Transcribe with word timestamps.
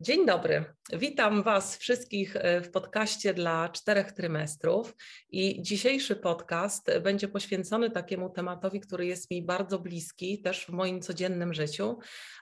Dzień 0.00 0.26
dobry. 0.26 0.64
Witam 0.92 1.42
Was 1.42 1.76
wszystkich 1.76 2.36
e, 2.36 2.60
w 2.60 2.70
podcaście 2.70 3.34
dla 3.34 3.68
czterech 3.68 4.12
trymestrów. 4.12 4.94
I 5.30 5.62
dzisiejszy 5.62 6.16
podcast 6.16 6.98
będzie 7.02 7.28
poświęcony 7.28 7.90
takiemu 7.90 8.30
tematowi, 8.30 8.80
który 8.80 9.06
jest 9.06 9.30
mi 9.30 9.42
bardzo 9.42 9.78
bliski 9.78 10.42
też 10.42 10.66
w 10.66 10.68
moim 10.68 11.00
codziennym 11.00 11.54
życiu, 11.54 11.98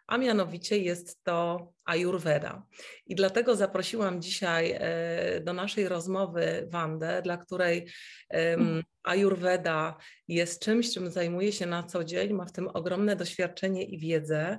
a 0.07 0.19
mianowicie 0.19 0.79
jest 0.79 1.25
to 1.25 1.69
Ayurveda. 1.85 2.67
I 3.07 3.15
dlatego 3.15 3.57
zaprosiłam 3.57 4.23
dzisiaj 4.23 4.75
e, 4.79 5.41
do 5.41 5.53
naszej 5.53 5.89
rozmowy 5.89 6.69
Wandę, 6.71 7.23
dla 7.23 7.37
której 7.37 7.89
um, 8.31 8.83
Ayurveda 9.03 9.97
jest 10.29 10.63
czymś, 10.63 10.95
czym 10.95 11.11
zajmuje 11.11 11.53
się 11.53 11.67
na 11.67 11.83
co 11.83 12.05
dzień, 12.05 12.33
ma 12.33 12.45
w 12.45 12.53
tym 12.53 12.69
ogromne 12.69 13.17
doświadczenie 13.17 13.85
i 13.85 13.99
wiedzę. 13.99 14.59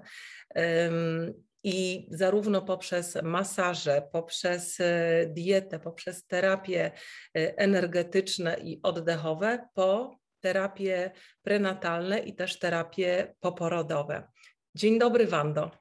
I 1.64 2.08
zarówno 2.12 2.62
poprzez 2.62 3.18
masaże, 3.24 4.10
poprzez 4.12 4.80
e, 4.80 5.26
dietę, 5.30 5.80
poprzez 5.80 6.26
terapie 6.26 6.92
e, 7.36 7.58
energetyczne 7.58 8.58
i 8.64 8.80
oddechowe, 8.84 9.68
po 9.74 10.18
terapie 10.40 11.12
prenatalne 11.42 12.20
i 12.20 12.36
też 12.36 12.60
terapie 12.60 13.36
poporodowe. 13.40 14.28
Dzień 14.76 15.00
dobry, 15.00 15.28
Wando. 15.28 15.72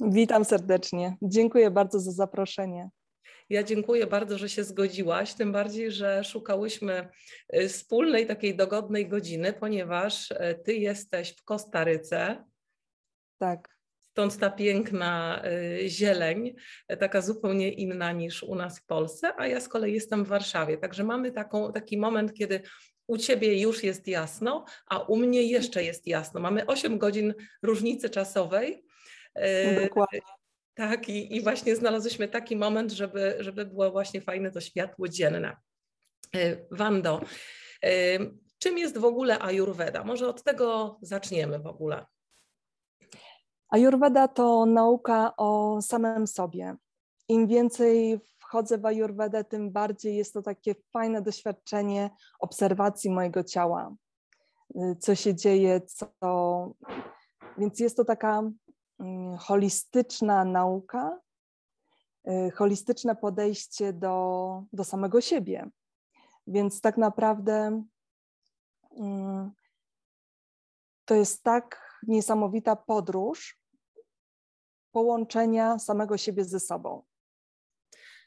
Witam 0.00 0.44
serdecznie. 0.44 1.16
Dziękuję 1.22 1.70
bardzo 1.70 2.00
za 2.00 2.12
zaproszenie. 2.12 2.90
Ja 3.48 3.62
dziękuję 3.62 4.06
bardzo, 4.06 4.38
że 4.38 4.48
się 4.48 4.64
zgodziłaś, 4.64 5.34
tym 5.34 5.52
bardziej, 5.52 5.92
że 5.92 6.24
szukałyśmy 6.24 7.08
e, 7.48 7.68
wspólnej 7.68 8.26
takiej 8.26 8.56
dogodnej 8.56 9.08
godziny, 9.08 9.52
ponieważ 9.52 10.28
ty 10.64 10.74
jesteś 10.74 11.36
w 11.36 11.44
Kostaryce. 11.44 12.44
Tak. 13.38 13.79
Stąd 14.10 14.38
ta 14.38 14.50
piękna 14.50 15.42
y, 15.82 15.88
zieleń, 15.88 16.54
taka 17.00 17.20
zupełnie 17.20 17.72
inna 17.72 18.12
niż 18.12 18.42
u 18.42 18.54
nas 18.54 18.78
w 18.78 18.86
Polsce, 18.86 19.32
a 19.36 19.46
ja 19.46 19.60
z 19.60 19.68
kolei 19.68 19.94
jestem 19.94 20.24
w 20.24 20.28
Warszawie. 20.28 20.78
Także 20.78 21.04
mamy 21.04 21.32
taką, 21.32 21.72
taki 21.72 21.98
moment, 21.98 22.34
kiedy 22.34 22.62
u 23.06 23.18
Ciebie 23.18 23.60
już 23.60 23.84
jest 23.84 24.08
jasno, 24.08 24.64
a 24.86 24.98
u 24.98 25.16
mnie 25.16 25.42
jeszcze 25.42 25.84
jest 25.84 26.06
jasno. 26.06 26.40
Mamy 26.40 26.66
8 26.66 26.98
godzin 26.98 27.34
różnicy 27.62 28.10
czasowej. 28.10 28.84
Y, 29.38 29.80
Dokładnie. 29.82 30.20
Tak, 30.74 31.08
i, 31.08 31.36
i 31.36 31.42
właśnie 31.42 31.76
znalazłyśmy 31.76 32.28
taki 32.28 32.56
moment, 32.56 32.92
żeby, 32.92 33.36
żeby 33.40 33.66
było 33.66 33.90
właśnie 33.90 34.20
fajne 34.20 34.50
to 34.50 34.60
światło 34.60 35.08
dzienne. 35.08 35.56
Y, 36.36 36.66
Wando, 36.70 37.20
czym 38.58 38.78
jest 38.78 38.98
w 38.98 39.04
ogóle 39.04 39.38
Ayurveda? 39.38 40.04
Może 40.04 40.28
od 40.28 40.42
tego 40.42 40.98
zaczniemy 41.02 41.58
w 41.58 41.66
ogóle. 41.66 42.06
Ayurveda 43.70 44.28
to 44.28 44.66
nauka 44.66 45.36
o 45.36 45.82
samym 45.82 46.26
sobie. 46.26 46.76
Im 47.28 47.46
więcej 47.46 48.20
wchodzę 48.38 48.78
w 48.78 48.86
Ayurvedę, 48.86 49.44
tym 49.44 49.70
bardziej 49.70 50.16
jest 50.16 50.34
to 50.34 50.42
takie 50.42 50.74
fajne 50.92 51.22
doświadczenie 51.22 52.10
obserwacji 52.40 53.10
mojego 53.10 53.44
ciała, 53.44 53.94
co 54.98 55.14
się 55.14 55.34
dzieje, 55.34 55.80
co. 55.80 56.74
Więc 57.58 57.80
jest 57.80 57.96
to 57.96 58.04
taka 58.04 58.42
mm, 59.00 59.36
holistyczna 59.36 60.44
nauka, 60.44 61.20
y, 62.28 62.50
holistyczne 62.50 63.16
podejście 63.16 63.92
do, 63.92 64.64
do 64.72 64.84
samego 64.84 65.20
siebie. 65.20 65.70
Więc 66.46 66.80
tak 66.80 66.96
naprawdę 66.96 67.84
mm, 68.96 69.50
to 71.04 71.14
jest 71.14 71.42
tak 71.42 71.98
niesamowita 72.06 72.76
podróż, 72.76 73.59
połączenia 74.92 75.78
samego 75.78 76.16
siebie 76.16 76.44
ze 76.44 76.60
sobą, 76.60 77.02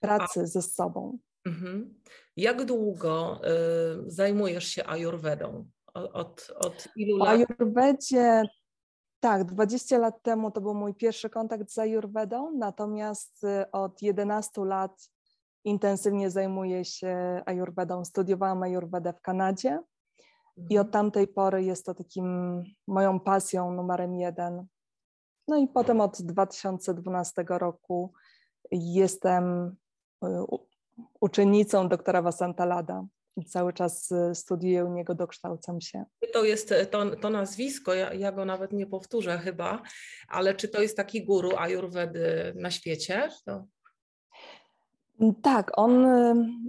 pracy 0.02 0.42
A, 0.42 0.45
ze 0.45 0.61
sobą. 0.61 1.17
Mhm. 1.45 2.02
Jak 2.38 2.66
długo 2.66 3.42
y, 3.45 4.11
zajmujesz 4.11 4.67
się 4.67 4.86
ajurwedą? 4.86 5.69
Od, 5.94 6.51
od 6.56 6.88
ilu 6.96 7.18
lat? 7.18 7.28
W 7.28 7.31
ajurwedzie, 7.31 8.44
tak, 9.19 9.46
20 9.46 9.97
lat 9.97 10.22
temu 10.22 10.51
to 10.51 10.62
był 10.62 10.74
mój 10.74 10.96
pierwszy 10.96 11.29
kontakt 11.29 11.72
z 11.72 11.78
ajurwedą, 11.78 12.51
natomiast 12.57 13.44
y, 13.44 13.72
od 13.72 14.01
11 14.01 14.66
lat 14.66 15.09
intensywnie 15.63 16.30
zajmuję 16.30 16.85
się 16.85 17.41
ajurwedą. 17.45 18.06
Studiowałam 18.06 18.63
ajurwedę 18.63 19.13
w 19.13 19.22
Kanadzie 19.22 19.69
mhm. 19.69 20.68
i 20.69 20.78
od 20.78 20.91
tamtej 20.91 21.28
pory 21.28 21.63
jest 21.63 21.85
to 21.85 21.94
takim 21.94 22.63
moją 22.88 23.19
pasją 23.19 23.74
numerem 23.74 24.16
jeden. 24.16 24.68
No 25.48 25.58
i 25.58 25.68
potem 25.68 26.02
od 26.02 26.22
2012 26.22 27.46
roku 27.50 28.14
jestem 28.72 29.76
y, 30.24 30.28
uczennicą 31.20 31.90
doktora 31.90 32.22
Vasanta 32.22 32.66
Lada 32.66 33.06
cały 33.48 33.74
czas 33.74 34.12
y, 34.12 34.36
studiuję 34.36 34.86
u 34.86 34.94
niego, 34.94 35.16
dokształcam 35.16 35.81
się. 35.81 36.06
To 36.34 36.44
jest 36.44 36.72
y, 36.72 36.86
to, 36.86 37.16
to 37.16 37.30
nazwisko, 37.30 37.94
ja, 37.94 38.14
ja, 38.14 38.31
go 38.31 38.46
nawet 38.46 38.74
nie 38.74 38.88
powtórzę 38.88 39.38
chyba, 39.38 39.81
ale 40.28 40.56
czy 40.56 40.68
to 40.68 40.81
jest 40.81 40.98
taki 40.98 41.26
guru 41.26 41.52
ajurwedy 41.58 42.54
na 42.56 42.72
świecie? 42.72 43.30
To... 43.46 43.66
Tak, 45.42 45.72
on, 45.75 46.06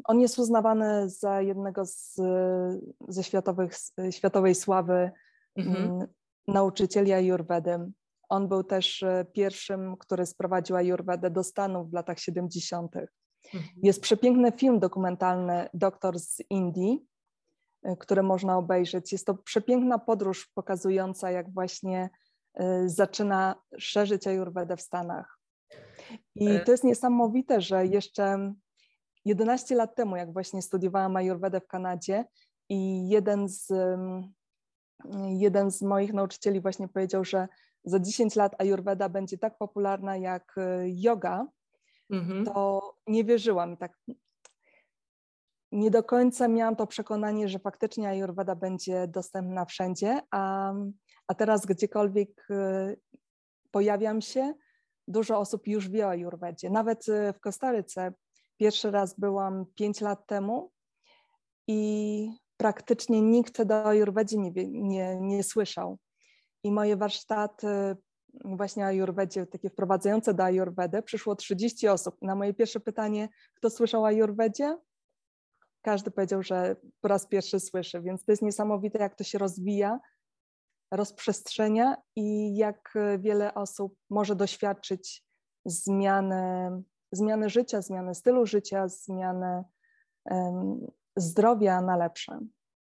on 0.05 0.21
jest 0.21 0.39
uznawany 0.39 1.09
za 1.09 1.41
jednego 1.41 1.85
z, 1.87 2.15
ze 3.09 3.25
światowych, 3.25 3.73
światowej 4.11 4.55
sławy 4.55 5.11
mhm. 5.57 5.77
Mm, 5.77 6.07
nauczycieli 6.49 7.13
ajurwedy. 7.13 7.93
On 8.29 8.49
był 8.49 8.65
też 8.65 9.03
e, 9.03 9.27
pierwszym, 9.33 9.97
który 9.97 10.27
sprowadził 10.27 10.77
Ayurvedę 10.77 11.31
do 11.31 11.45
Stanów 11.45 11.91
w 11.91 11.93
latach 11.93 12.19
70. 12.19 12.97
Mhm. 12.97 13.75
Jest 13.83 14.01
przepiękny 14.01 14.53
film 14.53 14.79
dokumentalny 14.81 15.69
Doktor 15.75 16.19
z 16.19 16.43
Indii, 16.51 17.07
e, 17.83 17.97
który 17.97 18.23
można 18.23 18.59
obejrzeć. 18.59 19.13
Jest 19.13 19.27
to 19.27 19.35
przepiękna 19.35 19.99
podróż 19.99 20.51
pokazująca, 20.55 21.31
jak 21.31 21.53
właśnie 21.53 22.11
e, 22.55 22.89
zaczyna 22.89 23.55
szerzyć 23.79 24.27
Ayurvedę 24.27 24.77
w 24.77 24.81
Stanach. 24.81 25.39
I 26.35 26.49
to 26.67 26.73
jest 26.73 26.85
niesamowite, 26.85 27.61
że 27.61 27.87
jeszcze 27.87 28.55
11 29.25 29.75
lat 29.75 29.97
temu, 29.97 30.17
jak 30.17 30.33
właśnie 30.33 30.63
studiowałam 30.63 31.17
Ayurvedę 31.17 31.61
w 31.61 31.67
Kanadzie 31.67 32.25
i 32.69 33.09
jeden 33.09 33.49
z, 33.49 33.73
jeden 35.29 35.71
z 35.71 35.83
moich 35.83 36.13
nauczycieli 36.13 36.61
właśnie 36.61 36.89
powiedział, 36.89 37.25
że 37.25 37.49
za 37.85 38.01
10 38.01 38.37
lat 38.37 38.55
Ayurveda 38.59 39.09
będzie 39.09 39.39
tak 39.39 39.59
popularna 39.59 40.17
jak 40.17 40.55
e, 40.57 40.85
yoga, 40.89 41.47
mhm. 42.11 42.45
to 42.45 42.81
nie 43.07 43.25
wierzyłam 43.25 43.73
i 43.73 43.77
tak 43.77 43.93
nie 45.73 45.91
do 45.91 46.03
końca 46.03 46.49
miałam 46.49 46.77
to 46.77 46.87
przekonanie, 46.87 47.49
że 47.49 47.59
faktycznie 47.59 48.09
Ayurveda 48.09 48.55
będzie 48.55 49.09
dostępna 49.09 49.65
wszędzie, 49.65 50.21
a, 50.31 50.73
a 51.27 51.35
teraz 51.35 51.67
gdziekolwiek 51.67 52.47
e, 52.51 52.97
pojawiam 53.71 54.21
się, 54.21 54.55
dużo 55.09 55.39
osób 55.39 55.67
już 55.69 55.89
wie 55.89 56.07
o 56.07 56.11
Ayurvedzie. 56.11 56.71
Nawet 56.71 57.09
e, 57.09 57.33
w 57.33 57.41
Kostaryce 57.41 58.13
pierwszy 58.57 58.91
raz 58.91 59.19
byłam 59.19 59.67
5 59.75 60.01
lat 60.01 60.27
temu 60.27 60.71
i 61.69 62.31
praktycznie 62.57 63.23
nikt 63.23 63.63
do 63.63 63.87
Ayurvedy 63.87 64.39
nie, 64.39 64.53
nie, 64.67 65.21
nie 65.21 65.45
słyszał 65.45 65.99
i 66.65 66.73
moje 66.73 66.97
warsztaty 66.97 67.97
właśnie 68.45 68.87
ajurwedzie, 68.87 69.47
takie 69.47 69.71
wprowadzające 69.71 70.35
do 70.35 70.45
ajurwedy, 70.45 71.03
przyszło 71.03 71.37
30 71.37 71.89
osób. 71.89 72.17
Na 72.23 72.35
moje 72.35 72.55
pierwsze 72.55 72.81
pytanie, 72.81 73.29
kto 73.55 73.71
słyszał 73.71 74.03
o 74.03 74.07
ajurwedzie? 74.07 74.79
Każdy 75.83 76.11
powiedział, 76.11 76.43
że 76.43 76.77
po 77.01 77.09
raz 77.09 77.27
pierwszy 77.27 77.61
słyszy, 77.61 78.01
więc 78.01 78.25
to 78.25 78.33
jest 78.33 78.43
niesamowite, 78.43 78.99
jak 78.99 79.15
to 79.15 79.25
się 79.25 79.39
rozwija, 79.39 80.01
rozprzestrzenia 80.91 81.97
i 82.17 82.57
jak 82.57 82.95
wiele 83.19 83.55
osób 83.55 83.97
może 84.11 84.37
doświadczyć 84.37 85.25
zmiany, 85.65 86.71
zmiany 87.13 87.51
życia, 87.51 87.83
zmiany 87.83 88.15
stylu 88.15 88.47
życia, 88.47 88.89
zmiany 88.89 89.65
um, 90.25 90.87
zdrowia 91.17 91.81
na 91.81 91.97
lepsze. 91.97 92.39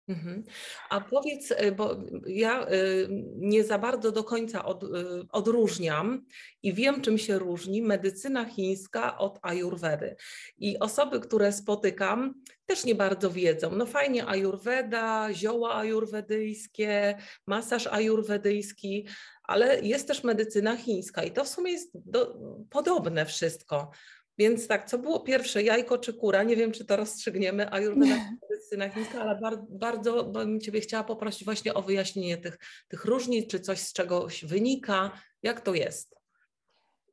Mhm. 0.08 0.44
A 0.90 1.00
powiedz, 1.00 1.50
y, 1.50 1.72
bo 1.72 1.96
ja 2.26 2.66
y, 2.70 3.08
nie 3.36 3.64
za 3.64 3.78
bardzo 3.78 4.12
do 4.12 4.24
końca 4.24 4.64
od, 4.64 4.82
y, 4.82 4.86
odróżniam 5.32 6.24
i 6.62 6.72
wiem, 6.72 7.00
czym 7.00 7.18
się 7.18 7.38
różni 7.38 7.82
medycyna 7.82 8.44
chińska 8.44 9.18
od 9.18 9.38
ajurwedy. 9.42 10.16
I 10.58 10.78
osoby, 10.78 11.20
które 11.20 11.52
spotykam, 11.52 12.34
też 12.66 12.84
nie 12.84 12.94
bardzo 12.94 13.30
wiedzą. 13.30 13.70
No 13.76 13.86
fajnie 13.86 14.26
ajurweda, 14.26 15.28
zioła 15.32 15.74
ajurwedyjskie, 15.74 17.18
masaż 17.46 17.86
ajurwedyjski, 17.86 19.06
ale 19.42 19.80
jest 19.80 20.08
też 20.08 20.24
medycyna 20.24 20.76
chińska 20.76 21.22
i 21.22 21.30
to 21.30 21.44
w 21.44 21.48
sumie 21.48 21.72
jest 21.72 21.90
do, 21.94 22.38
podobne 22.70 23.26
wszystko. 23.26 23.90
Więc 24.38 24.68
tak, 24.68 24.90
co 24.90 24.98
było 24.98 25.20
pierwsze, 25.20 25.62
jajko 25.62 25.98
czy 25.98 26.14
kura? 26.14 26.42
Nie 26.42 26.56
wiem, 26.56 26.72
czy 26.72 26.84
to 26.84 26.96
rozstrzygniemy, 26.96 27.72
ajurweda 27.72 28.16
medycyna 28.50 28.88
chińska, 28.88 29.20
ale 29.20 29.40
bardzo, 29.40 29.66
bardzo 29.70 30.24
bym 30.24 30.60
Ciebie 30.60 30.80
chciała 30.80 31.04
poprosić 31.04 31.44
właśnie 31.44 31.74
o 31.74 31.82
wyjaśnienie 31.82 32.36
tych, 32.36 32.58
tych 32.88 33.04
różnic, 33.04 33.50
czy 33.50 33.60
coś 33.60 33.80
z 33.80 33.92
czegoś 33.92 34.44
wynika, 34.44 35.10
jak 35.42 35.60
to 35.60 35.74
jest? 35.74 36.22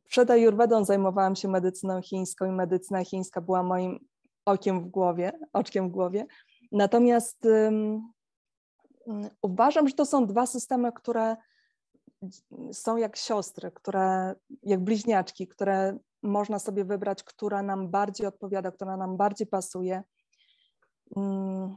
przed 0.10 0.32
Ayurvedą 0.32 0.86
zajmowałam 0.86 1.36
się 1.36 1.48
medycyną 1.48 2.02
chińską 2.02 2.46
i 2.46 2.52
medycyna 2.52 3.06
chińska 3.06 3.42
była 3.42 3.64
moim 3.64 4.00
okiem 4.46 4.82
w 4.82 4.88
głowie, 4.88 5.32
oczkiem 5.54 5.90
w 5.90 5.92
głowie. 5.92 6.26
Natomiast 6.72 7.46
um, 7.46 8.12
uważam, 9.42 9.88
że 9.88 9.94
to 9.94 10.06
są 10.06 10.28
dwa 10.28 10.46
systemy, 10.46 10.92
które 10.92 11.36
są 12.72 12.98
jak 12.98 13.16
siostry, 13.16 13.72
które, 13.72 14.36
jak 14.64 14.80
bliźniaczki, 14.80 15.48
które 15.48 15.98
można 16.24 16.60
sobie 16.60 16.86
wybrać, 16.86 17.24
która 17.24 17.64
nam 17.64 17.90
bardziej 17.92 18.28
odpowiada, 18.28 18.72
która 18.72 18.98
nam 18.98 19.18
bardziej 19.18 19.48
pasuje. 19.48 20.04
Mm, 21.18 21.76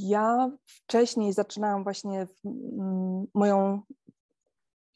ja 0.00 0.50
wcześniej 0.66 1.32
zaczynałam 1.32 1.84
właśnie 1.84 2.26
mm, 2.44 3.26
moją 3.34 3.82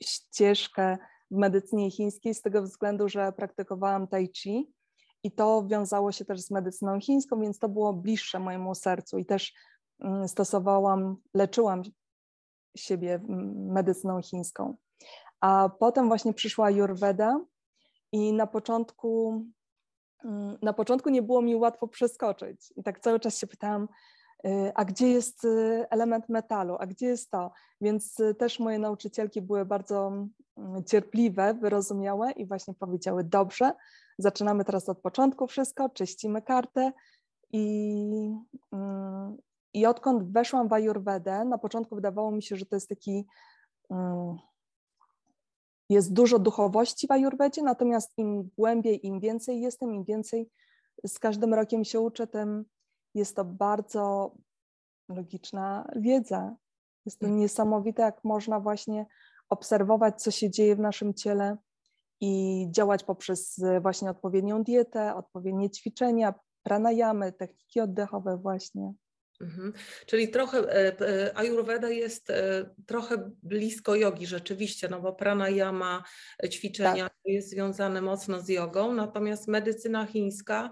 ścieżkę 0.03 0.99
w 1.31 1.37
medycynie 1.37 1.91
chińskiej 1.91 2.35
z 2.35 2.43
tego 2.43 2.63
względu, 2.63 3.09
że 3.09 3.33
praktykowałam 3.33 4.09
tai 4.09 4.29
chi 4.37 4.73
i 5.23 5.33
to 5.33 5.67
wiązało 5.67 6.13
się 6.13 6.25
też 6.25 6.41
z 6.41 6.51
medycyną 6.51 7.01
chińską, 7.01 7.41
więc 7.41 7.59
to 7.59 7.69
było 7.69 7.93
bliższe 7.93 8.39
mojemu 8.39 8.75
sercu 8.75 9.19
i 9.19 9.27
też 9.27 9.53
mm, 10.01 10.29
stosowałam, 10.29 11.17
leczyłam 11.35 11.83
siebie 12.77 13.21
medycyną 13.55 14.23
chińską. 14.23 14.77
A 15.43 15.71
potem 15.79 16.09
właśnie 16.09 16.35
przyszła 16.35 16.67
Ayurveda 16.67 17.41
i 18.13 18.33
na 18.33 18.47
początku, 18.47 19.43
mm, 20.25 20.59
na 20.63 20.73
początku 20.73 21.11
nie 21.11 21.23
było 21.23 21.43
mi 21.43 21.57
łatwo 21.57 21.89
przeskoczyć. 21.89 22.73
I 22.77 22.83
tak 22.83 23.01
cały 23.01 23.21
czas 23.21 23.39
się 23.39 23.47
pytałam, 23.47 23.89
y, 24.47 24.73
a 24.75 24.85
gdzie 24.85 25.09
jest 25.09 25.45
y, 25.45 25.87
element 25.91 26.29
metalu, 26.29 26.77
a 26.81 26.87
gdzie 26.87 27.07
jest 27.07 27.31
to? 27.31 27.53
Więc 27.81 28.21
y, 28.21 28.35
też 28.35 28.59
moje 28.61 28.79
nauczycielki 28.79 29.43
były 29.43 29.65
bardzo 29.65 30.13
mm, 30.57 30.85
cierpliwe, 30.85 31.55
wyrozumiałe 31.55 32.31
i 32.31 32.47
właśnie 32.47 32.75
powiedziały, 32.75 33.25
dobrze, 33.25 33.73
zaczynamy 34.19 34.65
teraz 34.65 34.89
od 34.89 35.01
początku 35.01 35.47
wszystko, 35.47 35.89
czyścimy 35.89 36.43
kartę 36.43 36.93
i, 37.53 38.07
mm, 38.73 39.37
i 39.75 39.87
odkąd 39.87 40.33
weszłam 40.33 40.69
w 40.69 40.73
Ayurvedę, 40.73 41.45
na 41.45 41.59
początku 41.59 41.95
wydawało 41.95 42.31
mi 42.31 42.43
się, 42.43 42.57
że 42.57 42.67
to 42.67 42.77
jest 42.77 42.89
taki 42.89 43.27
jest 45.93 46.13
dużo 46.13 46.39
duchowości 46.39 47.07
w 47.07 47.11
Ayurvedzie, 47.11 47.63
natomiast 47.63 48.13
im 48.19 48.51
głębiej, 48.59 49.07
im 49.07 49.21
więcej 49.21 49.61
jestem, 49.61 49.95
im 49.95 50.05
więcej 50.05 50.51
z 51.07 51.19
każdym 51.19 51.55
rokiem 51.55 51.85
się 51.85 52.01
uczę, 52.01 52.27
tym 52.27 52.65
jest 53.15 53.37
to 53.37 53.45
bardzo 53.45 54.35
logiczna 55.09 55.91
wiedza. 55.97 56.57
Jest 57.05 57.19
to 57.19 57.29
niesamowite, 57.29 58.03
jak 58.03 58.25
można 58.25 58.61
właśnie 58.61 59.07
obserwować, 59.49 60.23
co 60.23 60.31
się 60.31 60.51
dzieje 60.51 60.77
w 60.77 60.81
naszym 60.81 61.15
ciele 61.15 61.57
i 62.21 62.67
działać 62.71 63.05
poprzez 63.05 63.61
właśnie 63.81 64.11
odpowiednią 64.11 64.63
dietę, 64.63 65.15
odpowiednie 65.15 65.71
ćwiczenia, 65.71 66.35
pranayamy, 66.63 67.33
techniki 67.33 67.81
oddechowe 67.81 68.37
właśnie. 68.37 68.93
Mhm. 69.41 69.73
Czyli 70.07 70.29
trochę 70.29 70.59
e, 70.59 71.01
e, 71.01 71.37
Ayurveda 71.37 71.89
jest 71.89 72.31
e, 72.31 72.71
trochę 72.87 73.31
blisko 73.43 73.95
jogi 73.95 74.27
rzeczywiście, 74.27 74.89
no 74.89 75.01
bo 75.01 75.13
pranayama, 75.13 76.03
ćwiczenia 76.51 77.05
tak. 77.05 77.19
jest 77.25 77.51
związane 77.51 78.01
mocno 78.01 78.41
z 78.41 78.49
jogą, 78.49 78.95
natomiast 78.95 79.49
medycyna 79.49 80.07
chińska 80.07 80.71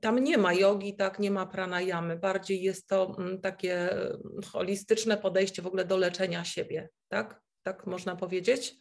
tam 0.00 0.18
nie 0.18 0.38
ma 0.38 0.52
jogi, 0.52 0.96
tak, 0.96 1.18
nie 1.18 1.30
ma 1.30 1.46
pranayamy, 1.46 2.16
bardziej 2.16 2.62
jest 2.62 2.88
to 2.88 3.16
mm, 3.18 3.40
takie 3.40 3.88
holistyczne 4.52 5.16
podejście 5.16 5.62
w 5.62 5.66
ogóle 5.66 5.84
do 5.84 5.96
leczenia 5.96 6.44
siebie, 6.44 6.88
tak? 7.08 7.40
Tak 7.62 7.86
można 7.86 8.16
powiedzieć? 8.16 8.74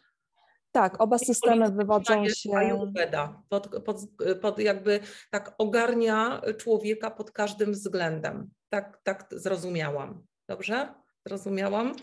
Tak, 0.71 1.01
oba 1.01 1.18
systemy 1.18 1.71
wywodzą 1.71 2.27
się. 2.27 2.57
Ayurveda, 2.57 3.42
pod, 3.50 3.83
pod, 3.83 3.98
pod 4.42 4.60
jakby 4.60 5.00
tak 5.31 5.56
ogarnia 5.57 6.42
człowieka 6.57 7.12
pod 7.12 7.31
każdym 7.31 7.71
względem. 7.71 8.50
Tak, 8.69 9.00
tak 9.04 9.27
zrozumiałam. 9.31 10.24
Dobrze? 10.48 10.94
Zrozumiałam? 11.25 11.94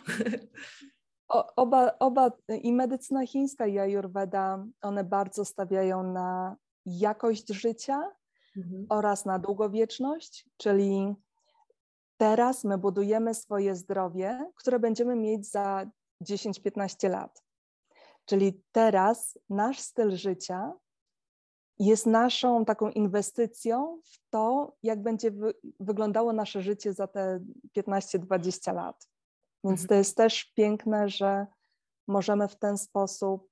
O, 1.28 1.54
oba, 1.56 1.98
oba 1.98 2.30
i 2.48 2.72
medycyna 2.72 3.26
chińska 3.26 3.66
i 3.66 3.78
ayurveda, 3.78 4.64
one 4.80 5.04
bardzo 5.04 5.44
stawiają 5.44 6.12
na 6.12 6.56
jakość 6.86 7.48
życia 7.48 8.12
mhm. 8.56 8.86
oraz 8.88 9.24
na 9.24 9.38
długowieczność, 9.38 10.48
czyli 10.56 11.14
teraz 12.16 12.64
my 12.64 12.78
budujemy 12.78 13.34
swoje 13.34 13.74
zdrowie, 13.74 14.50
które 14.56 14.78
będziemy 14.78 15.16
mieć 15.16 15.50
za 15.50 15.86
10-15 16.22 17.10
lat. 17.10 17.45
Czyli 18.26 18.62
teraz 18.72 19.38
nasz 19.50 19.80
styl 19.80 20.16
życia 20.16 20.72
jest 21.78 22.06
naszą 22.06 22.64
taką 22.64 22.90
inwestycją 22.90 24.00
w 24.04 24.30
to, 24.30 24.76
jak 24.82 25.02
będzie 25.02 25.30
wy 25.30 25.54
wyglądało 25.80 26.32
nasze 26.32 26.62
życie 26.62 26.92
za 26.92 27.06
te 27.06 27.40
15-20 27.78 28.74
lat. 28.74 29.08
Więc 29.64 29.80
mhm. 29.80 29.88
to 29.88 29.94
jest 29.94 30.16
też 30.16 30.44
piękne, 30.44 31.08
że 31.08 31.46
możemy 32.08 32.48
w 32.48 32.56
ten 32.56 32.78
sposób 32.78 33.48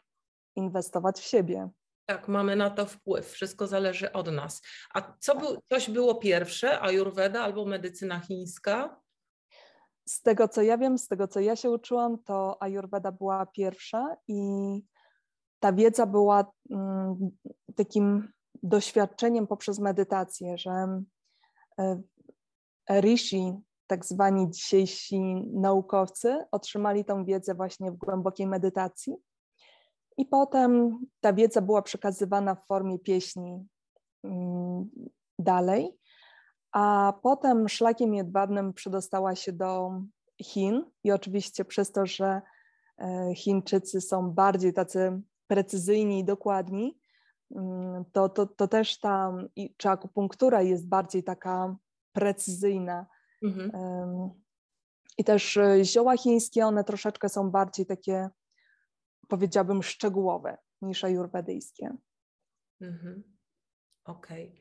inwestować 0.57 1.21
w 1.21 1.25
siebie. 1.25 1.69
Tak, 2.07 2.29
mamy 2.29 2.57
na 2.57 2.71
to 2.71 2.87
wpływ, 2.87 3.31
wszystko 3.31 3.67
zależy 3.67 4.13
od 4.13 4.33
nas. 4.33 4.63
A 4.95 5.17
co 5.21 5.37
był, 5.37 5.59
coś 5.73 5.91
było 5.91 6.15
pierwsze, 6.15 6.81
Ayurveda 6.81 7.43
albo 7.43 7.65
medycyna 7.65 8.21
chińska? 8.21 9.01
Z 10.09 10.23
tego 10.23 10.49
co 10.49 10.63
ja 10.63 10.79
wiem, 10.79 10.99
z 10.99 11.09
tego 11.09 11.29
co 11.29 11.41
ja 11.41 11.57
się 11.57 11.71
uczyłam, 11.71 12.19
to 12.19 12.63
Ayurveda 12.63 13.13
była 13.13 13.47
pierwsza 13.47 14.17
i 14.29 14.39
ta 15.61 15.73
wiedza 15.73 16.07
była 16.07 16.53
mm, 16.71 17.31
takim 17.77 18.33
doświadczeniem 18.63 19.47
poprzez 19.47 19.79
medytację, 19.79 20.59
że 20.59 21.03
e, 21.79 22.03
rishi, 23.01 23.53
tak 23.87 24.05
zwani 24.05 24.51
dzisiejsi 24.51 25.21
naukowcy, 25.53 26.45
otrzymali 26.51 27.05
tą 27.05 27.25
wiedzę 27.25 27.55
właśnie 27.55 27.93
w 27.93 27.97
głębokiej 27.97 28.47
medytacji. 28.47 29.17
I 30.17 30.27
potem 30.27 30.99
ta 31.21 31.33
wiedza 31.33 31.61
była 31.61 31.83
przekazywana 31.83 32.55
w 32.55 32.67
formie 32.67 32.99
pieśni 32.99 33.67
mm, 34.25 34.91
dalej, 35.39 35.99
a 36.75 37.13
potem 37.23 37.69
szlakiem 37.69 38.15
jedwabnym 38.15 38.73
przedostała 38.73 39.35
się 39.35 39.53
do 39.53 40.01
Chin 40.43 40.85
i 41.05 41.13
oczywiście 41.13 41.65
przez 41.65 41.93
to, 41.93 42.07
że 42.07 42.43
e, 42.99 43.35
Chińczycy 43.35 44.01
są 44.01 44.31
bardziej 44.31 44.73
tacy 44.73 45.23
precyzyjni 45.47 46.21
i 46.21 46.25
dokładni, 46.25 46.99
mm, 47.51 48.05
to, 48.13 48.29
to, 48.29 48.47
to 48.47 48.69
też 48.69 48.99
ta, 48.99 49.33
czy 49.77 49.89
akupunktura 49.89 50.63
jest 50.63 50.89
bardziej 50.89 51.25
taka 51.25 51.77
precyzyjna. 52.13 53.07
Mhm. 53.43 53.71
I 55.19 55.25
też 55.25 55.57
e, 55.57 55.85
zioła 55.85 56.17
chińskie, 56.17 56.67
one 56.67 56.85
troszeczkę 56.85 57.29
są 57.29 57.51
bardziej 57.51 57.87
takie, 57.87 58.29
powiedziałabym, 59.29 59.83
szczegółowe 59.83 60.59
niż 60.83 61.05
ajurwedyjskie. 61.05 61.97
Mhm. 62.81 63.34
Okej, 64.05 64.53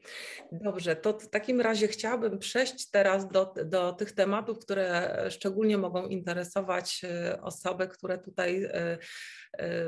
okay. 0.45 0.59
dobrze. 0.63 0.95
To 0.95 1.19
w 1.19 1.29
takim 1.29 1.61
razie 1.61 1.87
chciałabym 1.87 2.39
przejść 2.39 2.89
teraz 2.89 3.27
do, 3.27 3.53
do 3.65 3.93
tych 3.93 4.11
tematów, 4.11 4.59
które 4.59 5.17
szczególnie 5.29 5.77
mogą 5.77 6.07
interesować 6.07 7.01
e, 7.03 7.41
osoby, 7.41 7.87
które 7.87 8.17
tutaj 8.17 8.63
e, 8.63 8.73
e, 8.73 8.97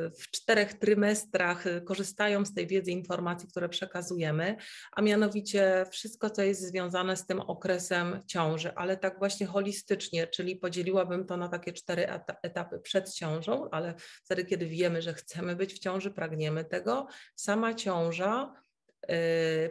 w 0.10 0.32
czterech 0.32 0.74
trymestrach 0.74 1.64
korzystają 1.86 2.46
z 2.46 2.54
tej 2.54 2.68
wiedzy, 2.68 2.92
informacji, 2.92 3.48
które 3.48 3.70
przekazujemy, 3.70 4.56
a 4.92 5.02
mianowicie 5.02 5.86
wszystko, 5.92 6.30
co 6.30 6.42
jest 6.42 6.62
związane 6.62 7.18
z 7.18 7.26
tym 7.26 7.40
okresem 7.40 8.24
ciąży, 8.28 8.76
ale 8.76 8.98
tak 8.98 9.20
właśnie 9.20 9.48
holistycznie, 9.48 10.28
czyli 10.28 10.56
podzieliłabym 10.56 11.26
to 11.26 11.38
na 11.38 11.50
takie 11.50 11.74
cztery 11.74 12.08
etapy 12.44 12.80
przed 12.80 13.14
ciążą, 13.14 13.70
ale 13.72 13.94
wtedy, 14.24 14.46
kiedy 14.46 14.66
wiemy, 14.66 15.02
że 15.02 15.14
chcemy 15.14 15.56
być 15.56 15.74
w 15.74 15.80
ciąży, 15.80 16.12
pragniemy 16.12 16.66
tego, 16.66 17.08
sama 17.36 17.74
ciąża 17.74 18.65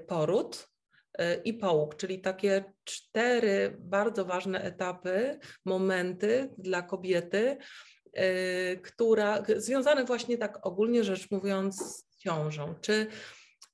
poród 0.06 0.68
y, 1.20 1.40
i 1.44 1.54
połóg, 1.54 1.96
czyli 1.96 2.20
takie 2.20 2.64
cztery 2.84 3.76
bardzo 3.78 4.24
ważne 4.24 4.62
etapy, 4.62 5.38
momenty 5.64 6.54
dla 6.58 6.82
kobiety, 6.82 7.56
y, 8.18 8.80
która 8.82 9.42
związane 9.56 10.04
właśnie 10.04 10.38
tak 10.38 10.66
ogólnie 10.66 11.04
rzecz 11.04 11.30
mówiąc 11.30 11.76
z 11.76 12.18
ciążą. 12.18 12.74
Czy 12.80 13.06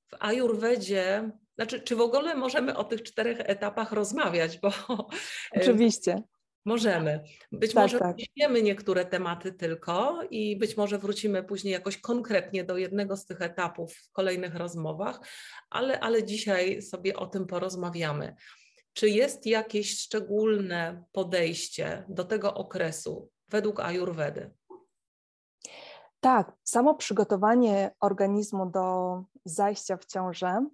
w 0.08 0.16
ajurwedzie, 0.18 1.30
znaczy 1.54 1.80
czy 1.80 1.96
w 1.96 2.00
ogóle 2.00 2.34
możemy 2.34 2.76
o 2.76 2.84
tych 2.84 3.02
czterech 3.02 3.38
etapach 3.40 3.92
rozmawiać, 3.92 4.58
bo 4.58 4.72
Oczywiście. 5.52 6.22
Możemy. 6.64 7.20
Być 7.52 7.74
tak, 7.74 7.82
może 7.82 7.98
tak. 7.98 8.16
niektóre 8.62 9.04
tematy 9.04 9.52
tylko 9.52 10.22
i 10.30 10.56
być 10.56 10.76
może 10.76 10.98
wrócimy 10.98 11.42
później 11.42 11.72
jakoś 11.72 12.00
konkretnie 12.00 12.64
do 12.64 12.76
jednego 12.76 13.16
z 13.16 13.26
tych 13.26 13.42
etapów 13.42 13.94
w 13.94 14.12
kolejnych 14.12 14.54
rozmowach, 14.54 15.20
ale, 15.70 16.00
ale 16.00 16.24
dzisiaj 16.24 16.82
sobie 16.82 17.16
o 17.16 17.26
tym 17.26 17.46
porozmawiamy. 17.46 18.36
Czy 18.92 19.08
jest 19.08 19.46
jakieś 19.46 19.98
szczególne 19.98 21.04
podejście 21.12 22.04
do 22.08 22.24
tego 22.24 22.54
okresu 22.54 23.30
według 23.48 23.80
Ajurwedy? 23.80 24.50
Tak, 26.20 26.52
samo 26.64 26.94
przygotowanie 26.94 27.90
organizmu 28.00 28.70
do 28.70 29.24
zajścia 29.44 29.96
w 29.96 30.04
ciążę. 30.04 30.66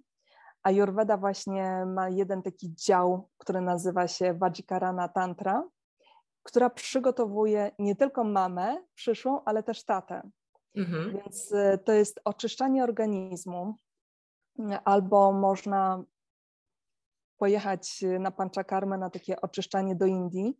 Ayurveda 0.63 1.17
właśnie 1.17 1.85
ma 1.85 2.09
jeden 2.09 2.41
taki 2.41 2.73
dział, 2.75 3.29
który 3.37 3.61
nazywa 3.61 4.07
się 4.07 4.33
Vajikarana 4.33 5.07
Tantra, 5.07 5.63
która 6.47 6.69
przygotowuje 6.69 7.71
nie 7.79 7.95
tylko 7.95 8.23
mamę 8.23 8.83
przyszłą, 8.95 9.43
ale 9.45 9.63
też 9.63 9.83
tatę. 9.83 10.29
Mhm. 10.75 11.11
Więc 11.11 11.51
y, 11.51 11.79
to 11.85 11.93
jest 11.93 12.19
oczyszczanie 12.25 12.83
organizmu, 12.83 13.75
albo 14.85 15.31
można 15.31 16.03
pojechać 17.37 18.03
na 18.19 18.31
Panchakarmę 18.31 18.97
na 18.97 19.09
takie 19.09 19.41
oczyszczanie 19.41 19.95
do 19.95 20.05
Indii. 20.05 20.59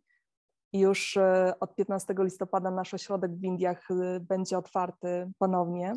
Już 0.72 1.16
y, 1.16 1.52
od 1.60 1.74
15 1.74 2.14
listopada 2.18 2.70
nasz 2.70 2.94
ośrodek 2.94 3.30
w 3.34 3.44
Indiach 3.44 3.90
y, 3.90 4.20
będzie 4.20 4.58
otwarty 4.58 5.30
ponownie, 5.38 5.92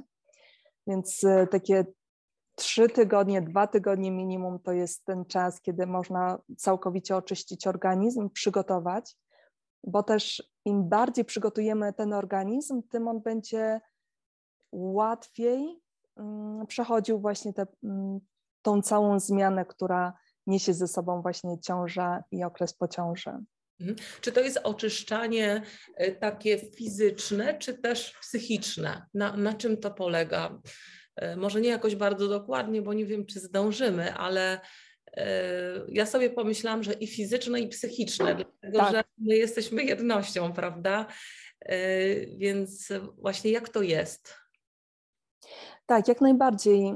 więc 0.88 1.22
takie 1.52 1.86
trzy 2.56 2.90
tygodnie, 2.90 3.42
dwa 3.42 3.68
tygodnie 3.68 4.12
minimum 4.12 4.60
to 4.60 4.72
jest 4.72 5.06
ten 5.06 5.26
czas, 5.26 5.62
kiedy 5.62 5.88
można 5.88 6.42
całkowicie 6.58 7.16
oczyścić 7.16 7.68
organizm, 7.68 8.30
przygotować 8.30 9.18
bo 9.84 10.04
też 10.04 10.44
im 10.66 10.90
bardziej 10.90 11.26
przygotujemy 11.26 11.94
ten 11.94 12.14
organizm, 12.14 12.82
tym 12.90 13.08
on 13.08 13.22
będzie 13.22 13.82
łatwiej 14.72 15.82
mm, 16.18 16.68
przechodził 16.68 17.20
właśnie 17.20 17.54
te, 17.54 17.68
mm, 17.84 18.20
tą 18.62 18.82
całą 18.82 19.20
zmianę, 19.20 19.66
która 19.66 20.14
niesie 20.48 20.74
ze 20.74 20.88
sobą 20.88 21.22
właśnie 21.22 21.60
ciąża 21.60 22.24
i 22.32 22.44
okres 22.44 22.74
po 22.74 22.88
ciąży. 22.88 23.32
Mhm. 23.80 23.98
Czy 24.22 24.32
to 24.32 24.42
jest 24.42 24.60
oczyszczanie 24.64 25.62
e, 25.96 26.12
takie 26.12 26.58
fizyczne, 26.58 27.58
czy 27.58 27.74
też 27.74 28.14
psychiczne? 28.22 29.06
Na, 29.14 29.38
na 29.38 29.54
czym 29.54 29.78
to 29.78 29.92
polega? 29.92 30.60
E, 31.16 31.36
może 31.36 31.62
nie 31.62 31.70
jakoś 31.70 31.96
bardzo 31.96 32.28
dokładnie, 32.28 32.82
bo 32.82 32.94
nie 32.94 33.06
wiem, 33.06 33.26
czy 33.26 33.40
zdążymy, 33.40 34.14
ale 34.14 34.62
ja 35.88 36.06
sobie 36.06 36.30
pomyślałam, 36.30 36.84
że 36.84 36.94
i 36.94 37.08
fizyczne, 37.08 37.60
i 37.60 37.68
psychiczne, 37.68 38.36
dlatego 38.36 38.80
tak. 38.80 38.92
że 38.92 39.04
my 39.18 39.36
jesteśmy 39.36 39.84
jednością, 39.84 40.54
prawda? 40.54 41.06
E, 41.66 41.78
więc 42.26 42.90
właśnie 43.18 43.52
jak 43.52 43.70
to 43.70 43.82
jest? 43.82 44.42
Tak, 45.86 46.08
jak 46.08 46.22
najbardziej. 46.22 46.94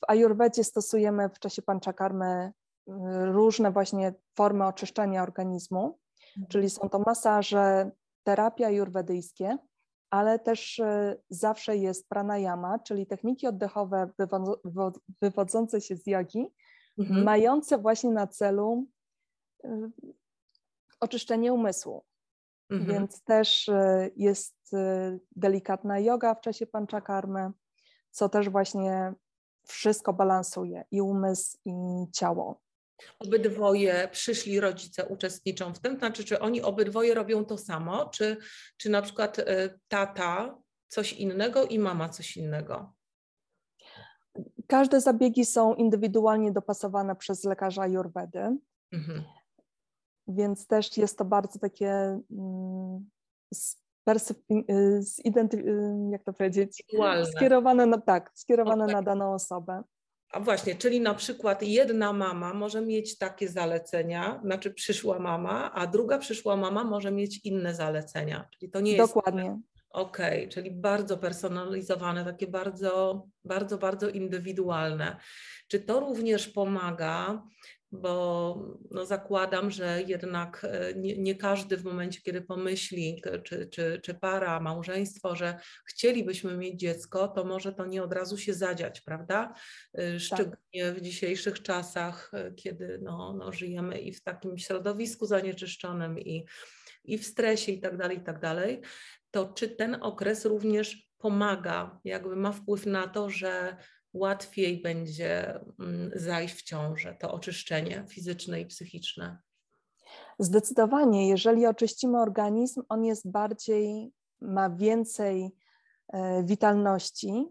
W 0.00 0.04
Ayurvedzie 0.08 0.64
stosujemy 0.64 1.28
w 1.28 1.38
czasie 1.38 1.62
panchakarmy 1.62 2.52
y, 2.88 2.92
różne 3.24 3.70
właśnie 3.70 4.14
formy 4.36 4.66
oczyszczania 4.66 5.22
organizmu, 5.22 5.98
mhm. 6.36 6.48
czyli 6.48 6.70
są 6.70 6.88
to 6.88 6.98
masaże, 6.98 7.90
terapie 8.22 8.66
ajurwedyjskie, 8.66 9.58
ale 10.10 10.38
też 10.38 10.80
zawsze 11.28 11.76
jest 11.76 12.08
pranayama, 12.08 12.78
czyli 12.78 13.06
techniki 13.06 13.46
oddechowe 13.46 14.10
wywodzące 15.22 15.80
się 15.80 15.96
z 15.96 16.06
jogi, 16.06 16.46
mhm. 16.98 17.24
mające 17.24 17.78
właśnie 17.78 18.10
na 18.10 18.26
celu 18.26 18.86
y, 19.64 19.68
oczyszczenie 21.00 21.52
umysłu. 21.52 22.04
Mhm. 22.70 22.92
Więc 22.92 23.22
też 23.22 23.68
y, 23.68 24.12
jest 24.16 24.56
y, 24.72 25.20
delikatna 25.36 25.98
yoga 25.98 26.34
w 26.34 26.40
czasie 26.40 26.66
panchakarmy, 26.66 27.50
co 28.10 28.28
też 28.28 28.48
właśnie 28.48 29.12
wszystko 29.66 30.12
balansuje 30.12 30.84
i 30.90 31.00
umysł, 31.00 31.58
i 31.64 31.72
ciało. 32.12 32.60
Obydwoje 33.18 34.08
przyszli 34.12 34.60
rodzice 34.60 35.06
uczestniczą 35.06 35.74
w 35.74 35.78
tym, 35.78 35.98
znaczy, 35.98 36.24
czy 36.24 36.40
oni 36.40 36.62
obydwoje 36.62 37.14
robią 37.14 37.44
to 37.44 37.58
samo, 37.58 38.08
czy, 38.08 38.36
czy 38.76 38.90
na 38.90 39.02
przykład 39.02 39.36
tata 39.88 40.58
coś 40.88 41.12
innego 41.12 41.64
i 41.64 41.78
mama 41.78 42.08
coś 42.08 42.36
innego? 42.36 42.93
Każde 44.66 45.00
zabiegi 45.00 45.44
są 45.44 45.74
indywidualnie 45.74 46.52
dopasowane 46.52 47.16
przez 47.16 47.44
lekarza 47.44 47.82
Ayurvedy, 47.82 48.56
mhm. 48.92 49.22
więc 50.28 50.66
też 50.66 50.96
jest 50.96 51.18
to 51.18 51.24
bardzo 51.24 51.58
takie 51.58 52.20
mm, 52.30 53.10
y, 54.50 56.10
jak 56.10 56.24
to 56.24 56.32
powiedzieć, 56.32 56.84
skierowane 57.36 57.86
na 57.86 58.00
tak, 58.00 58.30
skierowane 58.34 58.86
na 58.86 59.02
daną 59.02 59.34
osobę. 59.34 59.82
A 60.34 60.40
właśnie, 60.40 60.74
czyli 60.74 61.00
na 61.00 61.14
przykład 61.14 61.62
jedna 61.62 62.12
mama 62.12 62.54
może 62.54 62.80
mieć 62.80 63.18
takie 63.18 63.48
zalecenia, 63.48 64.40
znaczy 64.44 64.70
przyszła 64.70 65.18
mama, 65.18 65.72
a 65.72 65.86
druga 65.86 66.18
przyszła 66.18 66.56
mama 66.56 66.84
może 66.84 67.12
mieć 67.12 67.40
inne 67.44 67.74
zalecenia. 67.74 68.48
Czyli 68.50 68.70
to 68.70 68.80
nie 68.80 68.92
jest 68.92 69.14
Dokładnie. 69.14 69.60
Okay, 69.94 70.48
czyli 70.48 70.70
bardzo 70.70 71.18
personalizowane, 71.18 72.24
takie 72.24 72.46
bardzo, 72.46 73.26
bardzo, 73.44 73.78
bardzo 73.78 74.08
indywidualne. 74.08 75.16
Czy 75.68 75.80
to 75.80 76.00
również 76.00 76.48
pomaga, 76.48 77.42
bo 77.92 78.76
no 78.90 79.06
zakładam, 79.06 79.70
że 79.70 80.02
jednak 80.06 80.66
e, 80.70 80.94
nie, 80.94 81.18
nie, 81.18 81.34
każdy 81.34 81.76
w 81.76 81.84
momencie, 81.84 82.20
kiedy 82.20 82.42
pomyśli, 82.42 83.22
czy, 83.44 83.66
czy, 83.66 84.00
czy 84.02 84.14
para, 84.14 84.60
małżeństwo, 84.60 85.36
że 85.36 85.58
chcielibyśmy 85.86 86.56
mieć 86.56 86.80
dziecko, 86.80 87.28
to 87.28 87.44
może 87.44 87.72
to 87.72 87.86
nie 87.86 88.02
od 88.02 88.12
razu 88.12 88.38
się 88.38 88.54
zadziać, 88.54 89.00
prawda? 89.00 89.54
E. 89.98 90.20
Szczególnie 90.20 90.92
w 90.92 91.00
dzisiejszych 91.00 91.62
czasach, 91.62 92.30
e, 92.34 92.52
kiedy 92.52 92.98
no, 93.02 93.32
no 93.38 93.52
żyjemy 93.52 93.98
i 93.98 94.12
w 94.12 94.22
takim 94.22 94.58
środowisku 94.58 95.26
zanieczyszczonym, 95.26 96.18
i, 96.18 96.44
i 97.04 97.18
w 97.18 97.26
stresie, 97.26 97.72
i 97.72 97.80
tak 97.80 97.96
dalej, 97.96 98.18
i 98.18 98.22
tak 98.22 98.40
dalej 98.40 98.82
to 99.34 99.52
czy 99.54 99.68
ten 99.68 100.02
okres 100.02 100.44
również 100.44 101.10
pomaga, 101.18 102.00
jakby 102.04 102.36
ma 102.36 102.52
wpływ 102.52 102.86
na 102.86 103.08
to, 103.08 103.30
że 103.30 103.76
łatwiej 104.12 104.82
będzie 104.82 105.60
mm, 105.80 106.10
zajść 106.14 106.54
w 106.54 106.62
ciążę, 106.62 107.16
to 107.20 107.32
oczyszczenie 107.32 108.04
fizyczne 108.08 108.60
i 108.60 108.66
psychiczne? 108.66 109.38
Zdecydowanie, 110.38 111.28
jeżeli 111.28 111.66
oczyścimy 111.66 112.20
organizm, 112.20 112.82
on 112.88 113.04
jest 113.04 113.30
bardziej, 113.30 114.12
ma 114.40 114.70
więcej 114.70 115.50
e, 116.12 116.44
witalności 116.44 117.44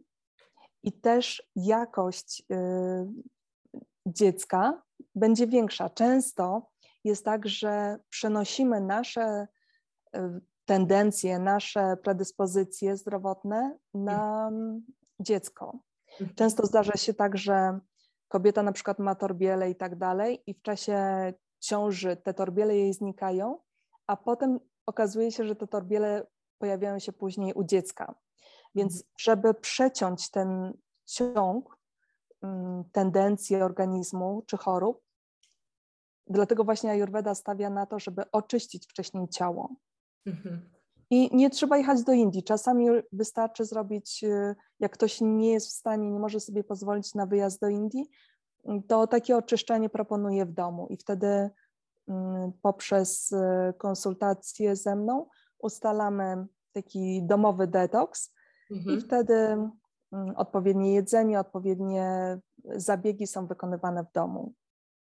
i 0.83 0.93
też 0.93 1.43
jakość 1.55 2.43
e, 2.51 3.11
dziecka 4.05 4.83
będzie 5.15 5.47
większa. 5.47 5.89
Często 5.89 6.69
jest 7.03 7.25
tak, 7.25 7.47
że 7.47 7.99
przenosimy 8.09 8.81
nasze 8.81 9.47
e, 10.15 10.39
tendencje, 10.65 11.39
nasze 11.39 11.97
predyspozycje 11.97 12.97
zdrowotne 12.97 13.77
na 13.93 14.51
dziecko. 15.19 15.79
Mhm. 16.11 16.35
Często 16.35 16.65
zdarza 16.65 16.93
się 16.93 17.13
tak, 17.13 17.37
że 17.37 17.79
kobieta 18.27 18.63
na 18.63 18.71
przykład 18.71 18.99
ma 18.99 19.15
torbiele 19.15 19.69
i 19.69 19.75
tak 19.75 19.95
dalej, 19.95 20.43
i 20.47 20.53
w 20.53 20.61
czasie 20.61 20.97
ciąży 21.59 22.15
te 22.15 22.33
torbiele 22.33 22.77
jej 22.77 22.93
znikają, 22.93 23.59
a 24.07 24.17
potem 24.17 24.59
okazuje 24.85 25.31
się, 25.31 25.45
że 25.45 25.55
te 25.55 25.67
torbiele 25.67 26.27
pojawiają 26.57 26.99
się 26.99 27.13
później 27.13 27.53
u 27.53 27.63
dziecka. 27.63 28.15
Więc 28.75 28.93
mhm. 28.93 29.13
żeby 29.19 29.53
przeciąć 29.53 30.31
ten 30.31 30.73
ciąg, 31.05 31.77
mm, 32.41 32.83
tendencje 32.91 33.65
organizmu 33.65 34.43
czy 34.47 34.57
chorób, 34.57 35.01
dlatego 36.27 36.63
właśnie 36.63 36.91
Ayurveda 36.91 37.35
stawia 37.35 37.69
na 37.69 37.85
to, 37.85 37.99
żeby 37.99 38.31
oczyścić 38.31 38.87
wcześniej 38.87 39.29
ciało. 39.29 39.75
Mhm. 40.25 40.69
I 41.09 41.35
nie 41.35 41.49
trzeba 41.49 41.77
jechać 41.77 42.03
do 42.03 42.13
Indii. 42.13 42.43
Czasami 42.43 42.87
wystarczy 43.11 43.65
zrobić, 43.65 44.23
y, 44.23 44.55
jak 44.79 44.91
ktoś 44.91 45.21
nie 45.21 45.51
jest 45.51 45.67
w 45.67 45.71
stanie, 45.71 46.11
nie 46.11 46.19
może 46.19 46.39
sobie 46.39 46.63
pozwolić 46.63 47.15
na 47.15 47.25
wyjazd 47.25 47.61
do 47.61 47.67
Indii, 47.67 48.09
to 48.87 49.07
takie 49.07 49.37
oczyszczenie 49.37 49.89
proponuję 49.89 50.45
w 50.45 50.51
domu 50.51 50.87
i 50.89 50.97
wtedy 50.97 51.49
mm, 52.07 52.51
poprzez 52.61 53.31
y, 53.31 53.37
konsultacje 53.77 54.75
ze 54.75 54.95
mną 54.95 55.29
ustalamy 55.59 56.47
taki 56.73 57.23
domowy 57.23 57.67
detoks 57.67 58.33
mhm. 58.71 58.97
i 58.97 59.01
wtedy 59.01 59.33
mm, 59.33 59.71
odpowiednie 60.35 60.93
jedzenie, 60.93 61.39
odpowiednie 61.39 62.37
zabiegi 62.75 63.27
są 63.27 63.47
wykonywane 63.47 64.03
w 64.03 64.11
domu. 64.11 64.53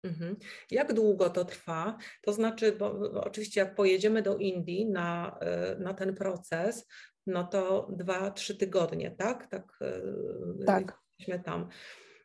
Mhm. 0.03 0.35
Jak 0.71 0.93
długo 0.93 1.29
to 1.29 1.45
trwa? 1.45 1.97
To 2.21 2.33
znaczy, 2.33 2.71
bo 2.71 2.99
oczywiście 3.23 3.59
jak 3.59 3.75
pojedziemy 3.75 4.21
do 4.21 4.37
Indii 4.37 4.89
na, 4.89 5.37
e, 5.41 5.75
na 5.79 5.93
ten 5.93 6.15
proces, 6.15 6.87
no 7.27 7.43
to 7.43 7.87
dwa, 7.91 8.31
trzy 8.31 8.55
tygodnie, 8.55 9.11
tak? 9.11 9.47
Tak. 9.47 9.79
E, 9.81 10.65
tak. 10.65 10.99
Jesteśmy 11.19 11.43
tam. 11.43 11.69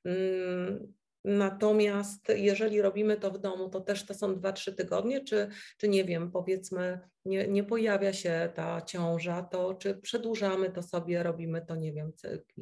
Mm, 0.05 0.93
natomiast 1.25 2.29
jeżeli 2.29 2.83
robimy 2.83 3.17
to 3.17 3.31
w 3.31 3.39
domu, 3.39 3.69
to 3.69 3.81
też 3.81 4.07
to 4.07 4.15
są 4.15 4.35
dwa, 4.35 4.53
trzy 4.53 4.75
tygodnie, 4.75 5.25
czy, 5.25 5.49
czy 5.79 5.89
nie 5.89 6.05
wiem, 6.05 6.31
powiedzmy, 6.31 7.01
nie, 7.25 7.49
nie 7.49 7.65
pojawia 7.65 8.13
się 8.13 8.53
ta 8.55 8.83
ciąża, 8.83 9.43
to 9.43 9.75
czy 9.75 9.95
przedłużamy 9.95 10.71
to 10.71 10.83
sobie, 10.83 11.23
robimy 11.23 11.67
to, 11.67 11.77
nie 11.77 11.93
wiem, 11.93 12.13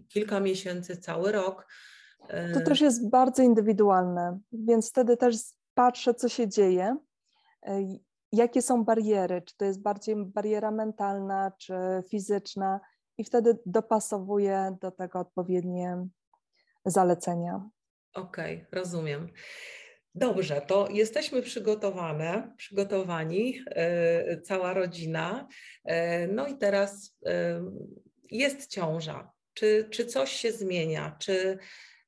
kilka 0.08 0.40
miesięcy, 0.40 0.96
cały 0.96 1.32
rok 1.32 1.66
to 2.54 2.60
też 2.60 2.80
jest 2.80 3.10
bardzo 3.10 3.42
indywidualne, 3.42 4.38
więc 4.52 4.90
wtedy 4.90 5.16
też 5.16 5.36
patrzę, 5.74 6.14
co 6.14 6.28
się 6.28 6.48
dzieje, 6.48 6.96
jakie 8.32 8.62
są 8.62 8.84
bariery, 8.84 9.42
czy 9.42 9.56
to 9.56 9.64
jest 9.64 9.82
bardziej 9.82 10.16
bariera 10.16 10.70
mentalna, 10.70 11.52
czy 11.58 11.74
fizyczna, 12.10 12.80
i 13.18 13.24
wtedy 13.24 13.58
dopasowuje 13.66 14.76
do 14.80 14.90
tego 14.90 15.18
odpowiednie 15.18 16.06
zalecenia. 16.84 17.68
Okej, 18.14 18.56
okay, 18.56 18.66
rozumiem. 18.72 19.28
Dobrze, 20.14 20.60
to 20.60 20.88
jesteśmy 20.90 21.42
przygotowane, 21.42 22.52
przygotowani, 22.56 23.54
yy, 24.26 24.40
cała 24.40 24.74
rodzina. 24.74 25.48
Yy, 25.84 25.94
no 26.32 26.46
i 26.46 26.58
teraz 26.58 27.18
yy, 27.22 27.32
jest 28.30 28.66
ciąża. 28.66 29.32
Czy, 29.54 29.88
czy 29.90 30.06
coś 30.06 30.32
się 30.32 30.52
zmienia? 30.52 31.16
Czy, 31.18 31.58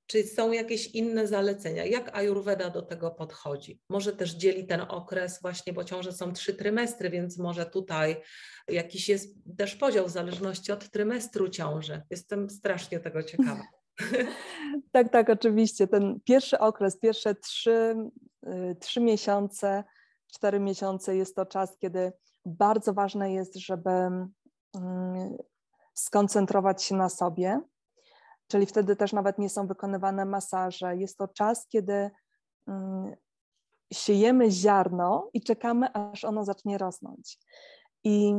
czy 0.07 0.23
są 0.23 0.53
jakieś 0.53 0.87
inne 0.87 1.27
zalecenia? 1.27 1.85
Jak 1.85 2.17
Ayurveda 2.17 2.71
do 2.71 2.83
tego 2.83 3.11
podchodzi? 3.11 3.81
Może 3.89 4.13
też 4.13 4.31
dzieli 4.31 4.67
ten 4.67 4.81
okres 4.81 5.39
właśnie, 5.43 5.73
bo 5.73 5.85
ciąże 5.85 6.13
są 6.13 6.33
trzy 6.33 6.55
trymestry, 6.55 7.11
więc 7.11 7.39
może 7.39 7.67
tutaj 7.67 8.17
jakiś 8.69 9.09
jest 9.09 9.35
też 9.59 9.77
podział 9.77 10.07
w 10.07 10.11
zależności 10.11 10.73
od 10.73 10.91
trymestru 10.91 11.49
ciąży. 11.49 12.03
Jestem 12.11 12.51
strasznie 12.51 13.01
tego 13.01 13.23
ciekawa. 13.23 13.63
tak, 14.93 15.13
tak, 15.13 15.31
oczywiście. 15.31 15.87
Ten 15.87 16.21
pierwszy 16.25 16.59
okres, 16.59 16.99
pierwsze 16.99 17.35
trzy, 17.35 17.97
y, 18.47 18.77
trzy 18.81 19.01
miesiące, 19.01 19.85
cztery 20.27 20.61
miesiące 20.61 21.17
jest 21.17 21.37
to 21.37 21.47
czas, 21.47 21.79
kiedy 21.79 22.13
bardzo 22.47 22.93
ważne 22.93 23.33
jest, 23.33 23.57
żeby 23.57 23.91
mm, 23.91 25.37
skoncentrować 25.95 26.83
się 26.83 26.95
na 26.95 27.09
sobie, 27.09 27.61
czyli 28.49 28.67
wtedy 28.67 28.97
też 28.97 29.13
nawet 29.13 29.39
nie 29.39 29.49
są 29.49 29.67
wykonywane 29.67 30.25
masaże. 30.25 30.97
Jest 30.97 31.19
to 31.19 31.29
czas, 31.29 31.67
kiedy 31.69 32.11
mm, 32.69 33.17
siejemy 33.93 34.51
ziarno 34.51 35.31
i 35.33 35.43
czekamy, 35.43 35.93
aż 35.93 36.25
ono 36.25 36.45
zacznie 36.45 36.79
rosnąć. 36.79 37.39
I 38.05 38.35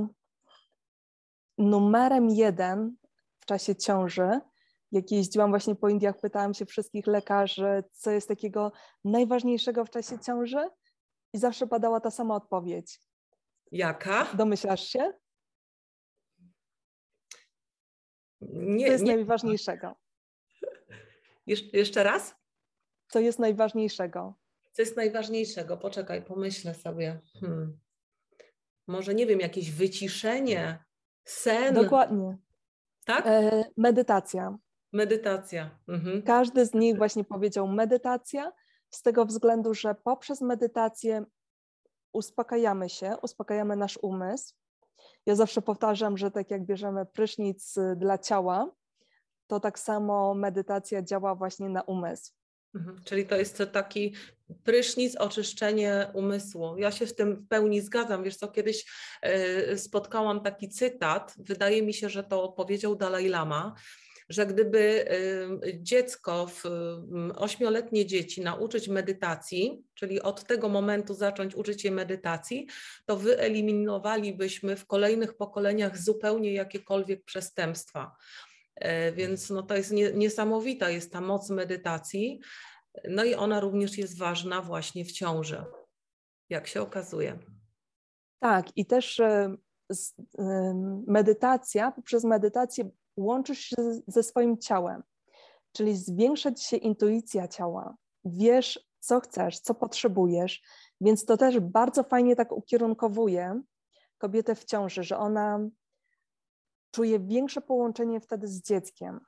numerem 1.57 2.29
jeden 2.29 2.95
w 3.39 3.45
czasie 3.45 3.75
ciąży 3.75 4.41
jak 4.95 5.11
jeździłam 5.11 5.49
właśnie 5.49 5.75
po 5.75 5.89
Indiach, 5.89 6.19
pytałam 6.19 6.53
się 6.53 6.65
wszystkich 6.65 7.07
lekarzy, 7.07 7.83
co 7.91 8.11
jest 8.11 8.27
takiego 8.27 8.71
najważniejszego 9.03 9.85
w 9.85 9.89
czasie 9.89 10.19
ciąży 10.19 10.69
i 11.33 11.37
zawsze 11.37 11.67
padała 11.67 11.99
ta 11.99 12.11
sama 12.11 12.35
odpowiedź. 12.35 13.01
Jaka? 13.71 14.27
Domyślasz 14.33 14.87
się? 14.87 15.13
Nie, 18.53 18.85
co 18.85 18.91
jest 18.91 19.03
nie. 19.03 19.15
najważniejszego? 19.15 19.95
Jesz 21.47 21.73
jeszcze 21.73 22.03
raz? 22.03 22.35
Co 23.07 23.19
jest 23.19 23.39
najważniejszego? 23.39 24.33
Co 24.71 24.81
jest 24.81 24.97
najważniejszego? 24.97 25.77
Poczekaj, 25.77 26.21
pomyślę 26.21 26.73
sobie. 26.73 27.21
Hmm. 27.39 27.77
Może 28.87 29.15
nie 29.15 29.25
wiem, 29.25 29.39
jakieś 29.39 29.71
wyciszenie, 29.71 30.83
sen. 31.23 31.75
Dokładnie. 31.75 32.37
Tak? 33.05 33.27
E, 33.27 33.63
medytacja. 33.77 34.57
Medytacja. 34.93 35.79
Mhm. 35.87 36.23
Każdy 36.23 36.65
z 36.65 36.73
nich 36.73 36.97
właśnie 36.97 37.23
powiedział 37.23 37.67
medytacja, 37.67 38.51
z 38.89 39.01
tego 39.01 39.25
względu, 39.25 39.73
że 39.73 39.95
poprzez 39.95 40.41
medytację 40.41 41.25
uspokajamy 42.13 42.89
się, 42.89 43.15
uspokajamy 43.21 43.75
nasz 43.75 43.99
umysł. 44.01 44.53
Ja 45.25 45.35
zawsze 45.35 45.61
powtarzam, 45.61 46.17
że 46.17 46.31
tak 46.31 46.51
jak 46.51 46.65
bierzemy 46.65 47.05
prysznic 47.05 47.77
y, 47.77 47.95
dla 47.95 48.17
ciała, 48.17 48.71
to 49.47 49.59
tak 49.59 49.79
samo 49.79 50.33
medytacja 50.33 51.01
działa 51.01 51.35
właśnie 51.35 51.69
na 51.69 51.81
umysł. 51.81 52.33
Mhm. 52.75 53.03
Czyli 53.03 53.25
to 53.25 53.35
jest 53.35 53.63
taki 53.71 54.13
prysznic, 54.63 55.15
oczyszczenie 55.15 56.07
umysłu. 56.13 56.77
Ja 56.77 56.91
się 56.91 57.07
z 57.07 57.15
tym 57.15 57.35
w 57.35 57.47
pełni 57.47 57.81
zgadzam. 57.81 58.23
Wiesz 58.23 58.35
co, 58.35 58.47
kiedyś 58.47 58.85
y, 59.71 59.77
spotkałam 59.77 60.41
taki 60.41 60.69
cytat, 60.69 61.35
wydaje 61.37 61.81
mi 61.83 61.93
się, 61.93 62.09
że 62.09 62.23
to 62.23 62.49
powiedział 62.49 62.95
Dalaj 62.95 63.27
Lama, 63.27 63.75
że 64.29 64.45
gdyby 64.45 65.05
dziecko, 65.81 66.47
ośmioletnie 67.35 68.05
dzieci 68.05 68.41
nauczyć 68.41 68.87
medytacji, 68.87 69.83
czyli 69.93 70.21
od 70.21 70.43
tego 70.43 70.69
momentu 70.69 71.13
zacząć 71.13 71.55
uczyć 71.55 71.83
je 71.83 71.91
medytacji, 71.91 72.67
to 73.05 73.17
wyeliminowalibyśmy 73.17 74.75
w 74.75 74.87
kolejnych 74.87 75.37
pokoleniach 75.37 75.97
zupełnie 75.97 76.53
jakiekolwiek 76.53 77.23
przestępstwa. 77.23 78.15
E, 78.75 79.11
więc 79.11 79.49
no 79.49 79.63
to 79.63 79.75
jest 79.75 79.91
niesamowita 80.13 80.89
jest 80.89 81.11
ta 81.11 81.21
moc 81.21 81.49
medytacji. 81.49 82.39
No 83.09 83.23
i 83.23 83.35
ona 83.35 83.59
również 83.59 83.97
jest 83.97 84.17
ważna 84.17 84.61
właśnie 84.61 85.05
w 85.05 85.11
ciąży, 85.11 85.63
jak 86.49 86.67
się 86.67 86.81
okazuje. 86.81 87.39
Tak, 88.39 88.77
i 88.77 88.85
też 88.85 89.19
e, 89.19 89.55
medytacja, 91.07 91.91
poprzez 91.91 92.23
medytację 92.23 92.89
łączysz 93.17 93.59
się 93.59 93.75
ze 94.07 94.23
swoim 94.23 94.57
ciałem, 94.57 95.03
czyli 95.71 95.97
zwiększa 95.97 96.51
ci 96.51 96.63
się 96.63 96.77
intuicja 96.77 97.47
ciała, 97.47 97.95
wiesz, 98.25 98.85
co 98.99 99.19
chcesz, 99.19 99.59
co 99.59 99.73
potrzebujesz, 99.73 100.61
więc 101.01 101.25
to 101.25 101.37
też 101.37 101.59
bardzo 101.59 102.03
fajnie 102.03 102.35
tak 102.35 102.51
ukierunkowuje 102.51 103.61
kobietę 104.17 104.55
w 104.55 104.65
ciąży, 104.65 105.03
że 105.03 105.17
ona 105.17 105.59
czuje 106.91 107.19
większe 107.19 107.61
połączenie 107.61 108.19
wtedy 108.19 108.47
z 108.47 108.61
dzieckiem. 108.61 109.19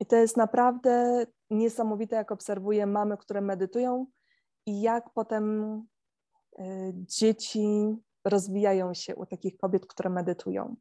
I 0.00 0.06
to 0.06 0.16
jest 0.16 0.36
naprawdę 0.36 1.26
niesamowite, 1.50 2.16
jak 2.16 2.32
obserwuję 2.32 2.86
mamy, 2.86 3.16
które 3.16 3.40
medytują 3.40 4.06
i 4.66 4.80
jak 4.80 5.10
potem 5.14 5.74
y, 6.58 6.92
dzieci 6.94 7.96
rozwijają 8.24 8.94
się 8.94 9.16
u 9.16 9.26
takich 9.26 9.56
kobiet, 9.56 9.86
które 9.86 10.10
medytują. 10.10 10.76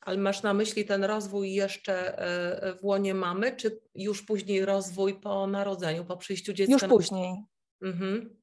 Ale 0.00 0.16
masz 0.16 0.42
na 0.42 0.54
myśli 0.54 0.84
ten 0.84 1.04
rozwój 1.04 1.52
jeszcze 1.52 2.18
e, 2.18 2.74
w 2.74 2.84
łonie 2.84 3.14
mamy, 3.14 3.56
czy 3.56 3.80
już 3.94 4.22
później 4.22 4.64
rozwój 4.64 5.20
po 5.20 5.46
narodzeniu, 5.46 6.04
po 6.04 6.16
przyjściu 6.16 6.52
dziecka? 6.52 6.72
Już 6.72 6.84
później. 6.84 7.44
Mhm. 7.82 8.40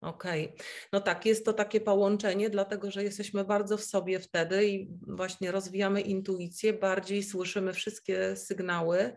Okej. 0.00 0.44
Okay. 0.44 0.66
No 0.92 1.00
tak, 1.00 1.26
jest 1.26 1.44
to 1.44 1.52
takie 1.52 1.80
połączenie, 1.80 2.50
dlatego 2.50 2.90
że 2.90 3.04
jesteśmy 3.04 3.44
bardzo 3.44 3.76
w 3.76 3.84
sobie 3.84 4.20
wtedy 4.20 4.68
i 4.68 4.88
właśnie 5.06 5.52
rozwijamy 5.52 6.00
intuicję, 6.00 6.72
bardziej 6.72 7.22
słyszymy 7.22 7.72
wszystkie 7.72 8.36
sygnały. 8.36 9.12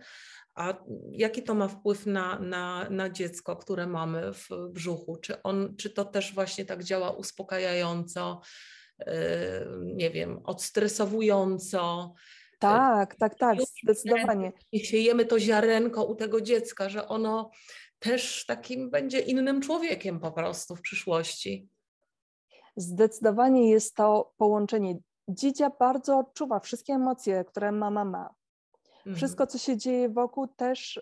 A 0.56 0.74
jaki 1.12 1.44
to 1.44 1.54
ma 1.54 1.68
wpływ 1.68 2.06
na, 2.06 2.40
na, 2.40 2.90
na 2.90 3.10
dziecko, 3.10 3.56
które 3.56 3.88
mamy 3.88 4.34
w 4.34 4.50
brzuchu? 4.70 5.18
Czy, 5.18 5.42
on, 5.42 5.76
czy 5.78 5.90
to 5.90 6.06
też 6.06 6.34
właśnie 6.34 6.66
tak 6.66 6.84
działa 6.84 7.12
uspokajająco? 7.12 8.42
Nie 9.82 10.12
wiem, 10.12 10.42
odstresowująco. 10.44 12.14
Tak, 12.60 13.16
tak, 13.16 13.36
tak, 13.36 13.58
zdecydowanie. 13.84 14.52
I 14.72 14.80
siejemy 14.80 15.26
to 15.26 15.40
ziarenko 15.40 16.04
u 16.04 16.16
tego 16.16 16.42
dziecka, 16.42 16.90
że 16.90 17.08
ono 17.08 17.52
też 18.00 18.46
takim 18.46 18.90
będzie 18.90 19.20
innym 19.20 19.62
człowiekiem 19.62 20.20
po 20.20 20.32
prostu 20.32 20.76
w 20.76 20.82
przyszłości. 20.82 21.70
Zdecydowanie 22.76 23.70
jest 23.70 23.96
to 23.96 24.34
połączenie. 24.38 24.98
Dzidzia 25.28 25.72
bardzo 25.80 26.20
odczuwa 26.20 26.60
wszystkie 26.60 26.94
emocje, 26.94 27.46
które 27.46 27.72
mama 27.72 28.06
ma. 28.06 28.30
Mhm. 28.98 29.16
Wszystko, 29.16 29.48
co 29.48 29.58
się 29.58 29.78
dzieje 29.78 30.10
wokół, 30.10 30.48
też 30.48 30.98
y, 30.98 31.02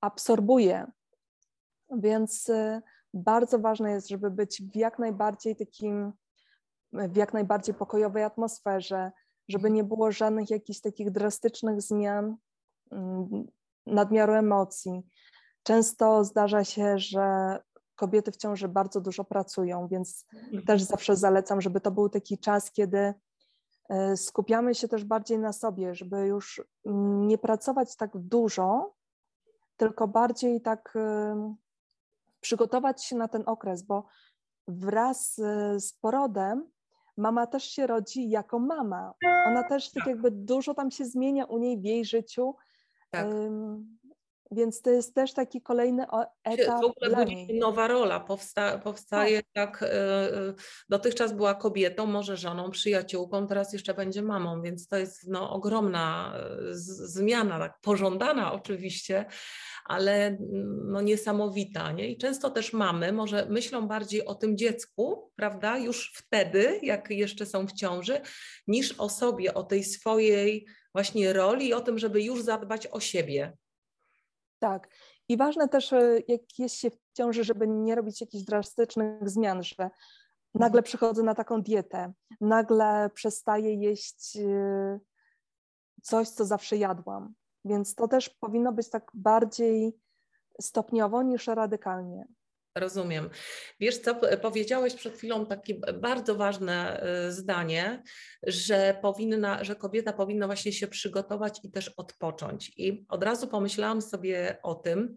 absorbuje. 0.00 0.86
Więc 1.98 2.48
y, 2.48 2.82
bardzo 3.14 3.58
ważne 3.58 3.90
jest, 3.90 4.08
żeby 4.08 4.30
być 4.30 4.62
w 4.62 4.76
jak 4.76 4.98
najbardziej 4.98 5.56
takim 5.56 6.12
w 6.92 7.16
jak 7.16 7.32
najbardziej 7.32 7.74
pokojowej 7.74 8.22
atmosferze, 8.22 9.12
żeby 9.48 9.70
nie 9.70 9.84
było 9.84 10.12
żadnych 10.12 10.50
jakichś 10.50 10.80
takich 10.80 11.10
drastycznych 11.10 11.82
zmian, 11.82 12.36
mm, 12.90 13.46
nadmiaru 13.86 14.32
emocji. 14.32 15.02
Często 15.62 16.24
zdarza 16.24 16.64
się, 16.64 16.98
że 16.98 17.58
kobiety 17.94 18.32
w 18.32 18.36
ciąży 18.36 18.68
bardzo 18.68 19.00
dużo 19.00 19.24
pracują, 19.24 19.88
więc 19.88 20.26
mhm. 20.34 20.64
też 20.64 20.82
zawsze 20.82 21.16
zalecam, 21.16 21.60
żeby 21.60 21.80
to 21.80 21.90
był 21.90 22.08
taki 22.08 22.38
czas, 22.38 22.70
kiedy 22.70 23.14
e, 23.88 24.16
skupiamy 24.16 24.74
się 24.74 24.88
też 24.88 25.04
bardziej 25.04 25.38
na 25.38 25.52
sobie, 25.52 25.94
żeby 25.94 26.26
już 26.26 26.62
nie 27.26 27.38
pracować 27.38 27.96
tak 27.96 28.10
dużo, 28.14 28.94
tylko 29.76 30.08
bardziej 30.08 30.60
tak 30.60 30.92
e, 30.96 31.54
przygotować 32.40 33.04
się 33.04 33.16
na 33.16 33.28
ten 33.28 33.42
okres, 33.46 33.82
bo 33.82 34.06
wraz 34.68 35.38
e, 35.38 35.80
z 35.80 35.92
porodem 35.92 36.70
mama 37.18 37.46
też 37.46 37.64
się 37.64 37.86
rodzi 37.86 38.30
jako 38.30 38.58
mama. 38.58 39.14
Ona 39.46 39.62
też 39.68 39.90
tak, 39.90 39.94
tak 39.94 40.06
jakby 40.06 40.30
dużo 40.30 40.74
tam 40.74 40.90
się 40.90 41.04
zmienia 41.04 41.44
u 41.44 41.58
niej 41.58 41.78
w 41.78 41.84
jej 41.84 42.04
życiu. 42.04 42.54
Tak. 43.10 43.26
Więc 44.50 44.82
to 44.82 44.90
jest 44.90 45.14
też 45.14 45.32
taki 45.32 45.62
kolejny 45.62 46.06
etap. 46.44 46.80
W 46.80 46.84
ogóle 46.84 47.08
dla 47.08 47.24
niej. 47.24 47.58
nowa 47.58 47.88
rola 47.88 48.20
powsta 48.20 48.78
powstaje 48.78 49.42
tak. 49.52 49.78
tak 49.80 49.90
dotychczas 50.88 51.32
była 51.32 51.54
kobietą, 51.54 52.06
może 52.06 52.36
żoną, 52.36 52.70
przyjaciółką, 52.70 53.46
teraz 53.46 53.72
jeszcze 53.72 53.94
będzie 53.94 54.22
mamą, 54.22 54.62
więc 54.62 54.88
to 54.88 54.96
jest 54.96 55.28
no, 55.28 55.50
ogromna 55.50 56.34
zmiana, 56.70 57.58
tak 57.58 57.80
pożądana 57.80 58.52
oczywiście, 58.52 59.26
ale 59.84 60.36
no, 60.84 61.00
niesamowita. 61.00 61.92
Nie? 61.92 62.08
I 62.08 62.18
często 62.18 62.50
też 62.50 62.72
mamy 62.72 63.12
może 63.12 63.46
myślą 63.46 63.88
bardziej 63.88 64.26
o 64.26 64.34
tym 64.34 64.56
dziecku, 64.56 65.32
prawda, 65.36 65.78
już 65.78 66.12
wtedy, 66.14 66.80
jak 66.82 67.10
jeszcze 67.10 67.46
są 67.46 67.66
w 67.66 67.72
ciąży, 67.72 68.20
niż 68.66 68.94
o 68.98 69.08
sobie, 69.08 69.54
o 69.54 69.62
tej 69.62 69.84
swojej 69.84 70.66
właśnie 70.94 71.32
roli 71.32 71.68
i 71.68 71.74
o 71.74 71.80
tym, 71.80 71.98
żeby 71.98 72.22
już 72.22 72.42
zadbać 72.42 72.86
o 72.86 73.00
siebie. 73.00 73.52
Tak. 74.58 74.88
I 75.28 75.36
ważne 75.36 75.68
też, 75.68 75.92
e, 75.92 76.18
jak 76.28 76.58
jest 76.58 76.74
się 76.74 76.90
w 76.90 76.98
ciąży, 77.12 77.44
żeby 77.44 77.68
nie 77.68 77.94
robić 77.94 78.20
jakichś 78.20 78.44
drastycznych 78.44 79.30
zmian, 79.30 79.62
że 79.62 79.90
nagle 80.54 80.82
przychodzę 80.82 81.22
na 81.22 81.34
taką 81.34 81.62
dietę, 81.62 82.12
nagle 82.40 83.10
przestaję 83.14 83.74
jeść 83.74 84.36
e, 84.36 85.00
coś, 86.02 86.28
co 86.28 86.44
zawsze 86.44 86.76
jadłam. 86.76 87.34
Więc 87.64 87.94
to 87.94 88.08
też 88.08 88.28
powinno 88.28 88.72
być 88.72 88.90
tak 88.90 89.10
bardziej 89.14 89.96
stopniowo 90.60 91.22
niż 91.22 91.46
radykalnie. 91.46 92.26
Rozumiem. 92.80 93.30
Wiesz 93.80 93.98
co, 93.98 94.20
powiedziałeś 94.42 94.94
przed 94.94 95.16
chwilą 95.16 95.46
takie 95.46 95.74
bardzo 95.94 96.34
ważne 96.34 97.02
y, 97.28 97.32
zdanie, 97.32 98.02
że 98.42 98.98
powinna, 99.02 99.64
że 99.64 99.76
kobieta 99.76 100.12
powinna 100.12 100.46
właśnie 100.46 100.72
się 100.72 100.88
przygotować 100.88 101.60
i 101.64 101.70
też 101.70 101.88
odpocząć. 101.88 102.72
I 102.76 103.04
od 103.08 103.24
razu 103.24 103.48
pomyślałam 103.48 104.02
sobie 104.02 104.58
o 104.62 104.74
tym, 104.74 105.14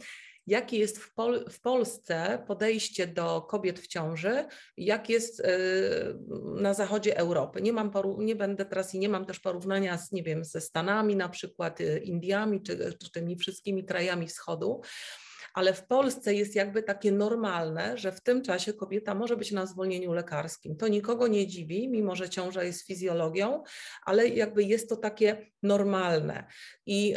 jakie 0.47 0.77
jest 0.77 0.99
w, 0.99 1.13
Pol 1.13 1.45
w, 1.49 1.61
Polsce 1.61 2.43
podejście 2.47 3.07
do 3.07 3.41
kobiet 3.41 3.79
w 3.79 3.87
ciąży, 3.87 4.45
jak 4.77 5.09
jest 5.09 5.39
y, 5.39 5.43
na 6.55 6.73
zachodzie 6.73 7.17
Europy. 7.17 7.61
Nie, 7.61 7.73
mam 7.73 7.91
nie 8.17 8.35
będę 8.35 8.65
teraz 8.65 8.95
i 8.95 8.99
nie 8.99 9.09
mam 9.09 9.25
też 9.25 9.39
porównania 9.39 9.97
z, 9.97 10.11
nie 10.11 10.23
wiem, 10.23 10.43
ze 10.43 10.61
Stanami, 10.61 11.15
na 11.15 11.29
przykład 11.29 11.81
y, 11.81 11.99
Indiami, 11.99 12.61
czy, 12.63 12.93
czy 13.03 13.11
tymi 13.11 13.35
wszystkimi 13.35 13.85
krajami 13.85 14.27
wschodu, 14.27 14.81
ale 15.53 15.73
w 15.73 15.87
Polsce 15.87 16.33
jest 16.33 16.55
jakby 16.55 16.83
takie 16.83 17.11
normalne, 17.11 17.97
że 17.97 18.11
w 18.11 18.21
tym 18.21 18.41
czasie 18.41 18.73
kobieta 18.73 19.15
może 19.15 19.37
być 19.37 19.51
na 19.51 19.65
zwolnieniu 19.65 20.13
lekarskim. 20.13 20.75
To 20.75 20.87
nikogo 20.87 21.27
nie 21.27 21.47
dziwi, 21.47 21.89
mimo 21.89 22.15
że 22.15 22.29
ciąża 22.29 22.63
jest 22.63 22.87
fizjologią, 22.87 23.63
ale 24.05 24.27
jakby 24.27 24.63
jest 24.63 24.89
to 24.89 24.95
takie 24.95 25.51
normalne. 25.63 26.47
I 26.85 27.15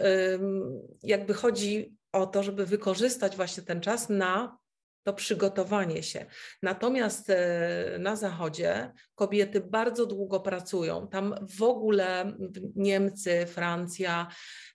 jakby 1.03 1.35
chodzi 1.35 1.97
o 2.13 2.27
to, 2.27 2.43
żeby 2.43 2.67
wykorzystać 2.67 3.37
właśnie 3.37 3.63
ten 3.63 3.81
czas 3.81 4.09
na 4.09 4.59
to 5.05 5.13
przygotowanie 5.13 6.03
się. 6.03 6.27
Natomiast 6.63 7.31
e, 7.31 7.97
na 7.99 8.17
Zachodzie 8.17 8.93
kobiety 9.15 9.61
bardzo 9.61 10.07
długo 10.07 10.41
pracują. 10.41 11.09
Tam 11.09 11.35
w 11.59 11.63
ogóle 11.63 12.37
Niemcy, 12.77 13.47
Francja, 13.47 14.27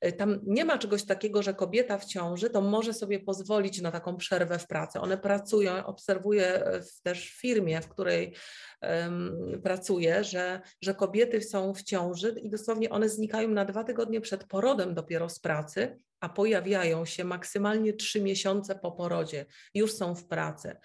e, 0.01 0.11
tam 0.11 0.39
nie 0.43 0.65
ma 0.65 0.77
czegoś 0.77 1.03
takiego, 1.03 1.43
że 1.43 1.53
kobieta 1.53 1.97
w 1.97 2.05
ciąży 2.05 2.49
to 2.49 2.61
może 2.61 2.93
sobie 2.93 3.19
pozwolić 3.19 3.81
na 3.81 3.91
taką 3.91 4.17
przerwę 4.17 4.59
w 4.59 4.67
pracy. 4.67 4.99
One 4.99 5.17
pracują, 5.17 5.85
obserwuję 5.85 6.63
też 7.03 7.31
w 7.31 7.41
firmie, 7.41 7.81
w 7.81 7.89
której 7.89 8.35
um, 8.81 9.61
pracuję, 9.63 10.23
że, 10.23 10.61
że 10.81 10.95
kobiety 10.95 11.41
są 11.41 11.73
w 11.73 11.83
ciąży 11.83 12.35
i 12.43 12.49
dosłownie 12.49 12.89
one 12.89 13.09
znikają 13.09 13.49
na 13.49 13.65
dwa 13.65 13.83
tygodnie 13.83 14.21
przed 14.21 14.43
porodem 14.43 14.93
dopiero 14.93 15.29
z 15.29 15.39
pracy 15.39 15.99
a 16.19 16.29
pojawiają 16.29 17.05
się 17.05 17.23
maksymalnie 17.23 17.93
trzy 17.93 18.21
miesiące 18.21 18.75
po 18.75 18.91
porodzie, 18.91 19.45
już 19.73 19.93
są 19.93 20.15
w 20.15 20.25
pracy. 20.25 20.75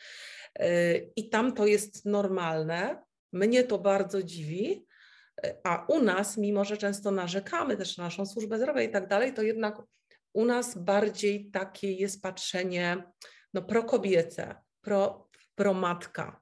Y, 0.62 1.12
I 1.16 1.28
tam 1.28 1.52
to 1.52 1.66
jest 1.66 2.04
normalne. 2.04 3.02
Mnie 3.32 3.64
to 3.64 3.78
bardzo 3.78 4.22
dziwi, 4.22 4.86
y, 5.46 5.56
a 5.64 5.86
u 5.88 6.02
nas, 6.02 6.36
mimo 6.36 6.64
że 6.64 6.76
często 6.76 7.10
narzekamy 7.10 7.76
też 7.76 7.96
na 7.96 8.04
naszą 8.04 8.26
służbę 8.26 8.58
zdrowia 8.58 8.82
i 8.82 8.90
tak 8.90 9.08
dalej, 9.08 9.34
to 9.34 9.42
jednak 9.42 9.82
u 10.32 10.44
nas 10.44 10.78
bardziej 10.78 11.50
takie 11.50 11.92
jest 11.92 12.22
patrzenie 12.22 13.02
no, 13.54 13.62
prokobiece, 13.62 14.54
pro, 14.80 15.28
promatka. 15.54 16.40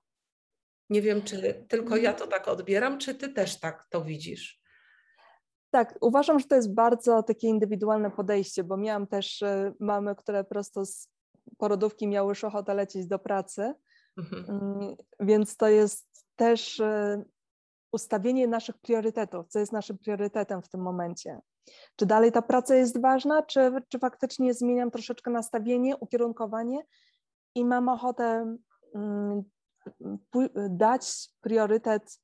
Nie 0.90 1.02
wiem, 1.02 1.22
czy 1.22 1.64
tylko 1.68 1.96
ja 1.96 2.12
to 2.12 2.26
tak 2.26 2.48
odbieram, 2.48 2.98
czy 2.98 3.14
ty 3.14 3.28
też 3.28 3.60
tak 3.60 3.86
to 3.90 4.04
widzisz? 4.04 4.61
Tak, 5.72 5.98
uważam, 6.00 6.38
że 6.38 6.46
to 6.46 6.54
jest 6.54 6.74
bardzo 6.74 7.22
takie 7.22 7.48
indywidualne 7.48 8.10
podejście, 8.10 8.64
bo 8.64 8.76
miałam 8.76 9.06
też 9.06 9.42
e, 9.42 9.72
mamy, 9.80 10.14
które 10.14 10.44
prosto 10.44 10.86
z 10.86 11.08
porodówki 11.58 12.08
miały 12.08 12.28
już 12.28 12.44
ochotę 12.44 12.74
lecieć 12.74 13.06
do 13.06 13.18
pracy, 13.18 13.74
mhm. 14.18 14.44
Mm, 14.48 14.96
więc 15.20 15.56
to 15.56 15.68
jest 15.68 16.26
też 16.36 16.80
e, 16.80 17.24
ustawienie 17.92 18.48
naszych 18.48 18.78
priorytetów, 18.78 19.48
co 19.48 19.58
jest 19.58 19.72
naszym 19.72 19.98
priorytetem 19.98 20.62
w 20.62 20.68
tym 20.68 20.80
momencie. 20.80 21.40
Czy 21.96 22.06
dalej 22.06 22.32
ta 22.32 22.42
praca 22.42 22.74
jest 22.74 23.00
ważna, 23.00 23.42
czy, 23.42 23.72
czy 23.88 23.98
faktycznie 23.98 24.54
zmieniam 24.54 24.90
troszeczkę 24.90 25.30
nastawienie, 25.30 25.96
ukierunkowanie 25.96 26.82
i 27.54 27.64
mam 27.64 27.88
ochotę 27.88 28.56
mm, 28.94 29.42
dać 30.70 31.28
priorytet 31.40 32.20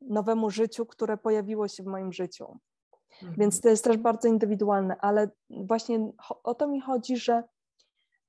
nowemu 0.00 0.50
życiu, 0.50 0.86
które 0.86 1.16
pojawiło 1.16 1.68
się 1.68 1.82
w 1.82 1.86
moim 1.86 2.12
życiu. 2.12 2.58
Mhm. 3.22 3.34
Więc 3.38 3.60
to 3.60 3.68
jest 3.68 3.84
też 3.84 3.96
bardzo 3.96 4.28
indywidualne, 4.28 4.96
ale 5.00 5.30
właśnie 5.50 6.12
o 6.44 6.54
to 6.54 6.68
mi 6.68 6.80
chodzi, 6.80 7.16
że 7.16 7.42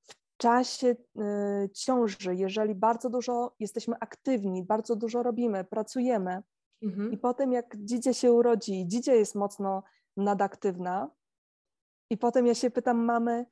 w 0.01 0.15
czasie 0.37 0.87
y, 0.87 1.69
ciąży, 1.73 2.35
jeżeli 2.35 2.75
bardzo 2.75 3.09
dużo 3.09 3.55
jesteśmy 3.59 3.95
aktywni, 3.99 4.63
bardzo 4.63 4.95
dużo 4.95 5.23
robimy, 5.23 5.63
pracujemy 5.63 6.43
mhm. 6.83 7.11
i 7.11 7.17
potem 7.17 7.51
jak 7.51 7.77
dzidzie 7.77 8.13
się 8.13 8.31
urodzi, 8.31 8.87
dzidzie 8.87 9.15
jest 9.15 9.35
mocno 9.35 9.83
nadaktywna 10.17 11.11
i 12.09 12.17
potem 12.17 12.47
ja 12.47 12.55
się 12.55 12.69
pytam 12.69 12.97
mamy, 12.97 13.45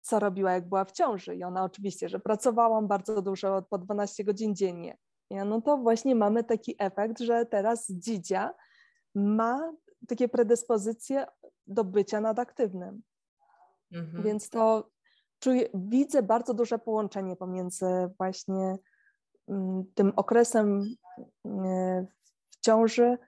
co 0.00 0.18
robiła 0.18 0.52
jak 0.52 0.68
była 0.68 0.84
w 0.84 0.92
ciąży 0.92 1.36
i 1.36 1.44
ona 1.44 1.64
oczywiście, 1.64 2.08
że 2.08 2.20
pracowałam 2.20 2.88
bardzo 2.88 3.22
dużo, 3.22 3.62
po 3.62 3.78
12 3.78 4.24
godzin 4.24 4.54
dziennie. 4.54 4.98
Ja, 5.30 5.44
no 5.44 5.60
to 5.60 5.76
właśnie 5.76 6.14
mamy 6.14 6.44
taki 6.44 6.74
efekt, 6.78 7.20
że 7.20 7.46
teraz 7.46 7.86
dzidzia 7.90 8.54
ma 9.14 9.72
takie 10.10 10.28
predyspozycje 10.28 11.26
do 11.66 11.84
bycia 11.84 12.20
nadaktywnym. 12.20 13.02
Mhm. 13.92 14.24
Więc 14.24 14.48
to 14.48 14.90
czuję, 15.38 15.68
widzę 15.74 16.22
bardzo 16.22 16.54
duże 16.54 16.78
połączenie 16.78 17.36
pomiędzy 17.36 17.86
właśnie 18.18 18.76
mm, 19.48 19.84
tym 19.94 20.12
okresem 20.16 20.84
mm, 21.44 22.06
w 22.50 22.60
ciąży, 22.60 23.18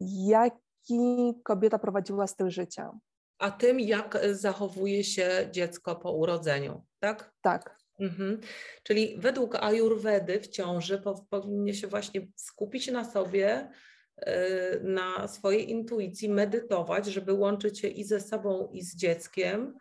jaki 0.00 1.34
kobieta 1.44 1.78
prowadziła 1.78 2.26
styl 2.26 2.50
życia. 2.50 2.98
A 3.38 3.50
tym, 3.50 3.80
jak 3.80 4.18
zachowuje 4.32 5.04
się 5.04 5.48
dziecko 5.50 5.96
po 5.96 6.12
urodzeniu, 6.12 6.82
tak? 6.98 7.32
Tak. 7.42 7.80
Mhm. 8.00 8.40
Czyli 8.82 9.16
według 9.18 9.54
Ajurwedy 9.54 10.40
w 10.40 10.48
ciąży 10.48 11.02
powinien 11.30 11.74
się 11.74 11.86
właśnie 11.86 12.26
skupić 12.36 12.90
na 12.90 13.04
sobie, 13.04 13.70
na 14.82 15.28
swojej 15.28 15.70
intuicji, 15.70 16.28
medytować, 16.28 17.06
żeby 17.06 17.32
łączyć 17.32 17.80
się 17.80 17.88
i 17.88 18.04
ze 18.04 18.20
sobą, 18.20 18.70
i 18.72 18.82
z 18.82 18.96
dzieckiem, 18.96 19.78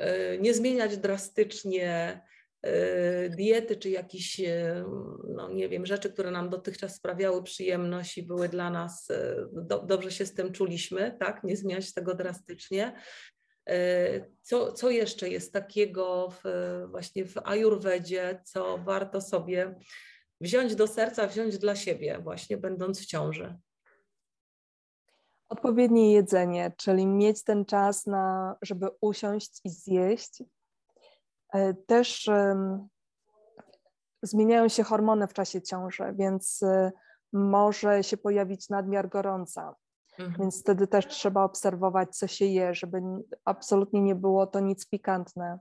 y, 0.00 0.38
nie 0.40 0.54
zmieniać 0.54 0.96
drastycznie 0.96 2.20
y, 2.66 3.30
diety 3.30 3.76
czy 3.76 3.90
jakichś, 3.90 4.40
no 5.28 5.52
nie 5.52 5.68
wiem, 5.68 5.86
rzeczy, 5.86 6.12
które 6.12 6.30
nam 6.30 6.50
dotychczas 6.50 6.94
sprawiały 6.94 7.42
przyjemność 7.42 8.18
i 8.18 8.22
były 8.22 8.48
dla 8.48 8.70
nas, 8.70 9.08
do, 9.52 9.78
dobrze 9.78 10.10
się 10.10 10.26
z 10.26 10.34
tym 10.34 10.52
czuliśmy, 10.52 11.16
tak, 11.20 11.44
nie 11.44 11.56
zmieniać 11.56 11.94
tego 11.94 12.14
drastycznie. 12.14 12.96
Co, 14.42 14.72
co 14.72 14.90
jeszcze 14.90 15.28
jest 15.28 15.52
takiego 15.52 16.28
w, 16.30 16.42
właśnie 16.90 17.24
w 17.24 17.38
ajurwedzie, 17.44 18.40
co 18.44 18.78
warto 18.78 19.20
sobie 19.20 19.74
wziąć 20.40 20.74
do 20.74 20.86
serca, 20.86 21.26
wziąć 21.26 21.58
dla 21.58 21.76
siebie, 21.76 22.18
właśnie 22.22 22.56
będąc 22.56 23.00
w 23.00 23.06
ciąży? 23.06 23.58
Odpowiednie 25.52 26.12
jedzenie, 26.12 26.72
czyli 26.76 27.06
mieć 27.06 27.44
ten 27.44 27.64
czas 27.64 28.06
na, 28.06 28.56
żeby 28.62 28.88
usiąść 29.00 29.60
i 29.64 29.70
zjeść. 29.70 30.42
E, 31.52 31.74
też 31.74 32.28
um, 32.28 32.88
zmieniają 34.22 34.68
się 34.68 34.82
hormony 34.82 35.26
w 35.26 35.32
czasie 35.32 35.62
ciąży, 35.62 36.14
więc 36.18 36.62
y, 36.62 36.92
może 37.32 38.02
się 38.02 38.16
pojawić 38.16 38.68
nadmiar 38.68 39.08
gorąca. 39.08 39.74
Mhm. 40.18 40.40
Więc 40.40 40.60
wtedy 40.60 40.86
też 40.86 41.06
trzeba 41.06 41.44
obserwować, 41.44 42.16
co 42.16 42.26
się 42.26 42.44
je, 42.44 42.74
żeby 42.74 43.02
absolutnie 43.44 44.02
nie 44.02 44.14
było 44.14 44.46
to 44.46 44.60
nic 44.60 44.88
pikantne. 44.88 45.58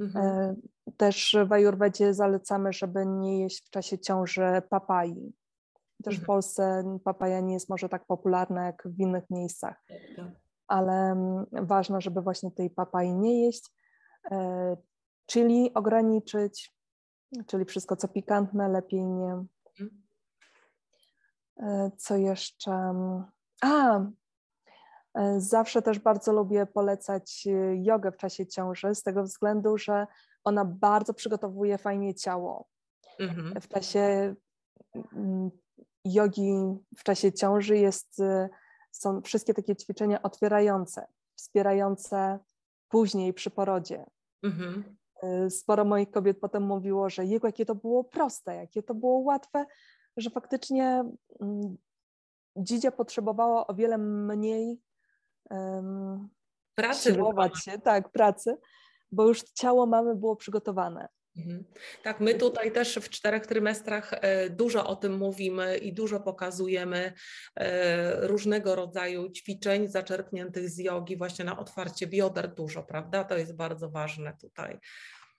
Mhm. 0.00 0.26
E, 0.26 0.54
też 0.96 1.36
w 1.48 1.52
Ajurwedzie 1.52 2.14
zalecamy, 2.14 2.72
żeby 2.72 3.06
nie 3.06 3.40
jeść 3.40 3.66
w 3.66 3.70
czasie 3.70 3.98
ciąży 3.98 4.62
papai, 4.70 5.32
też 6.04 6.14
w 6.14 6.20
mhm. 6.20 6.26
Polsce 6.26 6.84
papaja 7.04 7.40
nie 7.40 7.54
jest 7.54 7.68
może 7.68 7.88
tak 7.88 8.06
popularna 8.06 8.66
jak 8.66 8.82
w 8.86 9.00
innych 9.00 9.30
miejscach, 9.30 9.82
tak, 9.88 9.98
tak. 10.16 10.32
ale 10.66 10.92
mm, 10.92 11.46
ważne, 11.52 12.00
żeby 12.00 12.22
właśnie 12.22 12.50
tej 12.50 12.70
papai 12.70 13.14
nie 13.14 13.44
jeść. 13.44 13.72
czyli 15.26 15.74
ograniczyć, 15.74 16.74
czyli 17.46 17.64
wszystko 17.64 17.96
co 17.96 18.08
pikantne 18.08 18.68
lepiej 18.68 19.06
nie. 19.06 19.44
Mhm. 19.80 20.04
Co 21.96 22.16
jeszcze? 22.16 22.94
A, 23.62 24.00
zawsze 25.36 25.82
też 25.82 25.98
bardzo 25.98 26.32
lubię 26.32 26.66
polecać 26.66 27.48
jogę 27.74 28.12
w 28.12 28.16
czasie 28.16 28.46
ciąży, 28.46 28.94
z 28.94 29.02
tego 29.02 29.22
względu, 29.22 29.78
że 29.78 30.06
ona 30.44 30.64
bardzo 30.64 31.14
przygotowuje 31.14 31.78
fajnie 31.78 32.14
ciało. 32.14 32.68
Mhm. 33.18 33.60
W 33.60 33.68
czasie 33.68 34.34
mm, 34.94 35.50
jogi, 36.04 36.54
w 36.96 37.02
czasie 37.02 37.32
ciąży 37.32 37.76
jest, 37.76 38.20
y, 38.20 38.48
są 38.90 39.22
wszystkie 39.22 39.54
takie 39.54 39.76
ćwiczenia 39.76 40.22
otwierające, 40.22 41.06
wspierające 41.34 42.38
później 42.88 43.34
przy 43.34 43.50
porodzie. 43.50 44.04
Mhm. 44.42 44.96
Y, 45.46 45.50
sporo 45.50 45.84
moich 45.84 46.10
kobiet 46.10 46.40
potem 46.40 46.62
mówiło, 46.62 47.10
że 47.10 47.24
jego 47.24 47.48
jakie 47.48 47.66
to 47.66 47.74
było 47.74 48.04
proste, 48.04 48.54
jakie 48.54 48.82
to 48.82 48.94
było 48.94 49.18
łatwe, 49.18 49.66
że 50.16 50.30
faktycznie 50.30 51.04
mm, 51.40 51.76
dzidzia 52.56 52.90
potrzebowała 52.90 53.66
o 53.66 53.74
wiele 53.74 53.98
mniej 53.98 54.80
um, 55.50 56.28
pracy 56.74 57.12
siłować 57.12 57.64
się, 57.64 57.78
tak, 57.78 58.12
pracy, 58.12 58.56
bo 59.12 59.28
już 59.28 59.42
ciało 59.42 59.86
mamy 59.86 60.14
było 60.14 60.36
przygotowane. 60.36 61.08
Mhm. 61.36 61.64
Tak, 62.02 62.20
my 62.20 62.34
tutaj 62.34 62.72
też 62.72 62.94
w 62.94 63.10
czterech 63.10 63.46
trymestrach 63.46 64.12
e, 64.12 64.50
dużo 64.50 64.86
o 64.86 64.96
tym 64.96 65.16
mówimy 65.16 65.78
i 65.78 65.92
dużo 65.92 66.20
pokazujemy 66.20 67.12
e, 67.56 68.26
różnego 68.26 68.74
rodzaju 68.74 69.30
ćwiczeń 69.30 69.88
zaczerpniętych 69.88 70.70
z 70.70 70.78
jogi, 70.78 71.16
właśnie 71.16 71.44
na 71.44 71.58
otwarcie 71.58 72.06
bioder 72.06 72.54
dużo, 72.54 72.82
prawda? 72.82 73.24
To 73.24 73.36
jest 73.36 73.56
bardzo 73.56 73.90
ważne 73.90 74.36
tutaj. 74.40 74.78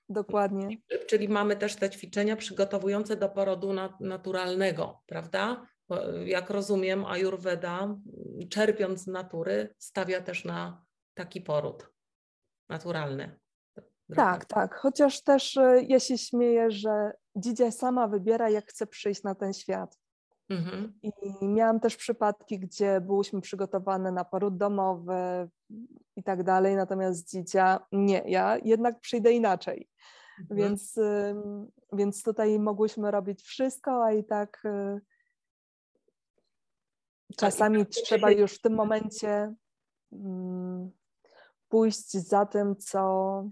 Dokładnie. 0.10 0.78
Czyli 1.08 1.30
mamy 1.30 1.56
też 1.56 1.76
te 1.76 1.90
ćwiczenia 1.90 2.36
przygotowujące 2.36 3.16
do 3.16 3.30
porodu 3.30 3.74
naturalnego, 4.00 5.02
prawda? 5.06 5.68
Jak 6.26 6.50
rozumiem, 6.50 7.06
Ayurveda, 7.06 7.96
czerpiąc 8.50 9.02
z 9.02 9.08
natury, 9.08 9.76
stawia 9.78 10.22
też 10.22 10.46
na 10.46 10.86
taki 11.14 11.42
poród 11.42 11.90
naturalny. 12.70 13.40
Tak, 14.16 14.46
tak. 14.46 14.76
Chociaż 14.76 15.24
też 15.24 15.58
e, 15.58 15.82
ja 15.84 16.00
się 16.00 16.18
śmieję, 16.18 16.72
że 16.72 17.12
dzidzia 17.36 17.72
sama 17.72 18.08
wybiera, 18.08 18.50
jak 18.50 18.66
chce 18.66 18.88
przyjść 18.88 19.24
na 19.24 19.36
ten 19.36 19.54
świat. 19.54 20.00
Mhm. 20.50 21.00
I 21.42 21.48
miałam 21.48 21.80
też 21.80 21.96
przypadki, 21.96 22.60
gdzie 22.60 23.02
byłyśmy 23.02 23.42
przygotowane 23.42 24.12
na 24.12 24.26
poród 24.26 24.58
domowy 24.58 25.50
i 26.16 26.24
tak 26.24 26.44
dalej, 26.44 26.76
natomiast 26.76 27.30
dzidzia 27.30 27.86
nie, 27.92 28.24
ja 28.26 28.58
jednak 28.64 29.00
przyjdę 29.00 29.32
inaczej. 29.32 29.90
Mhm. 30.40 30.60
Więc, 30.60 31.00
więc 31.94 32.24
tutaj 32.24 32.60
mogłyśmy 32.60 33.12
robić 33.12 33.44
wszystko, 33.44 34.06
a 34.06 34.12
i 34.12 34.24
tak 34.24 34.62
e, 34.66 35.00
czasami 37.38 37.86
trzeba 37.86 38.32
już 38.32 38.54
w 38.54 38.62
tym 38.62 38.74
momencie 38.74 39.54
mm, 40.12 40.92
pójść 41.70 42.12
za 42.12 42.46
tym, 42.46 42.76
co, 42.76 43.44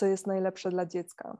co 0.00 0.06
jest 0.06 0.26
najlepsze 0.26 0.70
dla 0.70 0.86
dziecka. 0.86 1.38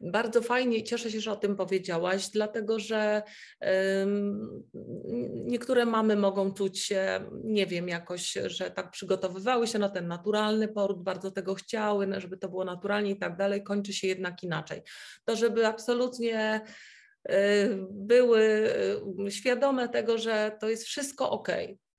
Bardzo 0.00 0.42
fajnie 0.42 0.76
i 0.76 0.84
cieszę 0.84 1.10
się, 1.10 1.20
że 1.20 1.32
o 1.32 1.36
tym 1.36 1.56
powiedziałaś, 1.56 2.28
dlatego 2.28 2.78
że 2.78 3.22
um, 3.60 4.62
niektóre 5.34 5.86
mamy 5.86 6.16
mogą 6.16 6.52
czuć 6.52 6.80
się, 6.80 7.20
nie 7.44 7.66
wiem, 7.66 7.88
jakoś, 7.88 8.32
że 8.46 8.70
tak 8.70 8.90
przygotowywały 8.90 9.66
się 9.66 9.78
na 9.78 9.88
ten 9.88 10.08
naturalny 10.08 10.68
poród, 10.68 11.02
bardzo 11.02 11.30
tego 11.30 11.54
chciały, 11.54 12.20
żeby 12.20 12.36
to 12.36 12.48
było 12.48 12.64
naturalnie 12.64 13.10
i 13.10 13.18
tak 13.18 13.36
dalej, 13.36 13.62
kończy 13.62 13.92
się 13.92 14.06
jednak 14.06 14.42
inaczej. 14.42 14.82
To, 15.24 15.36
żeby 15.36 15.66
absolutnie 15.66 16.60
y, 17.30 17.32
były 17.90 18.40
y, 19.26 19.30
świadome 19.30 19.88
tego, 19.88 20.18
że 20.18 20.56
to 20.60 20.68
jest 20.68 20.84
wszystko 20.84 21.30
ok, 21.30 21.48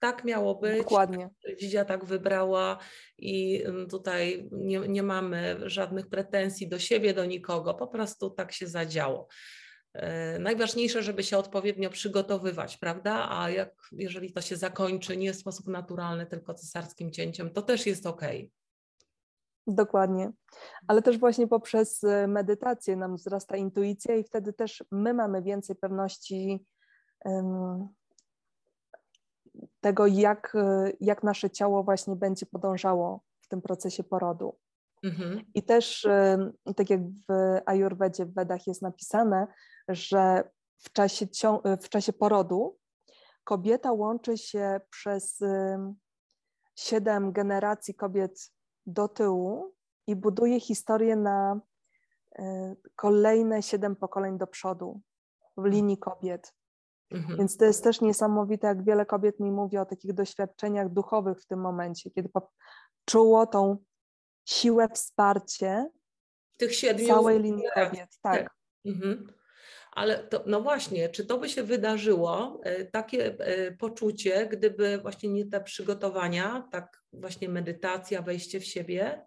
tak 0.01 0.23
miało 0.23 0.55
być. 0.55 0.77
Dokładnie. 0.77 1.29
Dzidzia 1.59 1.85
tak 1.85 2.05
wybrała 2.05 2.77
i 3.17 3.63
tutaj 3.89 4.49
nie, 4.51 4.79
nie 4.79 5.03
mamy 5.03 5.59
żadnych 5.69 6.09
pretensji 6.09 6.69
do 6.69 6.79
siebie, 6.79 7.13
do 7.13 7.25
nikogo, 7.25 7.73
po 7.73 7.87
prostu 7.87 8.29
tak 8.29 8.51
się 8.51 8.67
zadziało. 8.67 9.27
E, 9.93 10.39
najważniejsze, 10.39 11.03
żeby 11.03 11.23
się 11.23 11.37
odpowiednio 11.37 11.89
przygotowywać, 11.89 12.77
prawda? 12.77 13.27
A 13.31 13.49
jak 13.49 13.73
jeżeli 13.91 14.33
to 14.33 14.41
się 14.41 14.55
zakończy 14.55 15.17
nie 15.17 15.33
w 15.33 15.35
sposób 15.35 15.67
naturalny, 15.67 16.25
tylko 16.25 16.53
cesarskim 16.53 17.11
cięciem, 17.11 17.49
to 17.49 17.61
też 17.61 17.85
jest 17.85 18.05
ok. 18.05 18.21
Dokładnie. 19.67 20.31
Ale 20.87 21.01
też 21.01 21.17
właśnie 21.17 21.47
poprzez 21.47 22.03
e, 22.03 22.27
medytację 22.27 22.95
nam 22.95 23.15
wzrasta 23.15 23.57
intuicja 23.57 24.15
i 24.15 24.23
wtedy 24.23 24.53
też 24.53 24.83
my 24.91 25.13
mamy 25.13 25.41
więcej 25.41 25.75
pewności 25.75 26.65
um, 27.25 27.87
tego, 29.81 30.07
jak, 30.07 30.55
e, 30.55 30.91
jak 30.99 31.23
nasze 31.23 31.49
ciało 31.49 31.83
właśnie 31.83 32.15
będzie 32.15 32.45
podążało 32.45 33.23
w 33.41 33.47
tym 33.47 33.61
procesie 33.61 34.03
porodu. 34.03 34.57
Mhm. 35.03 35.41
I 35.53 35.63
też, 35.63 36.05
e, 36.05 36.51
tak 36.75 36.89
jak 36.89 37.01
w 37.01 37.59
Ajurwedzie, 37.65 38.25
w 38.25 38.33
Wedach 38.33 38.67
jest 38.67 38.81
napisane, 38.81 39.47
że 39.87 40.49
w 40.77 40.91
czasie, 40.91 41.27
w 41.81 41.89
czasie 41.89 42.13
porodu 42.13 42.77
kobieta 43.43 43.91
łączy 43.91 44.37
się 44.37 44.81
przez 44.89 45.41
e, 45.41 45.93
siedem 46.75 47.31
generacji 47.31 47.95
kobiet 47.95 48.51
do 48.85 49.07
tyłu 49.07 49.73
i 50.07 50.15
buduje 50.15 50.59
historię 50.59 51.15
na 51.15 51.61
kolejne 52.95 53.61
siedem 53.61 53.95
pokoleń 53.95 54.37
do 54.37 54.47
przodu 54.47 55.01
w 55.57 55.65
linii 55.65 55.97
kobiet. 55.97 56.53
Mhm. 57.11 57.37
Więc 57.37 57.57
to 57.57 57.65
jest 57.65 57.83
też 57.83 58.01
niesamowite, 58.01 58.67
jak 58.67 58.83
wiele 58.83 59.05
kobiet 59.05 59.39
mi 59.39 59.51
mówi 59.51 59.77
o 59.77 59.85
takich 59.85 60.13
doświadczeniach 60.13 60.89
duchowych 60.89 61.41
w 61.41 61.45
tym 61.45 61.59
momencie, 61.59 62.11
kiedy 62.11 62.29
czuło 63.05 63.45
tą 63.45 63.77
siłę, 64.45 64.87
wsparcie 64.93 65.89
tych 66.57 66.75
siedmiu 66.75 67.07
całej 67.07 67.39
linii 67.39 67.65
kobiet. 67.73 68.09
Tak. 68.21 68.43
tak. 68.43 68.55
Mhm. 68.85 69.33
Ale 69.91 70.23
to, 70.23 70.43
no 70.45 70.61
właśnie, 70.61 71.09
czy 71.09 71.25
to 71.25 71.37
by 71.37 71.49
się 71.49 71.63
wydarzyło, 71.63 72.59
e, 72.63 72.85
takie 72.85 73.39
e, 73.39 73.71
poczucie, 73.71 74.47
gdyby 74.47 74.97
właśnie 74.97 75.29
nie 75.29 75.45
te 75.45 75.61
przygotowania, 75.61 76.67
tak 76.71 77.03
właśnie 77.13 77.49
medytacja, 77.49 78.21
wejście 78.21 78.59
w 78.59 78.65
siebie? 78.65 79.25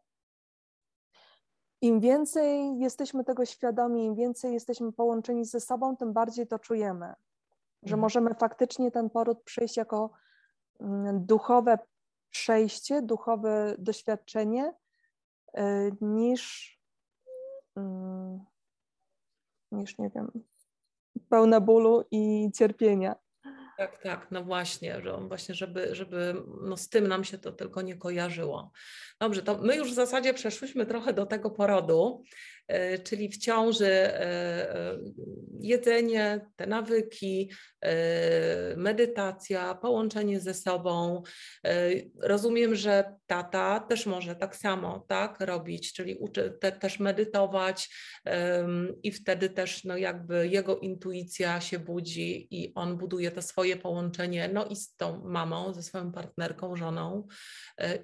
Im 1.81 2.01
więcej 2.01 2.79
jesteśmy 2.79 3.25
tego 3.25 3.45
świadomi, 3.45 4.05
im 4.05 4.15
więcej 4.15 4.53
jesteśmy 4.53 4.93
połączeni 4.93 5.45
ze 5.45 5.61
sobą, 5.61 5.97
tym 5.97 6.13
bardziej 6.13 6.47
to 6.47 6.59
czujemy 6.59 7.15
że 7.85 7.95
mhm. 7.95 8.01
możemy 8.01 8.35
faktycznie 8.35 8.91
ten 8.91 9.11
poród 9.11 9.43
przejść 9.43 9.77
jako 9.77 10.11
mm, 10.81 11.27
duchowe 11.27 11.79
przejście, 12.31 13.03
duchowe 13.03 13.75
doświadczenie, 13.79 14.73
y, 15.59 15.93
niż, 16.01 16.75
mm, 17.77 18.45
niż 19.73 19.99
nie 19.99 20.11
wiem, 20.11 20.31
pełne 21.29 21.61
bólu 21.61 22.05
i 22.11 22.51
cierpienia. 22.55 23.17
Tak, 23.79 23.99
tak, 24.03 24.27
no 24.31 24.45
właśnie, 24.45 25.03
że 25.03 25.19
właśnie, 25.29 25.55
żeby, 25.55 25.95
żeby 25.95 26.35
no 26.63 26.77
z 26.77 26.89
tym 26.89 27.09
nam 27.09 27.25
się 27.25 27.39
to 27.39 27.53
tylko 27.53 27.83
nie 27.83 27.97
kojarzyło. 27.97 28.71
Dobrze, 29.21 29.43
to 29.43 29.59
my 29.59 29.77
już 29.77 29.91
w 29.91 29.95
zasadzie 29.95 30.35
przeszłyśmy 30.35 30.87
trochę 30.87 31.13
do 31.13 31.27
tego 31.27 31.51
porodu. 31.51 32.23
E, 32.69 32.99
czyli 32.99 33.29
w 33.29 33.37
ciąży 33.37 33.87
e, 33.87 34.77
e, 34.77 34.99
jedzenie, 35.61 36.51
te 36.57 36.67
nawyki, 36.67 37.51
medytacja, 38.77 39.75
połączenie 39.75 40.41
ze 40.41 40.55
sobą. 40.55 41.23
Rozumiem, 42.21 42.75
że 42.75 43.17
tata 43.27 43.81
też 43.81 44.07
może 44.07 44.37
tak 44.37 44.57
samo 44.57 45.05
tak 45.09 45.41
robić, 45.41 45.93
czyli 45.93 46.17
uczy, 46.17 46.59
te, 46.61 46.73
też 46.73 47.01
medytować 47.01 47.95
i 49.03 49.13
wtedy 49.13 49.51
też 49.51 49.85
no 49.85 49.97
jakby 49.97 50.49
jego 50.49 50.79
intuicja 50.79 51.61
się 51.61 51.79
budzi 51.79 52.49
i 52.51 52.75
on 52.75 52.99
buduje 52.99 53.31
to 53.31 53.43
swoje 53.43 53.77
połączenie 53.77 54.51
no 54.53 54.67
i 54.67 54.77
z 54.77 54.97
tą 54.97 55.25
mamą, 55.25 55.75
ze 55.75 55.83
swoją 55.83 56.13
partnerką, 56.13 56.77
żoną 56.77 57.27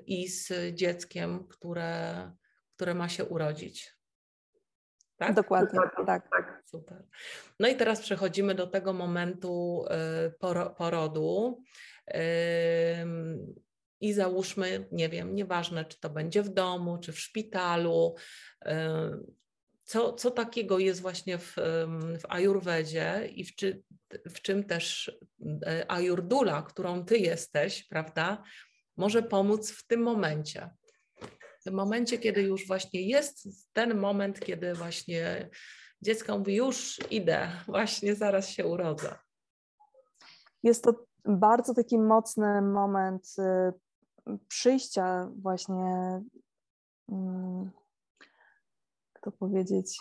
i 0.07 0.29
z 0.29 0.53
dzieckiem, 0.75 1.47
które, 1.49 2.33
które 2.77 2.95
ma 2.95 3.09
się 3.09 3.25
urodzić. 3.25 4.00
Tak? 5.21 5.35
Dokładnie, 5.35 5.81
tak. 6.07 6.29
tak. 6.31 6.63
Super. 6.67 7.03
No 7.61 7.69
i 7.69 7.77
teraz 7.77 8.01
przechodzimy 8.01 8.55
do 8.55 8.67
tego 8.67 8.93
momentu 8.93 9.85
y, 10.27 10.75
porodu. 10.77 11.63
I 14.01 14.13
załóżmy, 14.13 14.89
nie 14.93 15.09
wiem, 15.09 15.35
nieważne 15.35 15.85
czy 15.85 16.01
to 16.01 16.11
będzie 16.11 16.43
w 16.43 16.49
domu, 16.49 16.99
czy 16.99 17.13
w 17.13 17.19
szpitalu, 17.19 18.15
co, 19.83 20.13
co 20.13 20.31
takiego 20.31 20.79
jest 20.79 21.01
właśnie 21.01 21.39
w, 21.39 21.55
w 22.21 22.23
ajurwedzie 22.29 23.29
i 23.35 23.45
w, 23.45 23.55
czy, 23.55 23.83
w 24.11 24.43
czym 24.43 24.65
też 24.65 25.09
y, 25.09 25.89
ajurdula, 25.89 26.63
którą 26.63 27.05
ty 27.05 27.19
jesteś, 27.19 27.83
prawda, 27.83 28.43
może 28.97 29.23
pomóc 29.23 29.71
w 29.71 29.87
tym 29.87 30.03
momencie. 30.03 30.71
W 31.67 31.71
momencie, 31.71 32.19
kiedy 32.19 32.43
już 32.43 32.67
właśnie 32.67 33.03
jest 33.03 33.49
ten 33.73 33.99
moment, 33.99 34.41
kiedy 34.41 34.75
właśnie 34.75 35.51
dziecko 36.03 36.39
mówi, 36.39 36.55
już 36.55 36.99
idę, 37.11 37.49
właśnie 37.67 38.15
zaraz 38.15 38.49
się 38.49 38.67
urodzę. 38.67 39.15
Jest 40.63 40.85
to 40.85 41.07
bardzo 41.25 41.75
taki 41.75 41.99
mocny 41.99 42.63
moment 42.63 43.27
y, 43.39 44.39
przyjścia 44.49 45.31
właśnie, 45.37 46.23
mm, 47.09 47.71
jak 49.15 49.23
to 49.23 49.33
powiedzieć, 49.33 50.01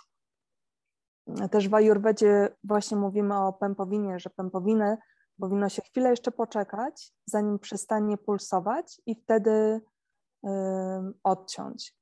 też 1.52 1.70
w 1.70 1.74
Ajurwedzie 1.74 2.56
właśnie 2.64 2.98
mówimy 2.98 3.38
o 3.38 3.54
pępowinie, 3.54 4.20
że 4.20 4.30
pępowiny 4.30 4.98
powinno 5.40 5.70
się 5.70 5.82
chwilę 5.82 6.10
jeszcze 6.10 6.32
poczekać, 6.32 7.14
zanim 7.26 7.60
przestanie 7.60 8.18
pulsować 8.18 9.02
i 9.06 9.16
wtedy 9.16 9.82
odciąć, 11.24 11.96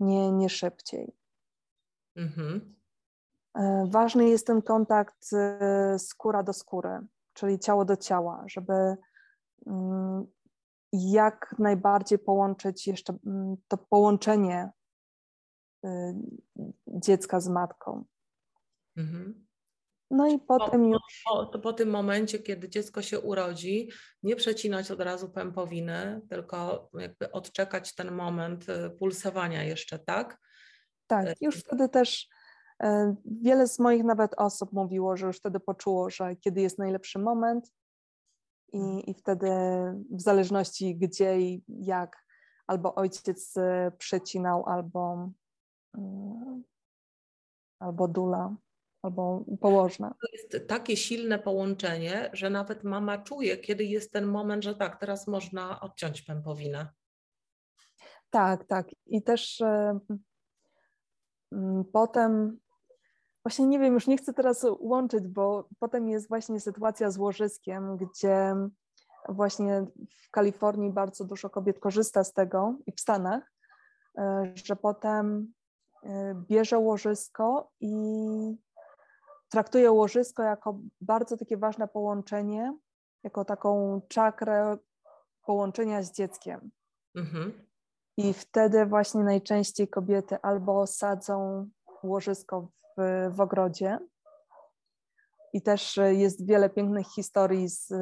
nie, 0.00 0.32
nie 0.32 0.48
szybciej. 0.48 1.16
Mhm. 2.16 2.74
Y, 3.58 3.60
ważny 3.90 4.28
jest 4.28 4.46
ten 4.46 4.62
kontakt 4.62 5.30
y, 5.32 5.98
skóra 5.98 6.42
do 6.42 6.52
skóry, 6.52 7.00
czyli 7.32 7.58
ciało 7.58 7.84
do 7.84 7.96
ciała, 7.96 8.44
żeby 8.46 8.72
y, 8.72 8.96
jak 10.92 11.54
najbardziej 11.58 12.18
połączyć 12.18 12.86
jeszcze 12.86 13.18
mm, 13.26 13.56
to 13.68 13.76
połączenie 13.76 14.70
y, 15.84 15.88
dziecka 16.86 17.40
z 17.40 17.48
matką. 17.48 18.04
Mhm. 18.96 19.46
No 20.12 20.28
i 20.28 20.38
potem 20.38 20.90
już. 20.90 21.22
Po, 21.24 21.46
po, 21.46 21.58
po, 21.58 21.72
tym 21.72 21.90
momencie, 21.90 22.38
kiedy 22.38 22.68
dziecko 22.68 23.02
się 23.02 23.20
urodzi, 23.20 23.90
nie 24.22 24.36
przecinać 24.36 24.90
od 24.90 25.00
razu 25.00 25.30
pępowiny, 25.30 26.20
tylko 26.30 26.90
jakby 26.94 27.32
odczekać 27.32 27.94
ten 27.94 28.10
moment 28.10 28.68
y, 28.68 28.90
pulsowania 28.90 29.62
jeszcze, 29.62 29.98
tak? 29.98 30.38
Tak, 31.06 31.28
y, 31.28 31.34
już 31.40 31.56
wtedy 31.56 31.88
też 31.88 32.28
e, 32.82 33.14
wiele 33.24 33.68
z 33.68 33.78
moich 33.78 34.04
nawet 34.04 34.34
osób 34.36 34.72
mówiło, 34.72 35.16
że 35.16 35.26
już 35.26 35.36
wtedy 35.36 35.60
poczuło, 35.60 36.10
że 36.10 36.36
kiedy 36.36 36.60
jest 36.60 36.78
najlepszy 36.78 37.18
moment 37.18 37.72
i, 38.72 38.78
mhm. 38.78 39.00
i 39.00 39.14
wtedy 39.14 39.50
w 40.10 40.20
zależności 40.20 40.96
gdzie 40.96 41.40
i 41.40 41.64
jak 41.68 42.26
albo 42.66 42.94
ojciec 42.94 43.56
y, 43.56 43.92
przecinał, 43.98 44.66
albo, 44.66 45.30
mm, 45.94 46.64
albo 47.80 48.08
dula 48.08 48.56
albo 49.02 49.44
położna. 49.60 50.14
To 50.20 50.28
jest 50.32 50.68
takie 50.68 50.96
silne 50.96 51.38
połączenie, 51.38 52.30
że 52.32 52.50
nawet 52.50 52.84
mama 52.84 53.18
czuje, 53.18 53.56
kiedy 53.56 53.84
jest 53.84 54.12
ten 54.12 54.24
moment, 54.24 54.64
że 54.64 54.74
tak, 54.74 55.00
teraz 55.00 55.26
można 55.26 55.80
odciąć 55.80 56.22
pępowinę. 56.22 56.88
Tak, 58.30 58.64
tak. 58.64 58.86
I 59.06 59.22
też 59.22 59.60
e, 59.60 59.98
potem, 61.92 62.58
właśnie 63.44 63.66
nie 63.66 63.78
wiem, 63.78 63.94
już 63.94 64.06
nie 64.06 64.16
chcę 64.16 64.32
teraz 64.32 64.66
łączyć, 64.80 65.28
bo 65.28 65.68
potem 65.78 66.08
jest 66.08 66.28
właśnie 66.28 66.60
sytuacja 66.60 67.10
z 67.10 67.18
łożyskiem, 67.18 67.96
gdzie 67.96 68.54
właśnie 69.28 69.86
w 70.26 70.30
Kalifornii 70.30 70.92
bardzo 70.92 71.24
dużo 71.24 71.50
kobiet 71.50 71.78
korzysta 71.78 72.24
z 72.24 72.32
tego 72.32 72.76
i 72.86 72.92
w 72.92 73.00
Stanach, 73.00 73.52
e, 74.18 74.52
że 74.54 74.76
potem 74.76 75.52
e, 76.02 76.34
bierze 76.48 76.78
łożysko 76.78 77.70
i 77.80 77.94
traktuję 79.52 79.92
łożysko 79.92 80.42
jako 80.42 80.78
bardzo 81.00 81.36
takie 81.36 81.56
ważne 81.56 81.88
połączenie, 81.88 82.76
jako 83.24 83.44
taką 83.44 84.00
czakrę 84.08 84.76
połączenia 85.46 86.02
z 86.02 86.12
dzieckiem. 86.12 86.70
Mhm. 87.14 87.52
I 88.16 88.32
wtedy 88.32 88.86
właśnie 88.86 89.24
najczęściej 89.24 89.88
kobiety 89.88 90.36
albo 90.42 90.86
sadzą 90.86 91.66
łożysko 92.02 92.68
w, 92.96 93.30
w 93.34 93.40
ogrodzie. 93.40 93.98
I 95.52 95.62
też 95.62 96.00
jest 96.10 96.46
wiele 96.46 96.70
pięknych 96.70 97.06
historii, 97.06 97.68
z, 97.68 97.92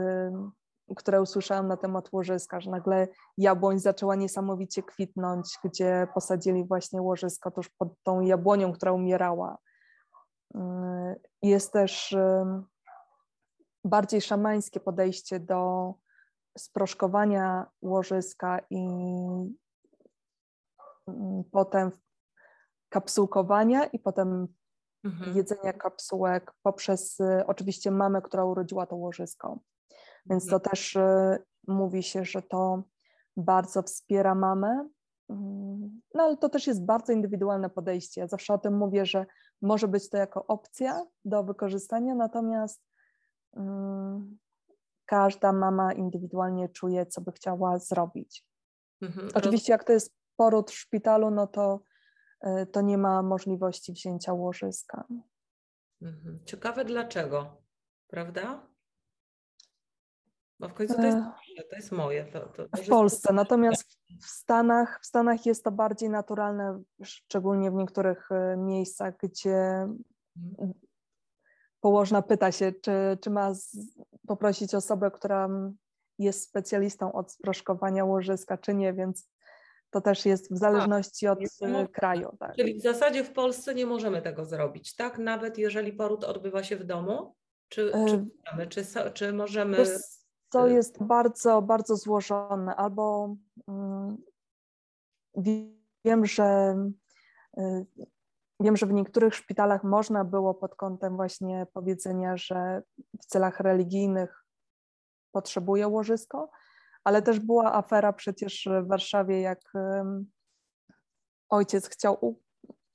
które 0.97 1.23
usłyszałam 1.23 1.69
na 1.69 1.77
temat 1.77 2.13
łożyska, 2.13 2.61
że 2.61 2.71
nagle 2.71 3.09
jabłoń 3.39 3.79
zaczęła 3.79 4.15
niesamowicie 4.15 4.83
kwitnąć, 4.83 5.59
gdzie 5.65 6.07
posadzili 6.15 6.65
właśnie 6.65 7.03
łożysko 7.03 7.51
tuż 7.51 7.69
pod 7.69 7.89
tą 8.03 8.21
jabłonią, 8.21 8.73
która 8.73 8.93
umierała. 8.93 9.59
Jest 11.43 11.73
też 11.73 12.17
bardziej 13.85 14.21
szamańskie 14.21 14.81
podejście 14.81 15.41
do 15.41 15.95
sproszkowania 16.59 17.67
łożyska 17.83 18.61
i 18.71 18.87
mm, 21.09 21.45
potem 21.53 21.91
kapsułkowania 22.89 23.85
i 23.85 23.99
potem 23.99 24.49
mhm. 25.05 25.37
jedzenia 25.37 25.73
kapsułek 25.73 26.53
poprzez 26.63 27.21
y, 27.21 27.47
oczywiście 27.47 27.91
mamę, 27.91 28.23
która 28.23 28.45
urodziła 28.45 28.87
to 28.87 28.97
łożysko. 28.97 29.59
Więc 30.27 30.47
to 30.47 30.57
mhm. 30.57 30.71
też 30.71 30.97
y, 30.97 31.45
mówi 31.69 32.03
się, 32.03 32.25
że 32.25 32.43
to 32.43 32.83
bardzo 33.37 33.83
wspiera 33.83 34.35
mamę. 34.35 34.89
Mm, 35.29 36.01
no 36.15 36.23
ale 36.23 36.37
to 36.37 36.49
też 36.49 36.67
jest 36.67 36.85
bardzo 36.85 37.13
indywidualne 37.13 37.71
podejście. 37.71 38.21
Ja 38.21 38.27
zawsze 38.27 38.55
o 38.55 38.59
tym 38.59 38.77
mówię, 38.77 39.07
że 39.07 39.27
może 39.63 39.89
być 39.89 40.09
to 40.11 40.17
jako 40.17 40.47
opcja 40.47 41.07
do 41.25 41.45
wykorzystania, 41.45 42.15
natomiast 42.15 42.83
um, 43.53 44.39
każda 45.07 45.53
mama 45.53 45.93
indywidualnie 45.93 46.69
czuje, 46.69 47.07
co 47.07 47.21
by 47.21 47.33
chciała 47.33 47.79
zrobić. 47.79 48.47
Mhm. 49.03 49.29
Oczywiście, 49.35 49.73
jak 49.73 49.85
to 49.85 49.93
jest 49.93 50.15
poród 50.37 50.71
w 50.71 50.75
szpitalu, 50.75 51.31
no 51.31 51.47
to, 51.47 51.81
y, 52.47 52.67
to 52.67 52.81
nie 52.81 52.99
ma 52.99 53.23
możliwości 53.23 53.93
wzięcia 53.93 54.33
łożyska. 54.33 55.05
Mhm. 56.03 56.41
Ciekawe 56.45 56.85
dlaczego, 56.85 57.63
prawda? 58.07 58.70
Bo 60.61 60.69
w 60.69 60.75
końcu 60.75 60.95
to 60.95 61.03
jest, 61.03 61.19
e, 61.59 61.65
to 61.71 61.77
jest 61.77 61.93
moje. 61.93 62.25
To, 62.25 62.41
to, 62.41 62.83
w 62.83 62.89
Polsce, 62.89 63.33
natomiast 63.33 63.99
w 64.23 64.27
Stanach, 64.27 65.01
w 65.03 65.07
Stanach 65.07 65.47
jest 65.47 65.65
to 65.65 65.73
bardziej 65.73 66.11
naturalne, 66.11 66.83
szczególnie 67.03 67.71
w 67.71 67.75
niektórych 67.75 68.33
e, 68.33 68.57
miejscach, 68.57 69.15
gdzie 69.17 69.89
mhm. 70.37 70.73
położna 71.81 72.23
pyta 72.23 72.53
się, 72.53 72.73
czy, 72.73 72.93
czy 73.21 73.31
ma 73.31 73.55
z, 73.55 73.77
poprosić 74.27 74.75
osobę, 74.75 75.11
która 75.11 75.49
jest 76.19 76.49
specjalistą 76.49 77.13
od 77.13 77.33
sproszkowania 77.33 78.05
łożyska, 78.05 78.59
czy 78.59 78.75
nie, 78.75 78.93
więc 78.93 79.29
to 79.91 80.01
też 80.01 80.27
jest 80.27 80.55
w 80.55 80.59
zależności 80.59 81.27
tak, 81.27 81.39
od 81.39 81.63
e, 81.63 81.89
kraju. 81.89 82.37
Tak. 82.41 82.57
Czyli 82.57 82.75
w 82.75 82.83
zasadzie 82.83 83.25
w 83.25 83.33
Polsce 83.33 83.75
nie 83.75 83.87
możemy 83.87 84.23
tego 84.23 84.45
zrobić, 84.45 84.97
tak? 84.97 85.19
Nawet 85.19 85.59
jeżeli 85.59 85.93
poród 85.93 86.25
odbywa 86.25 86.63
się 86.63 86.77
w 86.77 86.85
domu? 86.85 87.35
Czy, 87.69 87.93
czy, 88.09 88.27
czy, 88.69 89.11
czy 89.15 89.33
możemy 89.33 89.85
to 90.51 90.67
jest 90.67 91.03
bardzo, 91.03 91.63
bardzo 91.63 91.97
złożone. 91.97 92.77
Albo 92.77 93.37
um, 93.67 94.17
wiem, 96.05 96.27
że 96.27 96.77
y, 97.59 97.87
wiem, 98.61 98.77
że 98.77 98.87
w 98.87 98.93
niektórych 98.93 99.35
szpitalach 99.35 99.85
można 99.85 100.25
było 100.25 100.55
pod 100.55 100.75
kątem 100.75 101.17
właśnie 101.17 101.67
powiedzenia, 101.73 102.37
że 102.37 102.83
w 103.23 103.27
celach 103.27 103.61
religijnych 103.61 104.45
potrzebuje 105.33 105.89
łożysko, 105.89 106.51
ale 107.05 107.23
też 107.23 107.41
była 107.41 107.75
afera 107.75 108.13
przecież 108.13 108.69
w 108.85 108.89
Warszawie, 108.89 109.41
jak 109.41 109.73
ojciec 111.49 111.89
chciał 111.89 112.41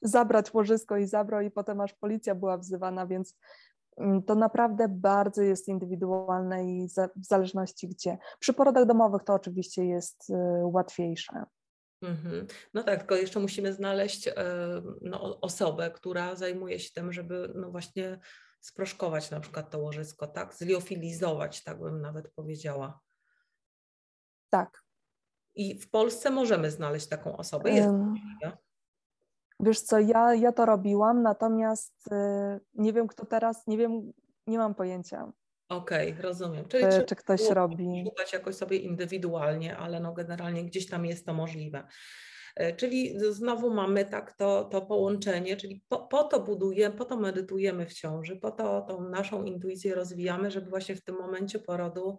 zabrać 0.01 0.53
łożysko 0.53 0.97
i 0.97 1.07
zabrał 1.07 1.41
i 1.41 1.51
potem 1.51 1.81
aż 1.81 1.93
policja 1.93 2.35
była 2.35 2.57
wzywana, 2.57 3.07
więc 3.07 3.35
Mm, 3.35 3.74
to 4.27 4.36
naprawdę 4.36 4.88
bardzo 4.89 5.41
jest 5.41 5.67
indywidualne 5.67 6.65
i 6.65 6.88
w 7.15 7.25
zależności 7.25 7.88
gdzie. 7.88 8.17
Przy 8.39 8.53
porodach 8.53 8.86
domowych 8.86 9.23
to 9.23 9.34
oczywiście 9.34 9.86
jest 9.86 10.29
y, 10.29 10.34
łatwiejsze. 10.63 11.43
Mhm. 12.01 12.47
No 12.73 12.84
tak, 12.84 12.99
tylko 12.99 13.15
jeszcze 13.15 13.39
musimy 13.39 13.73
znaleźć 13.73 14.27
e, 14.27 14.34
no, 15.01 15.39
osobę, 15.41 15.91
która 15.91 16.36
zajmuje 16.36 16.79
się 16.79 16.93
tym, 16.93 17.13
żeby 17.13 17.53
no 17.55 17.71
właśnie 17.71 18.19
sproszkować 18.60 19.31
na 19.31 19.39
przykład 19.39 19.69
to 19.69 19.79
łożysko, 19.79 20.27
tak? 20.27 20.53
Zliofilizować, 20.53 21.63
tak 21.63 21.79
bym 21.79 22.01
nawet 22.01 22.34
powiedziała. 22.34 22.99
Tak. 24.49 24.84
I 25.55 25.79
w 25.79 25.89
Polsce 25.89 26.29
możemy 26.29 26.71
znaleźć 26.71 27.08
taką 27.08 27.38
osobę. 27.38 27.71
Jest 27.71 27.88
um, 27.88 28.15
Wiesz 29.59 29.81
co, 29.81 29.99
ja, 29.99 30.35
ja 30.35 30.51
to 30.51 30.65
robiłam, 30.65 31.21
natomiast 31.21 32.07
y, 32.07 32.15
nie 32.73 32.93
wiem 32.93 33.07
kto 33.07 33.25
teraz, 33.25 33.67
nie 33.67 33.77
wiem, 33.77 34.13
nie 34.47 34.57
mam 34.57 34.75
pojęcia. 34.75 35.31
Okej, 35.69 36.11
okay, 36.11 36.21
rozumiem. 36.21 36.67
Czyli 36.67 36.83
czy, 36.91 37.03
czy 37.03 37.15
ktoś 37.15 37.49
robi. 37.49 38.03
Szukać 38.05 38.34
jakoś 38.34 38.55
sobie 38.55 38.77
indywidualnie, 38.77 39.77
ale 39.77 39.99
no 39.99 40.13
generalnie 40.13 40.65
gdzieś 40.65 40.88
tam 40.88 41.05
jest 41.05 41.25
to 41.25 41.34
możliwe. 41.34 41.88
E, 42.55 42.75
czyli 42.75 43.13
znowu 43.32 43.73
mamy 43.73 44.05
tak 44.05 44.34
to, 44.34 44.63
to 44.63 44.82
połączenie, 44.82 45.57
czyli 45.57 45.84
po, 45.88 45.99
po, 45.99 46.23
to 46.23 46.39
budujemy, 46.39 46.95
po 46.95 47.05
to 47.05 47.17
medytujemy 47.17 47.86
w 47.86 47.93
ciąży, 47.93 48.36
po 48.36 48.51
to 48.51 48.82
tą 48.82 49.09
naszą 49.09 49.43
intuicję 49.43 49.95
rozwijamy, 49.95 50.51
żeby 50.51 50.69
właśnie 50.69 50.95
w 50.95 51.03
tym 51.03 51.15
momencie 51.15 51.59
porodu 51.59 52.17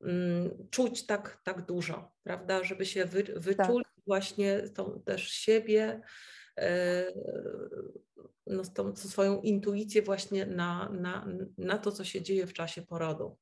mm, 0.00 0.68
czuć 0.70 1.06
tak, 1.06 1.40
tak 1.44 1.66
dużo, 1.66 2.12
prawda? 2.22 2.64
Żeby 2.64 2.86
się 2.86 3.04
wy, 3.04 3.22
wyczuli 3.22 3.84
tak. 3.84 4.04
właśnie 4.06 4.68
tą 4.68 5.02
też 5.04 5.28
siebie, 5.28 6.00
no, 8.46 8.62
tą 8.74 8.96
swoją 8.96 9.40
intuicję 9.40 10.02
właśnie 10.02 10.46
na, 10.46 10.88
na, 10.88 11.26
na 11.58 11.78
to, 11.78 11.92
co 11.92 12.04
się 12.04 12.22
dzieje 12.22 12.46
w 12.46 12.52
czasie 12.52 12.82
porodu. 12.82 13.36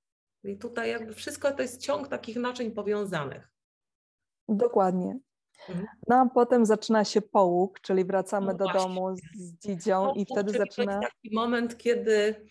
I 0.44 0.58
tutaj 0.58 0.90
jakby 0.90 1.14
wszystko 1.14 1.52
to 1.52 1.62
jest 1.62 1.80
ciąg 1.82 2.08
takich 2.08 2.36
naczyń 2.36 2.70
powiązanych. 2.70 3.48
Dokładnie. 4.48 5.18
Mhm. 5.68 5.86
No 6.08 6.16
a 6.16 6.26
potem 6.34 6.66
zaczyna 6.66 7.04
się 7.04 7.22
połóg, 7.22 7.80
czyli 7.80 8.04
wracamy 8.04 8.46
no 8.46 8.54
do 8.54 8.66
domu 8.72 9.16
z 9.34 9.58
dzidzią 9.58 10.04
no, 10.04 10.14
i 10.16 10.26
wtedy 10.32 10.52
zaczyna... 10.52 10.92
To 10.92 11.00
jest 11.00 11.14
taki 11.14 11.34
moment, 11.34 11.78
kiedy 11.78 12.46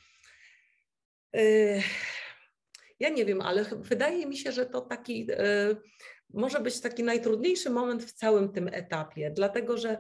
yy, 1.34 1.82
ja 3.00 3.10
nie 3.10 3.26
wiem, 3.26 3.42
ale 3.42 3.64
wydaje 3.64 4.26
mi 4.26 4.38
się, 4.38 4.52
że 4.52 4.66
to 4.66 4.82
taki 4.82 5.26
yy, 5.26 5.36
może 6.34 6.60
być 6.60 6.82
taki 6.82 7.04
najtrudniejszy 7.04 7.70
moment 7.70 8.04
w 8.04 8.14
całym 8.14 8.52
tym 8.52 8.68
etapie, 8.68 9.32
dlatego 9.32 9.78
że 9.78 9.98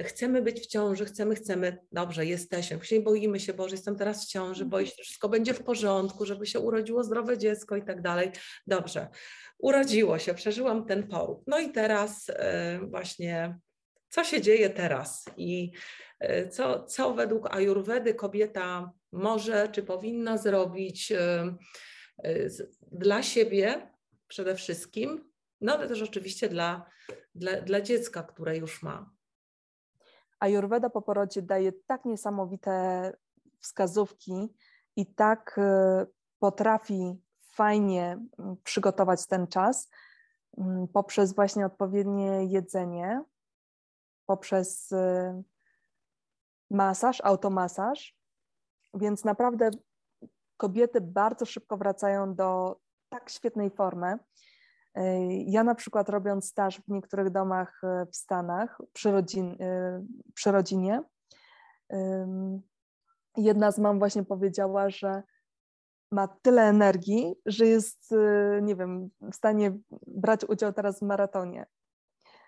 chcemy 0.00 0.42
być 0.42 0.60
w 0.60 0.66
ciąży, 0.66 1.04
chcemy, 1.04 1.34
chcemy, 1.34 1.78
dobrze, 1.92 2.26
jesteśmy, 2.26 2.78
później 2.78 3.02
boimy 3.02 3.40
się, 3.40 3.54
Boże, 3.54 3.74
jestem 3.74 3.96
teraz 3.96 4.24
w 4.24 4.28
ciąży, 4.28 4.64
boję 4.64 4.86
się, 4.86 4.94
że 4.98 5.02
wszystko 5.02 5.28
będzie 5.28 5.54
w 5.54 5.62
porządku, 5.62 6.26
żeby 6.26 6.46
się 6.46 6.60
urodziło 6.60 7.04
zdrowe 7.04 7.38
dziecko 7.38 7.76
i 7.76 7.82
tak 7.82 8.02
dalej. 8.02 8.30
Dobrze, 8.66 9.08
urodziło 9.58 10.18
się, 10.18 10.34
przeżyłam 10.34 10.86
ten 10.86 11.08
poród. 11.08 11.38
No 11.46 11.58
i 11.58 11.72
teraz 11.72 12.30
e, 12.30 12.80
właśnie, 12.90 13.58
co 14.08 14.24
się 14.24 14.40
dzieje 14.40 14.70
teraz 14.70 15.24
i 15.36 15.72
e, 16.18 16.48
co, 16.48 16.84
co 16.84 17.14
według 17.14 17.54
Ajurwedy 17.54 18.14
kobieta 18.14 18.92
może 19.12 19.68
czy 19.68 19.82
powinna 19.82 20.38
zrobić 20.38 21.12
e, 21.12 21.56
dla 22.92 23.22
siebie 23.22 23.90
przede 24.28 24.56
wszystkim, 24.56 25.30
no 25.60 25.74
ale 25.74 25.88
też 25.88 26.02
oczywiście 26.02 26.48
dla, 26.48 26.90
dla, 27.34 27.60
dla 27.60 27.80
dziecka, 27.80 28.22
które 28.22 28.56
już 28.56 28.82
ma. 28.82 29.10
Ayurveda 30.40 30.90
po 30.90 31.02
porodzie 31.02 31.42
daje 31.42 31.72
tak 31.72 32.04
niesamowite 32.04 33.12
wskazówki 33.60 34.54
i 34.96 35.06
tak 35.06 35.58
e, 35.58 36.06
potrafi 36.38 37.22
fajnie 37.52 38.18
mm, 38.38 38.56
przygotować 38.64 39.26
ten 39.26 39.46
czas 39.46 39.90
mm, 40.58 40.88
poprzez 40.88 41.34
właśnie 41.34 41.66
odpowiednie 41.66 42.44
jedzenie, 42.44 43.24
poprzez 44.26 44.92
e, 44.92 45.42
masaż, 46.70 47.20
automasaż. 47.24 48.16
Więc 48.94 49.24
naprawdę 49.24 49.70
kobiety 50.56 51.00
bardzo 51.00 51.46
szybko 51.46 51.76
wracają 51.76 52.34
do 52.34 52.80
tak 53.08 53.30
świetnej 53.30 53.70
formy. 53.70 54.18
Ja 55.46 55.64
na 55.64 55.74
przykład 55.74 56.08
robiąc 56.08 56.48
staż 56.48 56.80
w 56.80 56.88
niektórych 56.88 57.30
domach 57.30 57.80
e, 57.84 58.06
w 58.06 58.16
Stanach 58.16 58.78
przy, 58.92 59.10
rodzin, 59.10 59.56
e, 59.60 60.04
przy 60.34 60.52
rodzinie, 60.52 61.02
jedna 63.36 63.72
z 63.72 63.78
mam 63.78 63.98
właśnie 63.98 64.24
powiedziała, 64.24 64.90
że 64.90 65.22
ma 66.12 66.28
tyle 66.28 66.62
energii, 66.62 67.34
że 67.46 67.66
jest, 67.66 68.12
e, 68.12 68.62
nie 68.62 68.76
wiem, 68.76 69.10
w 69.20 69.34
stanie 69.34 69.78
brać 70.06 70.44
udział 70.44 70.72
teraz 70.72 70.98
w 70.98 71.02
maratonie. 71.02 71.66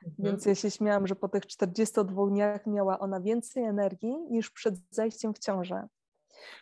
Mhm. 0.07 0.14
Więc 0.18 0.47
ja 0.47 0.55
się 0.55 0.70
śmiałam, 0.70 1.07
że 1.07 1.16
po 1.16 1.28
tych 1.28 1.47
42 1.47 2.26
dniach 2.26 2.66
miała 2.66 2.99
ona 2.99 3.20
więcej 3.20 3.64
energii 3.64 4.16
niż 4.30 4.51
przed 4.51 4.74
zajściem 4.90 5.34
w 5.34 5.38
ciążę. 5.38 5.88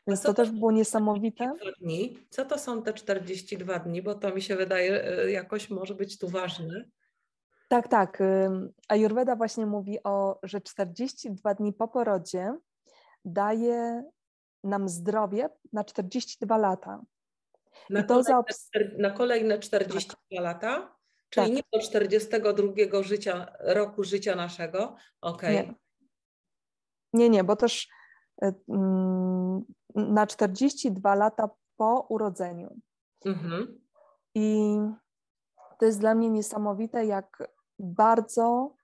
Więc 0.07 0.23
to 0.23 0.35
też 0.35 0.51
było 0.51 0.73
niesamowite. 0.73 1.53
Dni? 1.81 2.19
Co 2.31 2.45
to 2.45 2.59
są 2.59 2.83
te 2.83 2.93
42 2.95 3.79
dni? 3.79 4.03
Bo 4.03 4.15
to 4.15 4.35
mi 4.35 4.43
się 4.43 4.57
wydaje 4.57 5.05
e, 5.05 5.31
jakoś 5.31 5.71
może 5.71 5.95
być 5.95 6.19
tu 6.19 6.29
ważne. 6.29 6.85
Tak, 7.69 7.89
tak. 7.89 8.23
Ayurveda 8.89 9.37
właśnie 9.37 9.67
mówi 9.67 10.03
o, 10.05 10.39
że 10.43 10.61
42 10.61 11.55
dni 11.55 11.73
po 11.73 11.89
porodzie 11.89 12.55
daje 13.25 14.05
nam 14.65 14.89
zdrowie 14.89 15.49
na 15.73 15.85
42 15.85 16.59
lata. 16.59 17.03
Na, 17.91 18.03
kolejne, 18.03 18.43
na 18.99 19.11
kolejne 19.11 19.59
42 19.59 20.17
tak. 20.31 20.45
lata? 20.45 20.97
Czyli 21.31 21.47
tak. 21.47 21.57
nie 21.57 21.63
do 21.73 21.87
42 21.87 23.03
życia, 23.03 23.53
roku 23.61 24.05
życia 24.05 24.35
naszego? 24.35 24.97
Okej. 25.21 25.57
Okay. 25.57 25.67
Nie. 25.67 25.75
nie, 27.13 27.29
nie, 27.29 27.45
bo 27.45 27.57
też 27.57 27.89
na 29.95 30.27
42 30.27 31.15
lata 31.15 31.51
po 31.77 32.07
urodzeniu. 32.09 32.81
Mhm. 33.25 33.81
I 34.35 34.77
to 35.79 35.87
jest 35.87 36.01
dla 36.01 36.15
mnie 36.15 36.31
niesamowite, 36.31 37.07
jak 37.07 37.53
bardzo 37.79 38.75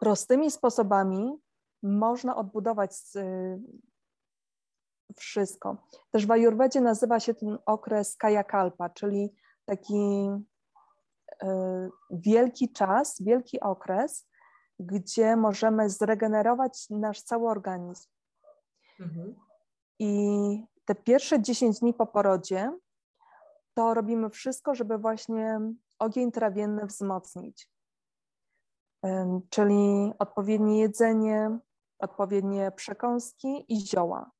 prostymi 0.00 0.50
sposobami 0.50 1.38
można 1.82 2.36
odbudować 2.36 2.92
wszystko. 5.16 5.76
Też 6.10 6.26
w 6.26 6.30
Ajurwedzie 6.30 6.80
nazywa 6.80 7.20
się 7.20 7.34
ten 7.34 7.58
okres 7.66 8.16
Kajakalpa, 8.16 8.90
czyli 8.90 9.34
taki 9.64 10.30
e, 11.42 11.88
wielki 12.10 12.72
czas, 12.72 13.22
wielki 13.22 13.60
okres, 13.60 14.28
gdzie 14.78 15.36
możemy 15.36 15.90
zregenerować 15.90 16.86
nasz 16.90 17.22
cały 17.22 17.48
organizm. 17.48 18.08
Mhm. 19.00 19.34
I 19.98 20.64
te 20.84 20.94
pierwsze 20.94 21.42
10 21.42 21.80
dni 21.80 21.94
po 21.94 22.06
porodzie 22.06 22.72
to 23.74 23.94
robimy 23.94 24.30
wszystko, 24.30 24.74
żeby 24.74 24.98
właśnie 24.98 25.60
ogień 25.98 26.32
trawienny 26.32 26.86
wzmocnić. 26.86 27.70
Czyli 29.50 30.12
odpowiednie 30.18 30.80
jedzenie, 30.80 31.58
odpowiednie 31.98 32.72
przekąski 32.72 33.64
i 33.68 33.86
zioła. 33.86 34.30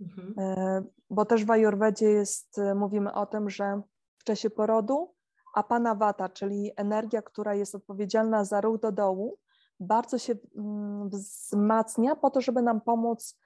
Mhm. 0.00 0.34
E, 0.38 0.82
bo 1.10 1.24
też 1.24 1.44
w 1.44 1.50
Ajurwedzie 1.50 2.10
jest, 2.10 2.60
mówimy 2.74 3.12
o 3.12 3.26
tym, 3.26 3.50
że 3.50 3.82
w 4.18 4.24
czasie 4.24 4.50
porodu 4.50 5.14
apana 5.54 5.94
vata, 5.94 6.28
czyli 6.28 6.72
energia, 6.76 7.22
która 7.22 7.54
jest 7.54 7.74
odpowiedzialna 7.74 8.44
za 8.44 8.60
ruch 8.60 8.80
do 8.80 8.92
dołu, 8.92 9.38
bardzo 9.80 10.18
się 10.18 10.34
mm, 10.56 11.08
wzmacnia 11.08 12.16
po 12.16 12.30
to, 12.30 12.40
żeby 12.40 12.62
nam 12.62 12.80
pomóc 12.80 13.38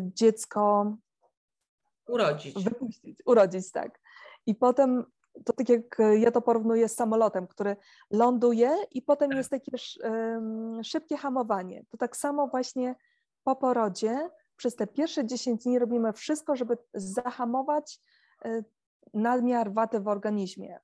dziecko 0.00 0.96
urodzić. 2.08 2.64
Wypuścić, 2.64 3.22
urodzić, 3.26 3.72
tak. 3.72 4.00
I 4.46 4.54
potem 4.54 5.04
to 5.44 5.52
tak 5.52 5.68
jak 5.68 5.98
ja 6.18 6.30
to 6.30 6.42
porównuję 6.42 6.88
z 6.88 6.94
samolotem, 6.94 7.46
który 7.46 7.76
ląduje 8.10 8.76
i 8.90 9.02
potem 9.02 9.30
jest 9.30 9.50
takie 9.50 9.72
szybkie 10.82 11.16
hamowanie. 11.16 11.84
To 11.90 11.96
tak 11.96 12.16
samo 12.16 12.48
właśnie 12.48 12.94
po 13.44 13.56
porodzie 13.56 14.30
przez 14.56 14.76
te 14.76 14.86
pierwsze 14.86 15.26
10 15.26 15.64
dni 15.64 15.78
robimy 15.78 16.12
wszystko, 16.12 16.56
żeby 16.56 16.78
zahamować 16.94 18.00
y, 18.46 18.64
nadmiar 19.14 19.72
waty 19.72 20.00
w 20.00 20.08
organizmie. 20.08 20.78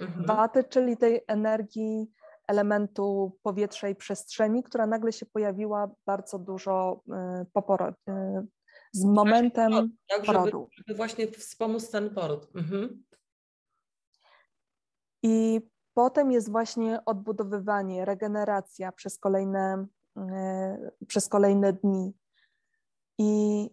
Mhm. 0.00 0.26
Waty, 0.26 0.64
czyli 0.64 0.96
tej 0.96 1.24
energii 1.26 2.10
elementu 2.48 3.38
powietrza 3.42 3.88
i 3.88 3.94
przestrzeni, 3.94 4.62
która 4.62 4.86
nagle 4.86 5.12
się 5.12 5.26
pojawiła 5.26 5.90
bardzo 6.06 6.38
dużo 6.38 7.02
y, 7.42 7.46
po 7.52 7.62
porodzie, 7.62 7.96
y, 8.08 8.46
z 8.92 9.04
momentem 9.04 9.96
tak, 10.08 10.24
porodu. 10.24 10.68
Żeby, 10.72 10.84
żeby 10.88 10.96
właśnie 10.96 11.26
wspomóc 11.26 11.90
ten 11.90 12.14
poród. 12.14 12.48
Mhm. 12.54 13.04
I 15.22 15.60
potem 15.94 16.32
jest 16.32 16.50
właśnie 16.50 17.04
odbudowywanie, 17.06 18.04
regeneracja 18.04 18.92
przez 18.92 19.18
kolejne, 19.18 19.86
y, 20.18 21.06
przez 21.06 21.28
kolejne 21.28 21.72
dni. 21.72 22.12
I 23.18 23.70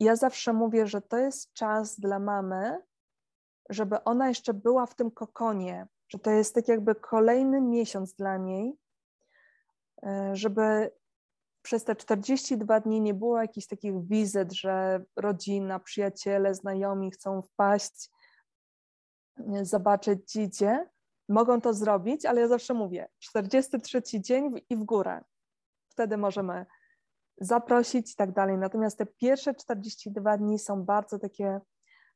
ja 0.00 0.16
zawsze 0.16 0.52
mówię, 0.52 0.86
że 0.86 1.02
to 1.02 1.18
jest 1.18 1.52
czas 1.52 2.00
dla 2.00 2.18
mamy, 2.18 2.82
żeby 3.70 4.04
ona 4.04 4.28
jeszcze 4.28 4.54
była 4.54 4.86
w 4.86 4.94
tym 4.94 5.10
kokonie, 5.10 5.86
że 6.08 6.18
to 6.18 6.30
jest 6.30 6.54
tak 6.54 6.68
jakby 6.68 6.94
kolejny 6.94 7.60
miesiąc 7.60 8.14
dla 8.14 8.36
niej, 8.36 8.78
e, 10.02 10.30
żeby 10.36 10.90
przez 11.62 11.84
te 11.84 11.96
42 11.96 12.80
dni 12.80 13.00
nie 13.00 13.14
było 13.14 13.40
jakichś 13.40 13.66
takich 13.66 14.06
wizyt, 14.06 14.52
że 14.52 15.04
rodzina, 15.16 15.78
przyjaciele, 15.78 16.54
znajomi 16.54 17.10
chcą 17.10 17.42
wpaść, 17.42 18.10
e, 19.38 19.64
zobaczyć 19.64 20.30
dzidzie. 20.30 20.88
Mogą 21.28 21.60
to 21.60 21.74
zrobić, 21.74 22.26
ale 22.26 22.40
ja 22.40 22.48
zawsze 22.48 22.74
mówię, 22.74 23.08
43 23.18 24.20
dzień 24.20 24.60
i 24.70 24.76
w 24.76 24.84
górę. 24.84 25.24
Wtedy 25.88 26.16
możemy 26.16 26.66
zaprosić 27.38 28.12
i 28.12 28.16
tak 28.16 28.32
dalej. 28.32 28.58
Natomiast 28.58 28.98
te 28.98 29.06
pierwsze 29.06 29.54
42 29.54 30.36
dni 30.36 30.58
są 30.58 30.84
bardzo 30.84 31.18
takie 31.18 31.60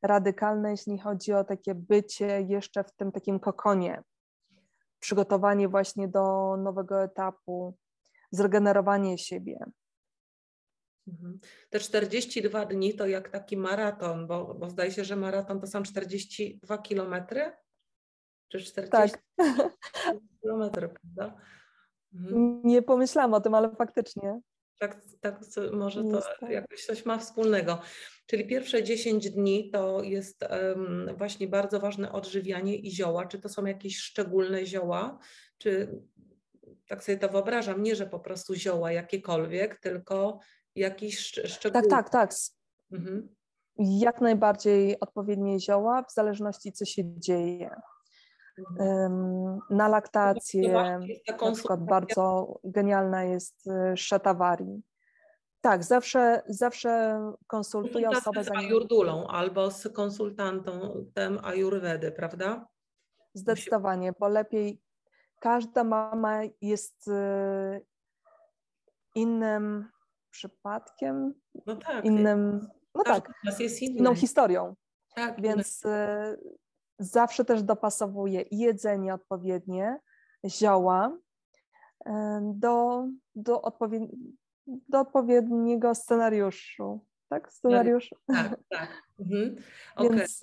radykalne, 0.02 0.70
jeśli 0.70 0.98
chodzi 0.98 1.32
o 1.32 1.44
takie 1.44 1.74
bycie 1.74 2.40
jeszcze 2.48 2.84
w 2.84 2.92
tym 2.92 3.12
takim 3.12 3.40
kokonie. 3.40 4.02
Przygotowanie 5.00 5.68
właśnie 5.68 6.08
do 6.08 6.56
nowego 6.56 7.02
etapu, 7.02 7.76
zregenerowanie 8.30 9.18
siebie. 9.18 9.64
Mhm. 11.08 11.40
Te 11.70 11.80
42 11.80 12.66
dni 12.66 12.94
to 12.94 13.06
jak 13.06 13.28
taki 13.28 13.56
maraton, 13.56 14.26
bo, 14.26 14.54
bo 14.54 14.70
zdaje 14.70 14.90
się, 14.90 15.04
że 15.04 15.16
maraton 15.16 15.60
to 15.60 15.66
są 15.66 15.82
42 15.82 16.78
kilometry? 16.78 17.52
Czy 18.48 18.60
40 18.60 18.90
tak. 18.90 19.22
kilometry, 20.42 20.88
prawda? 20.88 21.40
Mhm. 22.14 22.60
Nie 22.64 22.82
pomyślałam 22.82 23.34
o 23.34 23.40
tym, 23.40 23.54
ale 23.54 23.70
faktycznie. 23.76 24.40
Tak, 24.80 25.00
tak 25.20 25.40
może 25.72 26.04
to 26.04 26.48
jakoś 26.48 26.84
coś 26.84 27.06
ma 27.06 27.18
wspólnego. 27.18 27.78
Czyli 28.26 28.46
pierwsze 28.46 28.82
10 28.82 29.30
dni 29.30 29.70
to 29.70 30.02
jest 30.02 30.44
um, 30.50 31.10
właśnie 31.16 31.48
bardzo 31.48 31.80
ważne 31.80 32.12
odżywianie 32.12 32.76
i 32.76 32.90
zioła. 32.90 33.26
Czy 33.26 33.38
to 33.38 33.48
są 33.48 33.64
jakieś 33.64 33.98
szczególne 33.98 34.66
zioła, 34.66 35.18
czy 35.58 36.00
tak 36.88 37.04
sobie 37.04 37.18
to 37.18 37.28
wyobrażam, 37.28 37.82
nie, 37.82 37.96
że 37.96 38.06
po 38.06 38.20
prostu 38.20 38.54
zioła 38.54 38.92
jakiekolwiek, 38.92 39.80
tylko 39.80 40.38
jakiś 40.74 41.18
szczególny. 41.44 41.88
Tak, 41.88 42.10
tak, 42.10 42.30
tak. 42.30 42.30
Mhm. 42.92 43.34
Jak 43.78 44.20
najbardziej 44.20 45.00
odpowiednie 45.00 45.60
zioła, 45.60 46.02
w 46.02 46.12
zależności 46.12 46.72
co 46.72 46.84
się 46.84 47.02
dzieje. 47.18 47.70
Na 49.70 49.88
laktację, 49.88 50.72
na 51.40 51.52
przykład 51.52 51.84
bardzo 51.84 52.54
genialna 52.64 53.24
jest 53.24 53.66
y, 53.66 53.96
szatavari. 53.96 54.82
Tak, 55.60 55.84
zawsze, 55.84 56.42
zawsze 56.48 57.20
konsultuję 57.46 58.08
osobę. 58.08 58.44
Z 58.44 58.50
ajurdulą 58.50 59.26
albo 59.26 59.70
z 59.70 59.88
konsultantem 59.88 61.38
ajurwedy, 61.42 62.12
prawda? 62.12 62.68
Zdecydowanie, 63.34 64.12
bo 64.20 64.28
lepiej 64.28 64.82
każda 65.40 65.84
mama 65.84 66.40
jest 66.60 67.08
y, 67.08 67.86
innym 69.14 69.88
przypadkiem, 70.30 71.34
no 71.66 71.76
tak, 71.76 72.04
innym, 72.04 72.68
no 72.94 73.02
tak, 73.04 73.32
inną 73.80 74.14
historią. 74.14 74.74
Tak, 75.14 75.42
Więc 75.42 75.84
y, 75.84 76.38
zawsze 77.00 77.44
też 77.44 77.62
dopasowuję 77.62 78.44
jedzenie 78.50 79.14
odpowiednie, 79.14 79.98
zioła 80.46 81.18
do, 82.42 83.06
do, 83.34 83.62
odpowied 83.62 84.02
do 84.66 85.00
odpowiedniego 85.00 85.94
scenariuszu. 85.94 87.04
Tak, 87.28 87.52
scenariusz? 87.52 88.14
Tak, 88.26 88.60
tak. 88.68 89.02
Mhm. 89.20 89.56
Okay. 89.96 90.08
Więc 90.16 90.40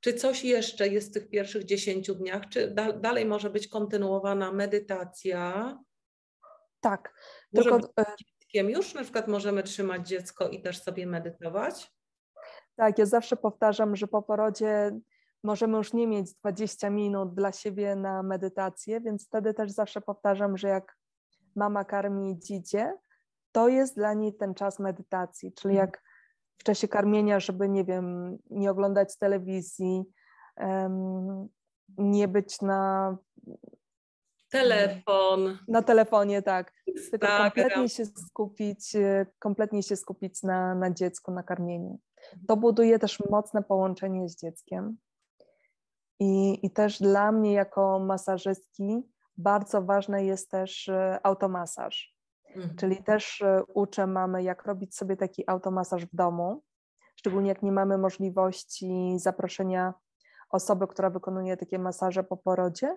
czy 0.00 0.14
coś 0.14 0.44
jeszcze 0.44 0.88
jest 0.88 1.10
w 1.10 1.14
tych 1.14 1.28
pierwszych 1.28 1.64
10 1.64 2.10
dniach? 2.10 2.48
Czy 2.48 2.70
da, 2.70 2.92
dalej 2.92 3.26
może 3.26 3.50
być 3.50 3.68
kontynuowana 3.68 4.52
medytacja? 4.52 5.78
Tak. 6.80 7.14
Może 7.52 7.70
tylko 7.70 7.88
e, 7.98 8.04
dzieckiem 8.18 8.70
już 8.70 8.94
na 8.94 9.02
przykład 9.02 9.28
możemy 9.28 9.62
trzymać 9.62 10.08
dziecko 10.08 10.48
i 10.48 10.62
też 10.62 10.82
sobie 10.82 11.06
medytować? 11.06 11.92
Tak, 12.76 12.98
ja 12.98 13.06
zawsze 13.06 13.36
powtarzam, 13.36 13.96
że 13.96 14.06
po 14.06 14.22
porodzie 14.22 14.90
możemy 15.42 15.76
już 15.76 15.92
nie 15.92 16.06
mieć 16.06 16.34
20 16.34 16.90
minut 16.90 17.34
dla 17.34 17.52
siebie 17.52 17.96
na 17.96 18.22
medytację, 18.22 19.00
więc 19.00 19.26
wtedy 19.26 19.54
też 19.54 19.70
zawsze 19.70 20.00
powtarzam, 20.00 20.56
że 20.56 20.68
jak 20.68 20.96
mama 21.56 21.84
karmi 21.84 22.38
dziecię, 22.38 22.92
to 23.52 23.68
jest 23.68 23.96
dla 23.96 24.14
niej 24.14 24.34
ten 24.34 24.54
czas 24.54 24.78
medytacji, 24.78 25.52
czyli 25.52 25.74
mhm. 25.74 25.88
jak 25.88 26.02
w 26.58 26.64
czasie 26.64 26.88
karmienia, 26.88 27.40
żeby, 27.40 27.68
nie 27.68 27.84
wiem, 27.84 28.38
nie 28.50 28.70
oglądać 28.70 29.18
telewizji, 29.18 30.04
um, 30.56 31.48
nie 31.98 32.28
być 32.28 32.62
na 32.62 33.16
telefon. 34.50 35.58
Na 35.68 35.82
telefonie, 35.82 36.42
tak. 36.42 36.72
Tylko 37.10 37.26
kompletnie 37.26 37.88
się 37.88 38.06
skupić, 38.06 38.96
kompletnie 39.38 39.82
się 39.82 39.96
skupić 39.96 40.42
na, 40.42 40.74
na 40.74 40.90
dziecku, 40.90 41.30
na 41.32 41.42
karmieniu. 41.42 41.98
To 42.48 42.56
buduje 42.56 42.98
też 42.98 43.20
mocne 43.30 43.62
połączenie 43.62 44.28
z 44.28 44.36
dzieckiem. 44.36 44.96
I, 46.20 46.66
I 46.66 46.70
też 46.70 46.98
dla 46.98 47.32
mnie 47.32 47.52
jako 47.52 47.98
masażystki 47.98 49.10
bardzo 49.36 49.82
ważny 49.82 50.24
jest 50.24 50.50
też 50.50 50.88
e, 50.88 51.20
automasaż. 51.22 52.16
Mhm. 52.56 52.76
Czyli 52.76 53.02
też 53.04 53.42
e, 53.42 53.62
uczę 53.74 54.06
mamy, 54.06 54.42
jak 54.42 54.66
robić 54.66 54.96
sobie 54.96 55.16
taki 55.16 55.50
automasaż 55.50 56.06
w 56.06 56.16
domu, 56.16 56.62
szczególnie 57.16 57.48
jak 57.48 57.62
nie 57.62 57.72
mamy 57.72 57.98
możliwości 57.98 59.14
zaproszenia 59.18 59.94
osoby, 60.50 60.86
która 60.86 61.10
wykonuje 61.10 61.56
takie 61.56 61.78
masaże 61.78 62.24
po 62.24 62.36
porodzie, 62.36 62.96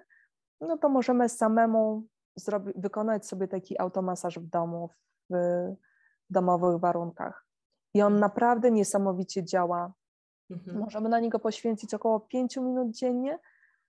no 0.62 0.78
to 0.78 0.90
możemy 0.90 1.30
samemu 1.30 2.08
zrobi- 2.40 2.74
wykonać 2.76 3.28
sobie 3.28 3.48
taki 3.48 3.80
automasaż 3.80 4.40
w 4.40 4.50
domu, 4.50 4.90
w 5.30 5.36
domowych 6.30 6.80
warunkach. 6.80 7.46
I 7.94 8.02
on 8.02 8.20
naprawdę 8.20 8.72
niesamowicie 8.72 9.44
działa. 9.44 9.94
Mhm. 10.50 10.78
Możemy 10.78 11.10
na 11.10 11.20
niego 11.20 11.40
poświęcić 11.40 11.94
około 11.94 12.20
5 12.20 12.58
minut 12.58 12.92
dziennie, 12.92 13.40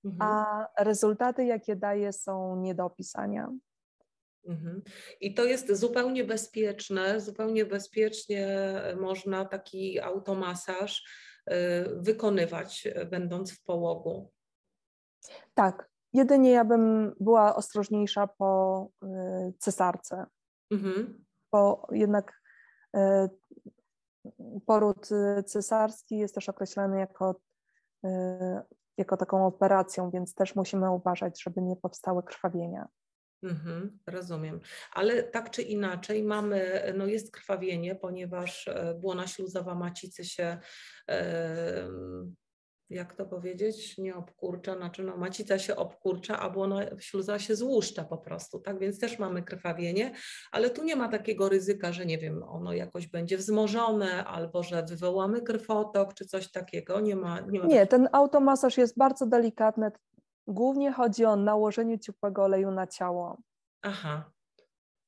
mhm. 0.04 0.30
a 0.30 0.68
rezultaty, 0.84 1.44
jakie 1.44 1.76
daje, 1.76 2.12
są 2.12 2.56
nie 2.56 2.74
do 2.74 2.84
opisania. 2.84 3.50
Mhm. 4.46 4.82
I 5.20 5.34
to 5.34 5.44
jest 5.44 5.72
zupełnie 5.72 6.24
bezpieczne, 6.24 7.20
zupełnie 7.20 7.66
bezpiecznie 7.66 8.58
można 9.00 9.44
taki 9.44 10.00
automasaż 10.00 11.04
y, 11.50 11.54
wykonywać, 11.96 12.88
będąc 13.10 13.52
w 13.52 13.62
połogu. 13.62 14.30
Tak, 15.54 15.88
jedynie 16.12 16.50
ja 16.50 16.64
bym 16.64 17.14
była 17.20 17.56
ostrożniejsza 17.56 18.26
po 18.26 18.88
y, 19.02 19.06
cesarce, 19.58 20.26
mhm. 20.70 21.24
bo 21.52 21.86
jednak 21.90 22.40
y, 22.96 23.00
poród 24.66 25.08
cesarski 25.46 26.18
jest 26.18 26.34
też 26.34 26.48
określany 26.48 26.98
jako, 26.98 27.40
jako 28.98 29.16
taką 29.16 29.46
operacją, 29.46 30.10
więc 30.10 30.34
też 30.34 30.54
musimy 30.54 30.90
uważać, 30.90 31.42
żeby 31.42 31.62
nie 31.62 31.76
powstały 31.76 32.22
krwawienia. 32.22 32.88
Mhm, 33.42 33.98
rozumiem. 34.06 34.60
Ale 34.92 35.22
tak 35.22 35.50
czy 35.50 35.62
inaczej 35.62 36.22
mamy, 36.22 36.92
no 36.96 37.06
jest 37.06 37.32
krwawienie, 37.32 37.94
ponieważ 37.94 38.68
e, 38.68 38.94
błona 38.94 39.26
śluzowa 39.26 39.74
macicy 39.74 40.24
się, 40.24 40.58
jak 42.90 43.14
to 43.14 43.26
powiedzieć, 43.26 43.98
nie 43.98 44.16
obkurcza, 44.16 44.76
znaczy 44.76 45.02
no 45.02 45.16
macica 45.16 45.58
się 45.58 45.76
obkurcza, 45.76 46.38
a 46.38 46.50
błona 46.50 46.80
śluza 46.98 47.38
się 47.38 47.56
złuszcza 47.56 48.04
po 48.04 48.18
prostu, 48.18 48.60
tak? 48.60 48.78
Więc 48.78 48.98
też 48.98 49.18
mamy 49.18 49.42
krwawienie, 49.42 50.12
ale 50.52 50.70
tu 50.70 50.84
nie 50.84 50.96
ma 50.96 51.08
takiego 51.08 51.48
ryzyka, 51.48 51.92
że 51.92 52.06
nie 52.06 52.18
wiem, 52.18 52.42
ono 52.42 52.72
jakoś 52.72 53.06
będzie 53.06 53.36
wzmożone 53.36 54.24
albo 54.24 54.62
że 54.62 54.82
wywołamy 54.82 55.42
krwotok 55.42 56.14
czy 56.14 56.24
coś 56.24 56.50
takiego. 56.50 57.00
Nie 57.00 57.16
ma. 57.16 57.40
Nie, 57.40 57.60
ma 57.60 57.66
nie 57.66 57.86
ten 57.86 58.08
automasaż 58.12 58.78
jest 58.78 58.98
bardzo 58.98 59.26
delikatny, 59.26 59.90
Głównie 60.46 60.92
chodzi 60.92 61.24
o 61.24 61.36
nałożenie 61.36 61.98
ciepłego 61.98 62.44
oleju 62.44 62.70
na 62.70 62.86
ciało. 62.86 63.38
Aha. 63.82 64.30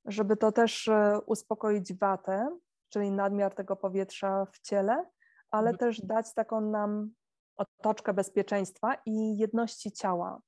Żeby 0.05 0.37
to 0.37 0.53
też 0.53 0.89
e, 0.89 1.21
uspokoić 1.27 1.95
watę, 1.95 2.59
czyli 2.89 3.11
nadmiar 3.11 3.55
tego 3.55 3.77
powietrza 3.77 4.47
w 4.53 4.61
ciele, 4.61 5.05
ale 5.51 5.71
mhm. 5.71 5.79
też 5.79 6.01
dać 6.01 6.35
taką 6.35 6.61
nam 6.61 7.11
otoczkę 7.57 8.15
bezpieczeństwa 8.15 8.95
i 9.07 9.39
jedności 9.39 9.93
ciała. 9.93 10.41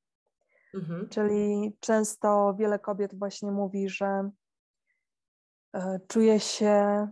Mhm. 0.74 1.09
Czyli 1.09 1.76
często 1.80 2.54
wiele 2.59 2.78
kobiet 2.78 3.18
właśnie 3.18 3.52
mówi, 3.52 3.88
że 3.88 4.30
e, 5.72 6.00
czuje 6.09 6.40
się 6.40 7.09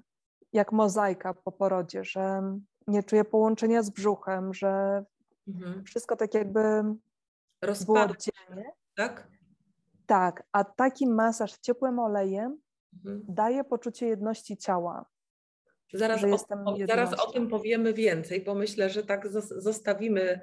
jak 0.53 0.73
mozaika 0.73 1.35
po 1.35 1.53
porodzie, 1.53 2.05
że 2.05 2.43
nie 2.87 3.03
czuje 3.03 3.25
połączenia 3.25 3.83
z 3.83 3.91
brzuchem, 3.91 4.55
że 4.55 5.05
mhm. 5.49 5.85
wszystko 5.85 6.17
tak 6.17 6.35
jakby 6.35 6.61
dziennie. 8.17 8.73
Tak? 8.97 9.29
Tak, 10.07 10.43
a 10.53 10.65
taki 10.65 11.07
masaż 11.07 11.53
ciepłym 11.59 11.99
olejem 11.99 12.59
mhm. 12.95 13.23
daje 13.29 13.65
poczucie 13.65 14.07
jedności 14.07 14.57
ciała. 14.57 15.07
Zaraz 15.93 16.25
o, 16.25 16.77
zaraz 16.87 17.21
o 17.21 17.33
tym 17.33 17.49
powiemy 17.49 17.95
więcej, 17.95 18.41
bo 18.41 18.55
myślę, 18.55 18.91
że 18.91 19.03
tak 19.03 19.29
zostawimy 19.57 20.21
e, 20.21 20.41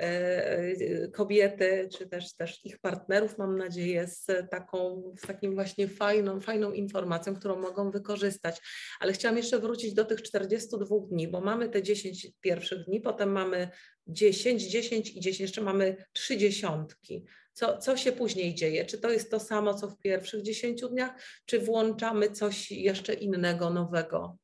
e, 0.00 1.08
kobiety, 1.08 1.88
czy 1.98 2.08
też, 2.08 2.34
też 2.34 2.64
ich 2.64 2.78
partnerów, 2.78 3.38
mam 3.38 3.58
nadzieję, 3.58 4.06
z 4.08 4.26
taką, 4.50 5.02
z 5.18 5.26
takim 5.26 5.54
właśnie 5.54 5.88
fajną, 5.88 6.40
fajną 6.40 6.72
informacją, 6.72 7.36
którą 7.36 7.60
mogą 7.60 7.90
wykorzystać. 7.90 8.60
Ale 9.00 9.12
chciałam 9.12 9.36
jeszcze 9.36 9.58
wrócić 9.58 9.94
do 9.94 10.04
tych 10.04 10.22
42 10.22 10.96
dni, 11.10 11.28
bo 11.28 11.40
mamy 11.40 11.68
te 11.68 11.82
10 11.82 12.26
pierwszych 12.40 12.84
dni, 12.84 13.00
potem 13.00 13.32
mamy 13.32 13.68
10, 14.06 14.62
10 14.62 15.10
i 15.16 15.20
10, 15.20 15.40
jeszcze 15.40 15.60
mamy 15.60 15.96
trzy 16.12 16.36
dziesiątki. 16.36 17.26
Co, 17.52 17.78
co 17.78 17.96
się 17.96 18.12
później 18.12 18.54
dzieje? 18.54 18.84
Czy 18.84 18.98
to 18.98 19.10
jest 19.10 19.30
to 19.30 19.40
samo, 19.40 19.74
co 19.74 19.88
w 19.88 19.98
pierwszych 19.98 20.42
10 20.42 20.80
dniach, 20.80 21.10
czy 21.46 21.58
włączamy 21.58 22.30
coś 22.30 22.70
jeszcze 22.70 23.14
innego, 23.14 23.70
nowego? 23.70 24.41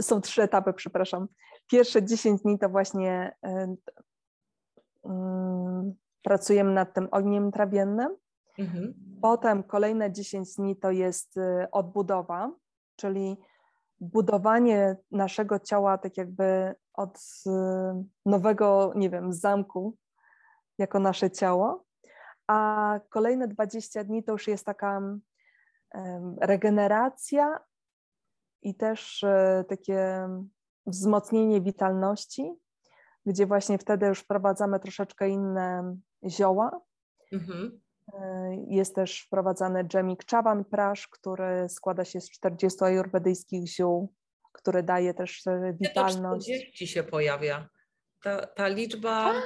Są 0.00 0.20
trzy 0.20 0.42
etapy, 0.42 0.72
przepraszam. 0.72 1.28
Pierwsze 1.70 2.02
10 2.02 2.42
dni 2.42 2.58
to 2.58 2.68
właśnie 2.68 3.36
y, 3.46 5.10
pracujemy 6.22 6.72
nad 6.72 6.94
tym 6.94 7.08
ogniem 7.10 7.52
trawiennym. 7.52 8.16
Mhm. 8.58 8.94
Potem 9.22 9.62
kolejne 9.62 10.12
10 10.12 10.54
dni 10.56 10.76
to 10.76 10.90
jest 10.90 11.36
y, 11.36 11.70
odbudowa, 11.72 12.52
czyli 12.96 13.36
budowanie 14.00 14.96
naszego 15.10 15.58
ciała 15.58 15.98
tak 15.98 16.16
jakby 16.16 16.74
od 16.94 17.18
y, 17.46 17.50
nowego, 18.26 18.92
nie 18.96 19.10
wiem, 19.10 19.32
zamku 19.32 19.96
jako 20.78 20.98
nasze 20.98 21.30
ciało, 21.30 21.84
a 22.46 23.00
kolejne 23.08 23.48
20 23.48 24.04
dni 24.04 24.24
to 24.24 24.32
już 24.32 24.48
jest 24.48 24.66
taka 24.66 25.00
regeneracja 26.40 27.60
i 28.62 28.74
też 28.74 29.24
e, 29.24 29.64
takie 29.68 30.28
wzmocnienie 30.86 31.60
witalności, 31.60 32.52
gdzie 33.26 33.46
właśnie 33.46 33.78
wtedy 33.78 34.06
już 34.06 34.20
wprowadzamy 34.20 34.80
troszeczkę 34.80 35.28
inne 35.28 35.96
zioła. 36.28 36.80
Mhm. 37.32 37.80
E, 38.14 38.56
jest 38.68 38.94
też 38.94 39.20
wprowadzany 39.20 39.84
dżemik 39.84 40.24
chavan 40.30 40.64
prash, 40.64 41.08
który 41.08 41.68
składa 41.68 42.04
się 42.04 42.20
z 42.20 42.30
40 42.30 42.84
ajurwedyjskich 42.84 43.68
ziół, 43.68 44.14
który 44.52 44.82
daje 44.82 45.14
też 45.14 45.46
e, 45.46 45.76
witalność. 45.80 46.46
40 46.46 46.86
się 46.86 47.02
pojawia. 47.02 47.68
Ta, 48.22 48.46
ta 48.46 48.68
liczba... 48.68 49.34
A 49.34 49.42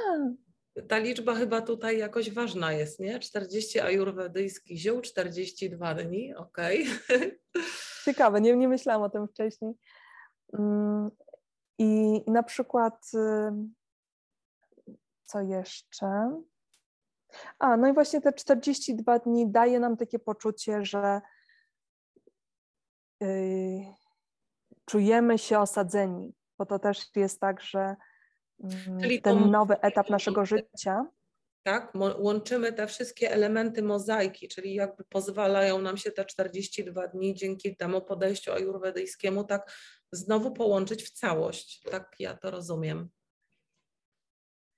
ta 0.88 0.98
liczba 0.98 1.34
chyba 1.34 1.60
tutaj 1.60 1.98
jakoś 1.98 2.30
ważna 2.30 2.72
jest, 2.72 3.00
nie? 3.00 3.18
40 3.20 3.80
ajurwedyjskich 3.80 4.78
ziół, 4.78 5.00
42 5.00 5.94
dni, 5.94 6.34
okej. 6.34 6.86
Okay. 7.04 7.38
Ciekawe, 8.04 8.40
nie, 8.40 8.56
nie 8.56 8.68
myślałam 8.68 9.02
o 9.02 9.10
tym 9.10 9.28
wcześniej. 9.28 9.74
Mm, 10.58 11.10
I 11.78 12.22
na 12.26 12.42
przykład, 12.42 13.10
co 15.24 15.40
jeszcze? 15.40 16.40
A, 17.58 17.76
no 17.76 17.88
i 17.88 17.92
właśnie 17.92 18.20
te 18.20 18.32
42 18.32 19.18
dni 19.18 19.50
daje 19.50 19.80
nam 19.80 19.96
takie 19.96 20.18
poczucie, 20.18 20.84
że 20.84 21.20
yy, 23.20 23.84
czujemy 24.84 25.38
się 25.38 25.58
osadzeni, 25.58 26.34
bo 26.58 26.66
to 26.66 26.78
też 26.78 27.16
jest 27.16 27.40
tak, 27.40 27.60
że 27.60 27.96
Czyli 29.00 29.22
ten 29.22 29.50
nowy 29.50 29.80
etap 29.80 30.10
naszego 30.10 30.44
życia. 30.44 31.06
Tak, 31.64 31.92
łączymy 32.18 32.72
te 32.72 32.86
wszystkie 32.86 33.32
elementy 33.32 33.82
mozaiki, 33.82 34.48
czyli 34.48 34.74
jakby 34.74 35.04
pozwalają 35.04 35.78
nam 35.78 35.96
się 35.96 36.10
te 36.10 36.24
42 36.24 37.08
dni 37.08 37.34
dzięki 37.34 37.76
temu 37.76 38.02
podejściu 38.02 38.52
ajurwedyjskiemu 38.52 39.44
tak 39.44 39.72
znowu 40.12 40.52
połączyć 40.52 41.02
w 41.02 41.10
całość. 41.10 41.82
Tak 41.90 42.14
ja 42.18 42.36
to 42.36 42.50
rozumiem. 42.50 43.08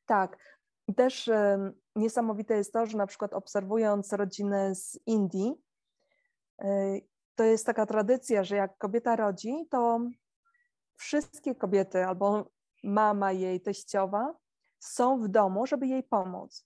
Tak. 0.06 0.38
Też 0.96 1.28
y, 1.28 1.58
niesamowite 1.96 2.56
jest 2.56 2.72
to, 2.72 2.86
że 2.86 2.98
na 2.98 3.06
przykład 3.06 3.34
obserwując 3.34 4.12
rodziny 4.12 4.74
z 4.74 4.98
Indii, 5.06 5.54
y, 6.62 6.66
to 7.34 7.44
jest 7.44 7.66
taka 7.66 7.86
tradycja, 7.86 8.44
że 8.44 8.56
jak 8.56 8.78
kobieta 8.78 9.16
rodzi, 9.16 9.54
to 9.70 10.00
wszystkie 10.96 11.54
kobiety 11.54 12.04
albo 12.04 12.50
mama 12.84 13.32
jej, 13.32 13.60
teściowa, 13.60 14.34
są 14.78 15.22
w 15.22 15.28
domu, 15.28 15.66
żeby 15.66 15.86
jej 15.86 16.02
pomóc. 16.02 16.65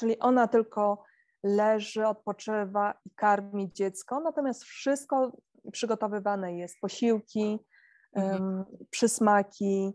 Czyli 0.00 0.18
ona 0.18 0.48
tylko 0.48 1.04
leży, 1.42 2.06
odpoczywa 2.06 2.94
i 3.04 3.10
karmi 3.10 3.72
dziecko, 3.72 4.20
natomiast 4.20 4.64
wszystko 4.64 5.32
przygotowywane 5.72 6.56
jest, 6.56 6.80
posiłki, 6.80 7.58
mhm. 8.12 8.64
przysmaki, 8.90 9.92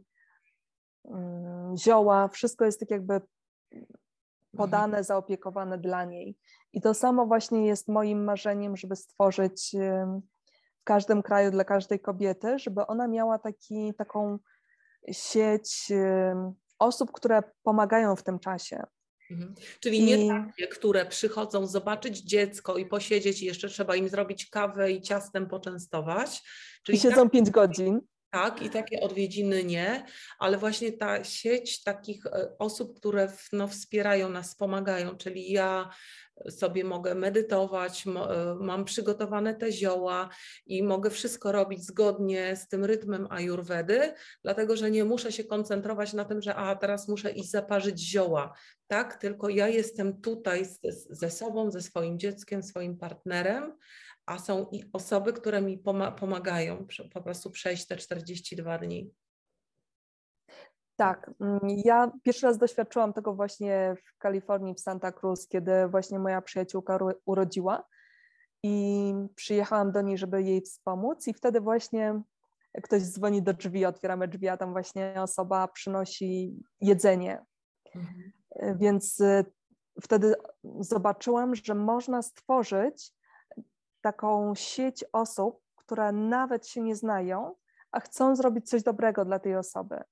zioła, 1.78 2.28
wszystko 2.28 2.66
jest 2.66 2.80
tak 2.80 2.92
jakby 2.92 3.22
podane, 4.58 4.86
mhm. 4.86 5.04
zaopiekowane 5.04 5.78
dla 5.78 6.06
niej. 6.06 6.38
I 6.74 6.82
to 6.82 6.94
samo 6.94 7.26
właśnie 7.26 7.68
jest 7.68 7.88
moim 7.88 8.24
marzeniem, 8.24 8.78
żeby 8.78 8.96
stworzyć 8.96 9.76
w 10.82 10.84
każdym 10.84 11.24
kraju 11.24 11.52
dla 11.52 11.64
każdej 11.64 12.00
kobiety, 12.00 12.60
żeby 12.60 12.88
ona 12.88 13.08
miała 13.08 13.40
taki, 13.40 13.94
taką 13.98 14.40
sieć 15.12 15.92
osób, 16.80 17.12
które 17.12 17.44
pomagają 17.64 18.16
w 18.16 18.24
tym 18.24 18.40
czasie. 18.40 18.84
Mhm. 19.32 19.56
Czyli 19.80 19.98
I... 19.98 20.04
nie 20.04 20.28
takie, 20.28 20.68
które 20.68 21.06
przychodzą 21.06 21.68
zobaczyć 21.68 22.18
dziecko 22.18 22.78
i 22.78 22.86
posiedzieć 22.86 23.42
i 23.42 23.46
jeszcze 23.46 23.70
trzeba 23.70 23.96
im 23.96 24.10
zrobić 24.10 24.46
kawę 24.46 24.92
i 24.92 25.02
ciastem 25.02 25.48
poczęstować. 25.48 26.42
Czyli 26.84 26.98
I 26.98 27.02
siedzą 27.02 27.24
tak, 27.24 27.32
pięć 27.32 27.50
godzin. 27.50 28.00
Tak, 28.36 28.62
i 28.62 28.70
takie 28.70 29.02
odwiedziny 29.02 29.64
nie, 29.64 30.06
ale 30.40 30.58
właśnie 30.58 30.92
ta 30.92 31.24
sieć 31.24 31.84
takich 31.84 32.26
e, 32.26 32.58
osób, 32.60 33.00
które 33.00 33.32
no, 33.54 33.68
wspierają 33.68 34.30
nas, 34.30 34.56
pomagają, 34.56 35.18
czyli 35.18 35.52
ja 35.52 35.90
sobie 36.50 36.84
mogę 36.84 37.16
medytować, 37.16 38.08
e, 38.08 38.12
mam 38.60 38.86
przygotowane 38.86 39.56
te 39.56 39.72
zioła 39.72 40.30
i 40.66 40.84
mogę 40.84 41.10
wszystko 41.10 41.52
robić 41.52 41.86
zgodnie 41.86 42.56
z 42.56 42.68
tym 42.68 42.86
rytmem 42.86 43.28
ajurwedy, 43.30 44.14
dlatego 44.44 44.78
że 44.78 44.92
nie 44.92 45.06
muszę 45.06 45.32
się 45.32 45.44
koncentrować 45.44 46.14
na 46.14 46.26
tym, 46.26 46.42
że 46.42 46.56
a 46.56 46.76
teraz 46.76 47.08
muszę 47.08 47.32
iść 47.32 47.52
zaparzyć 47.52 48.00
zioła, 48.00 48.54
tak? 48.88 49.18
Tylko 49.18 49.50
ja 49.50 49.68
jestem 49.68 50.22
tutaj 50.22 50.66
ze 51.10 51.30
sobą, 51.32 51.72
ze 51.72 51.82
swoim 51.82 52.20
dzieckiem, 52.20 52.64
swoim 52.64 52.98
partnerem, 52.98 53.78
a 54.26 54.38
są 54.38 54.66
i 54.72 54.84
osoby, 54.94 55.34
które 55.34 55.62
mi 55.62 55.84
pomagają 56.20 56.88
po 57.14 57.22
prostu 57.22 57.52
przejść 57.52 57.88
te 57.88 57.96
42 57.96 58.78
dni. 58.78 59.14
Tak, 60.96 61.32
mm, 61.42 61.60
ja 61.86 62.12
pierwszy 62.24 62.46
raz 62.46 62.58
doświadczyłam 62.58 63.14
tego 63.14 63.34
właśnie 63.34 63.96
w 64.06 64.18
Kalifornii, 64.18 64.76
w 64.76 64.80
Santa 64.80 65.12
Cruz, 65.12 65.48
kiedy 65.48 65.88
właśnie 65.88 66.20
moja 66.20 66.42
przyjaciółka 66.42 67.00
urodziła 67.26 67.84
i 68.64 69.14
przyjechałam 69.36 69.92
do 69.92 70.02
niej, 70.02 70.18
żeby 70.18 70.44
jej 70.44 70.62
wspomóc 70.62 71.28
i 71.28 71.34
wtedy 71.34 71.62
właśnie 71.62 72.22
ktoś 72.84 73.02
dzwoni 73.02 73.42
do 73.42 73.54
drzwi, 73.54 73.86
otwieramy 73.86 74.28
drzwi, 74.28 74.48
a 74.48 74.58
tam 74.58 74.72
właśnie 74.72 75.16
osoba 75.18 75.68
przynosi 75.68 76.64
jedzenie. 76.82 77.46
Mhm. 77.96 78.32
Więc 78.80 79.20
y, 79.20 79.46
wtedy 80.02 80.36
zobaczyłam, 80.80 81.56
że 81.56 81.76
można 81.76 82.22
stworzyć 82.22 83.14
taką 84.06 84.56
sieć 84.56 85.06
osób, 85.14 85.62
które 85.76 86.12
nawet 86.12 86.68
się 86.68 86.82
nie 86.82 86.96
znają, 86.96 87.56
a 87.92 88.00
chcą 88.00 88.36
zrobić 88.36 88.70
coś 88.70 88.84
dobrego 88.84 89.26
dla 89.26 89.40
tej 89.40 89.56
osoby. 89.56 90.04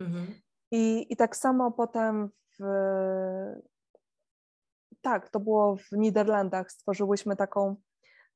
Mhm. 0.00 0.26
I, 0.70 1.12
I 1.12 1.16
tak 1.16 1.36
samo 1.36 1.70
potem 1.72 2.30
w, 2.58 2.62
tak, 5.00 5.30
to 5.30 5.40
było 5.40 5.76
w 5.76 5.92
Niderlandach, 5.92 6.72
stworzyłyśmy 6.72 7.36
taką, 7.36 7.76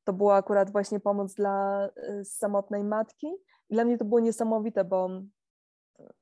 to 0.04 0.12
była 0.12 0.36
akurat 0.36 0.72
właśnie 0.72 1.00
pomoc 1.00 1.34
dla 1.34 1.88
y, 2.20 2.24
samotnej 2.24 2.84
matki. 2.84 3.26
I 3.70 3.74
dla 3.74 3.84
mnie 3.84 3.98
to 3.98 4.04
było 4.04 4.20
niesamowite, 4.20 4.84
bo 4.84 5.08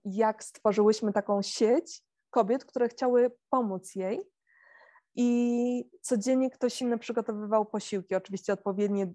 jak 0.04 0.44
stworzyłyśmy 0.44 1.12
taką 1.12 1.42
sieć 1.42 2.02
kobiet, 2.30 2.64
które 2.64 2.88
chciały 2.88 3.30
pomóc 3.50 3.94
jej, 3.94 4.31
i 5.14 5.90
codziennie 6.00 6.50
ktoś 6.50 6.82
inny 6.82 6.98
przygotowywał 6.98 7.66
posiłki, 7.66 8.14
oczywiście 8.14 8.52
odpowiednie 8.52 9.06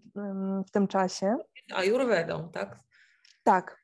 w 0.68 0.72
tym 0.72 0.88
czasie. 0.88 1.38
Ajurwedą, 1.74 2.50
tak? 2.50 2.80
Tak. 3.44 3.84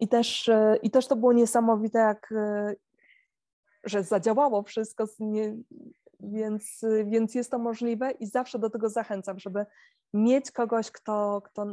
I 0.00 0.08
też, 0.08 0.48
e, 0.48 0.76
I 0.82 0.90
też 0.90 1.06
to 1.06 1.16
było 1.16 1.32
niesamowite, 1.32 1.98
jak, 1.98 2.32
e, 2.32 2.74
że 3.84 4.02
zadziałało 4.02 4.62
wszystko, 4.62 5.04
więc, 6.20 6.80
więc 7.04 7.34
jest 7.34 7.50
to 7.50 7.58
możliwe 7.58 8.10
i 8.10 8.26
zawsze 8.26 8.58
do 8.58 8.70
tego 8.70 8.88
zachęcam, 8.88 9.38
żeby 9.38 9.66
mieć 10.14 10.50
kogoś, 10.50 10.90
kto, 10.90 11.42
kto 11.44 11.66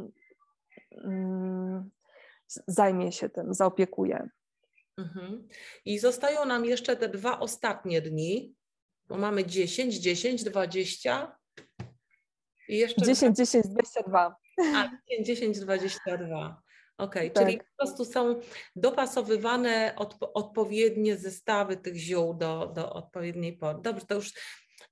mm, 1.04 1.90
zajmie 2.66 3.12
się 3.12 3.28
tym, 3.28 3.54
zaopiekuje. 3.54 4.28
Mhm. 4.98 5.48
I 5.84 5.98
zostają 5.98 6.44
nam 6.44 6.64
jeszcze 6.64 6.96
te 6.96 7.08
dwa 7.08 7.38
ostatnie 7.38 8.02
dni, 8.02 8.54
bo 9.08 9.18
mamy 9.18 9.44
10, 9.44 9.94
10, 9.94 10.44
20 10.44 11.36
i 12.68 12.78
jeszcze... 12.78 13.02
10, 13.02 13.36
10, 13.36 13.64
22. 13.68 14.36
A, 14.74 14.90
10, 15.10 15.26
10, 15.26 15.60
22. 15.60 16.62
Okej, 16.98 17.30
okay, 17.30 17.30
tak. 17.30 17.44
czyli 17.44 17.58
po 17.58 17.64
prostu 17.78 18.04
są 18.04 18.40
dopasowywane 18.76 19.94
odpowiednie 20.34 21.16
zestawy 21.16 21.76
tych 21.76 21.96
ziół 21.96 22.34
do, 22.34 22.72
do 22.74 22.92
odpowiedniej 22.92 23.56
pory. 23.56 23.78
Dobrze, 23.82 24.06
to 24.06 24.14
już 24.14 24.32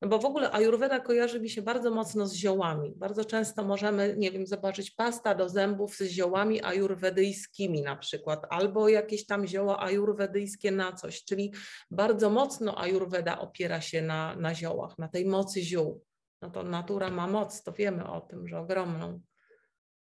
no 0.03 0.09
bo 0.09 0.18
w 0.18 0.24
ogóle 0.24 0.51
ajurweda 0.51 1.01
kojarzy 1.01 1.41
mi 1.41 1.51
się 1.51 1.62
bardzo 1.62 1.91
mocno 1.91 2.26
z 2.26 2.34
ziołami. 2.34 2.93
Bardzo 2.97 3.24
często 3.24 3.64
możemy, 3.64 4.14
nie 4.18 4.30
wiem, 4.30 4.47
zobaczyć 4.47 4.91
pasta 4.91 5.34
do 5.34 5.49
zębów 5.49 5.97
z 5.97 6.03
ziołami 6.03 6.62
ajurwedyjskimi 6.62 7.82
na 7.82 7.97
przykład, 7.97 8.47
albo 8.51 8.88
jakieś 8.88 9.26
tam 9.26 9.47
zioła 9.47 9.80
ajurwedyjskie 9.80 10.70
na 10.70 10.93
coś, 10.93 11.24
czyli 11.24 11.53
bardzo 11.91 12.30
mocno 12.30 12.78
ajurweda 12.78 13.38
opiera 13.38 13.80
się 13.80 14.03
na, 14.03 14.36
na 14.36 14.55
ziołach, 14.55 14.99
na 14.99 15.09
tej 15.09 15.26
mocy 15.26 15.61
ziół. 15.62 16.05
No 16.43 16.51
to 16.51 16.62
natura 16.62 17.11
ma 17.11 17.26
moc, 17.26 17.62
to 17.62 17.72
wiemy 17.72 18.11
o 18.11 18.20
tym, 18.20 18.49
że 18.49 18.59
ogromną. 18.59 19.20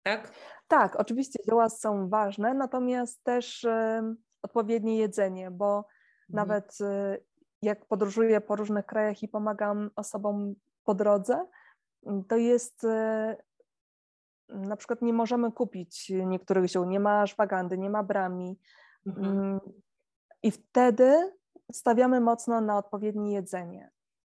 Tak? 0.02 0.32
Tak, 0.68 0.96
oczywiście 0.96 1.38
zioła 1.48 1.68
są 1.68 2.08
ważne, 2.08 2.54
natomiast 2.54 3.24
też 3.24 3.64
y, 3.64 4.02
odpowiednie 4.42 4.96
jedzenie, 4.98 5.50
bo 5.50 5.76
mhm. 5.76 5.86
nawet 6.30 6.78
y, 6.80 7.24
jak 7.62 7.86
podróżuję 7.86 8.40
po 8.40 8.56
różnych 8.56 8.86
krajach 8.86 9.22
i 9.22 9.28
pomagam 9.28 9.90
osobom 9.96 10.54
po 10.84 10.94
drodze, 10.94 11.46
to 12.28 12.36
jest 12.36 12.84
y, 12.84 13.36
na 14.48 14.76
przykład 14.76 15.02
nie 15.02 15.12
możemy 15.12 15.52
kupić 15.52 16.12
niektórych 16.26 16.68
ziół, 16.68 16.84
nie 16.84 17.00
ma 17.00 17.26
szwagandy, 17.26 17.78
nie 17.78 17.90
ma 17.90 18.02
brami. 18.02 18.58
Mhm. 19.06 19.38
Mm, 19.38 19.60
I 20.42 20.50
wtedy 20.50 21.32
stawiamy 21.72 22.20
mocno 22.20 22.60
na 22.60 22.78
odpowiednie 22.78 23.32
jedzenie. 23.32 23.90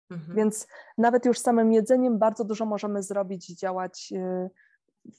Mhm. 0.09 0.37
Więc 0.37 0.67
nawet 0.97 1.25
już 1.25 1.39
samym 1.39 1.73
jedzeniem 1.73 2.19
bardzo 2.19 2.43
dużo 2.43 2.65
możemy 2.65 3.03
zrobić 3.03 3.49
i 3.49 3.55
działać, 3.55 4.13
y, 4.15 4.49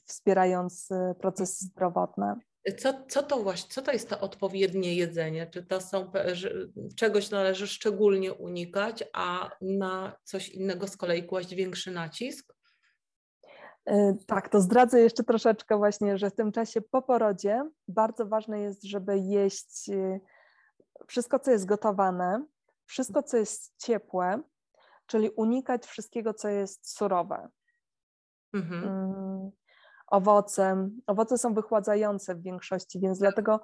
wspierając 0.05 0.91
y, 0.91 1.15
procesy 1.19 1.65
zdrowotne. 1.65 2.35
Co, 2.77 2.93
co 3.09 3.23
to 3.23 3.43
właśnie, 3.43 3.69
co 3.69 3.81
to 3.81 3.91
jest 3.91 4.09
to 4.09 4.19
odpowiednie 4.19 4.95
jedzenie? 4.95 5.47
Czy 5.47 5.65
to 5.65 5.81
są, 5.81 6.11
czegoś 6.95 7.29
należy 7.29 7.67
szczególnie 7.67 8.33
unikać, 8.33 9.03
a 9.13 9.49
na 9.61 10.17
coś 10.23 10.49
innego 10.49 10.87
z 10.87 10.97
kolei 10.97 11.23
kłaść 11.23 11.55
większy 11.55 11.91
nacisk? 11.91 12.53
Y, 13.89 14.17
tak, 14.27 14.49
to 14.49 14.61
zdradzę 14.61 14.99
jeszcze 14.99 15.23
troszeczkę 15.23 15.77
właśnie, 15.77 16.17
że 16.17 16.29
w 16.29 16.35
tym 16.35 16.51
czasie 16.51 16.81
po 16.81 17.01
porodzie 17.01 17.69
bardzo 17.87 18.25
ważne 18.25 18.59
jest, 18.59 18.83
żeby 18.83 19.19
jeść 19.19 19.89
wszystko, 21.07 21.39
co 21.39 21.51
jest 21.51 21.65
gotowane, 21.65 22.45
wszystko, 22.85 23.23
co 23.23 23.37
jest 23.37 23.73
ciepłe, 23.77 24.41
czyli 25.05 25.29
unikać 25.29 25.85
wszystkiego, 25.85 26.33
co 26.33 26.47
jest 26.47 26.95
surowe. 26.95 27.49
Mhm. 28.53 29.51
Mm, 30.11 30.21
owoce. 30.21 30.89
Owoce 31.07 31.37
są 31.37 31.53
wychładzające 31.53 32.35
w 32.35 32.43
większości, 32.43 32.99
więc 32.99 33.19
dlatego, 33.19 33.61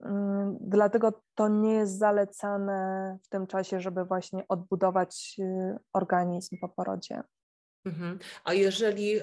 mm, 0.00 0.56
dlatego 0.60 1.22
to 1.34 1.48
nie 1.48 1.74
jest 1.74 1.98
zalecane 1.98 3.18
w 3.22 3.28
tym 3.28 3.46
czasie, 3.46 3.80
żeby 3.80 4.04
właśnie 4.04 4.44
odbudować 4.48 5.36
y, 5.38 5.78
organizm 5.92 6.56
po 6.60 6.68
porodzie. 6.68 7.22
Mhm. 7.84 8.18
A 8.44 8.54
jeżeli, 8.54 9.20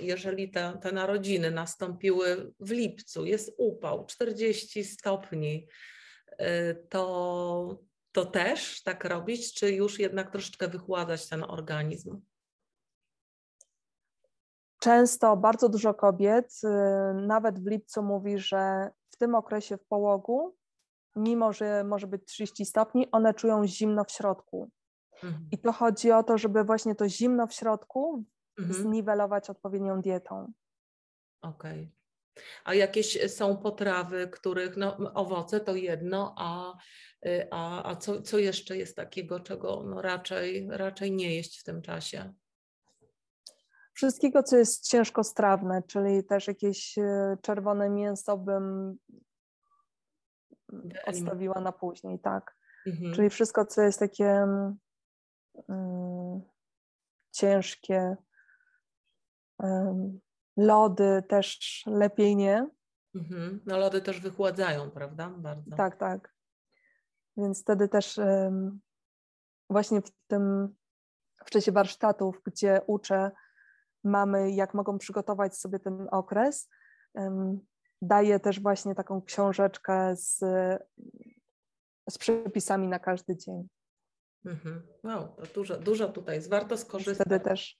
jeżeli 0.00 0.50
te, 0.50 0.78
te 0.82 0.92
narodziny 0.92 1.50
nastąpiły 1.50 2.52
w 2.60 2.70
lipcu, 2.70 3.24
jest 3.24 3.54
upał, 3.58 4.06
40 4.06 4.84
stopni, 4.84 5.68
y, 6.32 6.86
to, 6.88 7.78
to 8.12 8.26
też 8.26 8.82
tak 8.82 9.04
robić, 9.04 9.54
czy 9.54 9.72
już 9.72 9.98
jednak 9.98 10.32
troszeczkę 10.32 10.68
wychładzać 10.68 11.28
ten 11.28 11.44
organizm? 11.48 12.20
Często 14.86 15.36
bardzo 15.36 15.68
dużo 15.68 15.94
kobiet, 15.94 16.60
y, 16.64 16.68
nawet 17.14 17.58
w 17.58 17.66
lipcu, 17.66 18.02
mówi, 18.02 18.38
że 18.38 18.90
w 19.10 19.16
tym 19.16 19.34
okresie 19.34 19.76
w 19.76 19.84
połogu, 19.84 20.56
mimo 21.16 21.52
że 21.52 21.84
może 21.84 22.06
być 22.06 22.24
30 22.24 22.66
stopni, 22.66 23.10
one 23.10 23.34
czują 23.34 23.66
zimno 23.66 24.04
w 24.04 24.10
środku. 24.10 24.70
Mhm. 25.22 25.48
I 25.52 25.58
to 25.58 25.72
chodzi 25.72 26.12
o 26.12 26.22
to, 26.22 26.38
żeby 26.38 26.64
właśnie 26.64 26.94
to 26.94 27.08
zimno 27.08 27.46
w 27.46 27.52
środku 27.54 28.24
mhm. 28.58 28.82
zniwelować 28.82 29.50
odpowiednią 29.50 30.00
dietą. 30.00 30.52
Okej. 31.42 31.82
Okay. 31.82 32.44
A 32.64 32.74
jakieś 32.74 33.30
są 33.30 33.56
potrawy, 33.56 34.28
których 34.28 34.76
no, 34.76 34.96
owoce 35.14 35.60
to 35.60 35.74
jedno, 35.74 36.34
a, 36.38 36.76
y, 37.26 37.48
a, 37.50 37.90
a 37.90 37.96
co, 37.96 38.22
co 38.22 38.38
jeszcze 38.38 38.76
jest 38.76 38.96
takiego, 38.96 39.40
czego 39.40 39.82
no, 39.86 40.02
raczej, 40.02 40.68
raczej 40.70 41.12
nie 41.12 41.34
jeść 41.34 41.60
w 41.60 41.64
tym 41.64 41.82
czasie? 41.82 42.34
Wszystkiego, 43.96 44.42
co 44.42 44.56
jest 44.56 44.88
ciężkostrawne, 44.88 45.82
czyli 45.82 46.24
też 46.24 46.46
jakieś 46.46 46.98
y, 46.98 47.38
czerwone 47.42 47.90
mięso 47.90 48.36
bym 48.38 48.96
odstawiła 51.06 51.60
na 51.60 51.72
później, 51.72 52.18
tak. 52.20 52.56
Mhm. 52.86 53.14
Czyli 53.14 53.30
wszystko, 53.30 53.64
co 53.64 53.82
jest 53.82 53.98
takie 53.98 54.46
um, 55.68 56.42
ciężkie, 57.32 58.16
um, 59.58 60.20
Lody 60.56 61.22
też 61.28 61.82
lepiej 61.86 62.36
nie. 62.36 62.70
Mhm. 63.14 63.60
No 63.66 63.78
lody 63.78 64.00
też 64.02 64.20
wychładzają, 64.20 64.90
prawda? 64.90 65.30
Bardzo. 65.30 65.76
Tak, 65.76 65.96
tak. 65.96 66.34
Więc 67.36 67.62
wtedy 67.62 67.88
też 67.88 68.18
um, 68.18 68.80
właśnie 69.70 70.02
w 70.02 70.10
tym 70.26 70.74
w 71.46 71.50
czasie 71.50 71.72
warsztatów, 71.72 72.40
gdzie 72.44 72.80
uczę 72.86 73.30
mamy, 74.06 74.50
jak 74.50 74.74
mogą 74.74 74.98
przygotować 74.98 75.56
sobie 75.56 75.78
ten 75.78 76.08
okres, 76.10 76.68
daję 78.02 78.40
też 78.40 78.60
właśnie 78.60 78.94
taką 78.94 79.22
książeczkę 79.22 80.16
z, 80.16 80.38
z 82.10 82.18
przepisami 82.18 82.88
na 82.88 82.98
każdy 82.98 83.36
dzień. 83.36 83.68
Mhm. 84.44 84.82
Wow, 85.04 85.36
to 85.36 85.46
dużo, 85.54 85.78
dużo 85.78 86.08
tutaj 86.08 86.36
jest. 86.36 86.50
Warto 86.50 86.76
skorzystać. 86.76 87.26
Wtedy 87.26 87.44
też 87.44 87.78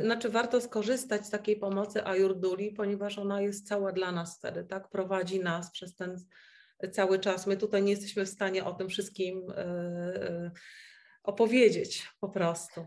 znaczy 0.00 0.28
warto 0.28 0.60
skorzystać 0.60 1.26
z 1.26 1.30
takiej 1.30 1.56
pomocy 1.56 2.04
Ayurduli, 2.04 2.72
ponieważ 2.72 3.18
ona 3.18 3.40
jest 3.40 3.68
cała 3.68 3.92
dla 3.92 4.12
nas 4.12 4.38
wtedy, 4.38 4.64
tak? 4.64 4.88
Prowadzi 4.88 5.40
nas 5.40 5.70
przez 5.70 5.96
ten 5.96 6.16
cały 6.92 7.18
czas. 7.18 7.46
My 7.46 7.56
tutaj 7.56 7.82
nie 7.82 7.90
jesteśmy 7.90 8.26
w 8.26 8.28
stanie 8.28 8.64
o 8.64 8.74
tym 8.74 8.88
wszystkim 8.88 9.46
yy, 9.46 10.50
opowiedzieć 11.22 12.08
po 12.20 12.28
prostu. 12.28 12.86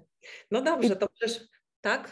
No 0.52 0.62
dobrze, 0.62 0.96
to 0.96 1.08
przecież 1.14 1.48
tak? 1.82 2.12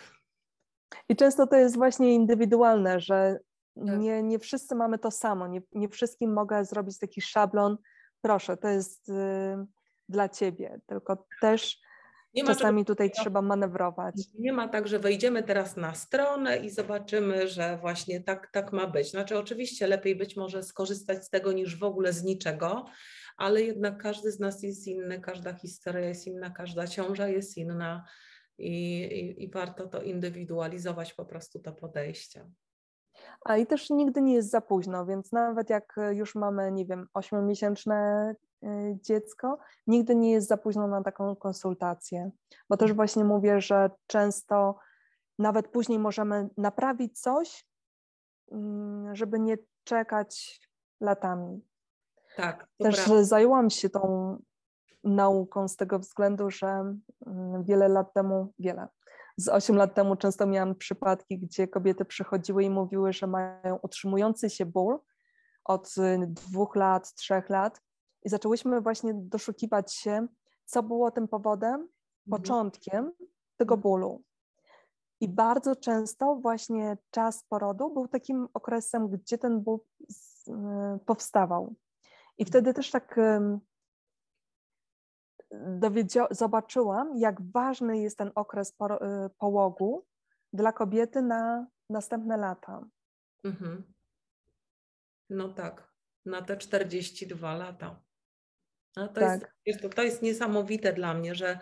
I 1.10 1.16
często 1.16 1.48
to 1.48 1.56
jest 1.56 1.76
właśnie 1.76 2.14
indywidualne, 2.14 3.00
że 3.00 3.40
tak. 3.86 4.00
nie, 4.00 4.24
nie 4.24 4.40
wszyscy 4.40 4.76
mamy 4.76 5.00
to 5.00 5.12
samo, 5.12 5.48
nie, 5.48 5.62
nie 5.72 5.90
wszystkim 5.90 6.34
mogę 6.34 6.66
zrobić 6.66 7.00
taki 7.00 7.22
szablon, 7.22 7.78
proszę, 8.22 8.58
to 8.58 8.68
jest 8.68 9.08
yy, 9.08 9.66
dla 10.10 10.30
ciebie, 10.30 10.80
tylko 10.88 11.28
też 11.42 11.84
nie 12.34 12.44
Czasami 12.44 12.86
tutaj 12.86 13.12
trzeba 13.12 13.42
manewrować. 13.42 14.16
Nie 14.40 14.54
ma 14.54 14.68
tak, 14.68 14.88
że 14.88 15.00
wejdziemy 15.00 15.44
teraz 15.44 15.78
na 15.78 15.94
stronę 15.94 16.58
i 16.58 16.70
zobaczymy, 16.70 17.48
że 17.48 17.78
właśnie 17.78 18.22
tak, 18.22 18.50
tak 18.52 18.74
ma 18.74 18.88
być. 18.88 19.12
Znaczy, 19.12 19.38
oczywiście 19.38 19.88
lepiej 19.88 20.16
być 20.16 20.36
może 20.36 20.64
skorzystać 20.64 21.26
z 21.26 21.30
tego 21.30 21.52
niż 21.52 21.80
w 21.80 21.84
ogóle 21.84 22.14
z 22.14 22.24
niczego, 22.24 22.86
ale 23.38 23.62
jednak 23.62 24.02
każdy 24.02 24.32
z 24.32 24.40
nas 24.40 24.64
jest 24.64 24.88
inny, 24.88 25.20
każda 25.20 25.54
historia 25.54 26.08
jest 26.08 26.28
inna, 26.28 26.50
każda 26.50 26.88
ciąża 26.88 27.28
jest 27.28 27.58
inna 27.58 28.06
i, 28.58 29.04
i, 29.04 29.44
i 29.44 29.50
warto 29.50 29.88
to 29.88 30.02
indywidualizować 30.02 31.14
po 31.14 31.26
prostu 31.26 31.60
to 31.60 31.74
podejście. 31.74 32.50
A 33.46 33.58
i 33.58 33.68
też 33.68 33.90
nigdy 33.90 34.22
nie 34.22 34.34
jest 34.34 34.50
za 34.50 34.62
późno, 34.62 35.06
więc 35.06 35.32
nawet 35.32 35.70
jak 35.70 35.96
już 36.12 36.36
mamy, 36.36 36.72
nie 36.72 36.86
wiem, 36.86 37.08
ośmiomiesięczne 37.14 38.36
Y, 38.64 38.98
dziecko, 39.02 39.58
nigdy 39.88 40.16
nie 40.16 40.32
jest 40.32 40.48
za 40.48 40.58
późno 40.58 40.88
na 40.88 41.04
taką 41.04 41.36
konsultację, 41.36 42.32
bo 42.70 42.78
też 42.78 42.94
właśnie 42.94 43.24
mówię, 43.24 43.62
że 43.62 43.90
często 44.08 44.76
nawet 45.40 45.68
później 45.68 46.00
możemy 46.00 46.50
naprawić 46.58 47.20
coś, 47.20 47.68
mm, 48.52 49.16
żeby 49.16 49.40
nie 49.40 49.58
czekać 49.84 50.62
latami. 51.02 51.62
Tak. 52.36 52.68
Też 52.78 52.96
prawda. 52.96 53.24
zajęłam 53.24 53.70
się 53.70 53.90
tą 53.90 54.38
nauką 55.04 55.68
z 55.68 55.76
tego 55.76 56.00
względu, 56.00 56.50
że 56.50 56.68
mm, 56.68 57.64
wiele 57.64 57.88
lat 57.88 58.14
temu, 58.14 58.54
wiele, 58.60 58.88
z 59.38 59.50
8 59.50 59.76
lat 59.76 59.96
temu 59.96 60.16
często 60.16 60.46
miałam 60.46 60.76
przypadki, 60.76 61.40
gdzie 61.40 61.68
kobiety 61.68 62.06
przychodziły 62.06 62.64
i 62.64 62.70
mówiły, 62.70 63.14
że 63.14 63.28
mają 63.28 63.80
utrzymujący 63.82 64.50
się 64.50 64.66
ból 64.66 65.00
od 65.64 65.98
y, 65.98 66.28
dwóch 66.28 66.76
lat, 66.76 67.14
trzech 67.14 67.50
lat 67.50 67.82
i 68.24 68.30
zaczęłyśmy 68.30 68.82
właśnie 68.82 69.14
doszukiwać 69.14 69.94
się, 69.94 70.28
co 70.66 70.84
było 70.84 71.12
tym 71.12 71.28
powodem, 71.28 71.74
mhm. 71.74 71.90
początkiem 72.30 73.12
tego 73.58 73.74
mhm. 73.74 73.82
bólu. 73.82 74.24
I 75.22 75.30
bardzo 75.30 75.76
często 75.76 76.36
właśnie 76.36 76.98
czas 77.12 77.44
porodu 77.44 77.94
był 77.94 78.08
takim 78.08 78.48
okresem, 78.54 79.10
gdzie 79.10 79.38
ten 79.38 79.62
ból 79.62 79.80
e, 80.48 81.00
powstawał. 81.06 81.76
I 82.38 82.44
mhm. 82.44 82.48
wtedy 82.48 82.74
też 82.74 82.92
tak 82.92 83.20
zobaczyłam, 86.32 87.18
jak 87.18 87.42
ważny 87.42 87.98
jest 87.98 88.18
ten 88.18 88.32
okres 88.36 88.74
e, 88.82 89.30
połogu 89.38 90.06
dla 90.54 90.72
kobiety 90.72 91.22
na 91.22 91.68
następne 91.90 92.38
lata. 92.38 92.86
Mhm. 93.44 93.94
No 95.30 95.50
tak, 95.50 95.94
na 96.26 96.42
te 96.42 96.58
42 96.58 97.56
lata. 97.56 98.04
No 98.96 99.08
to, 99.08 99.22
tak. 99.22 99.56
jest, 99.66 99.82
to, 99.82 99.90
to 99.90 100.04
jest 100.04 100.22
niesamowite 100.22 100.94
dla 100.94 101.14
mnie, 101.14 101.36
że, 101.36 101.60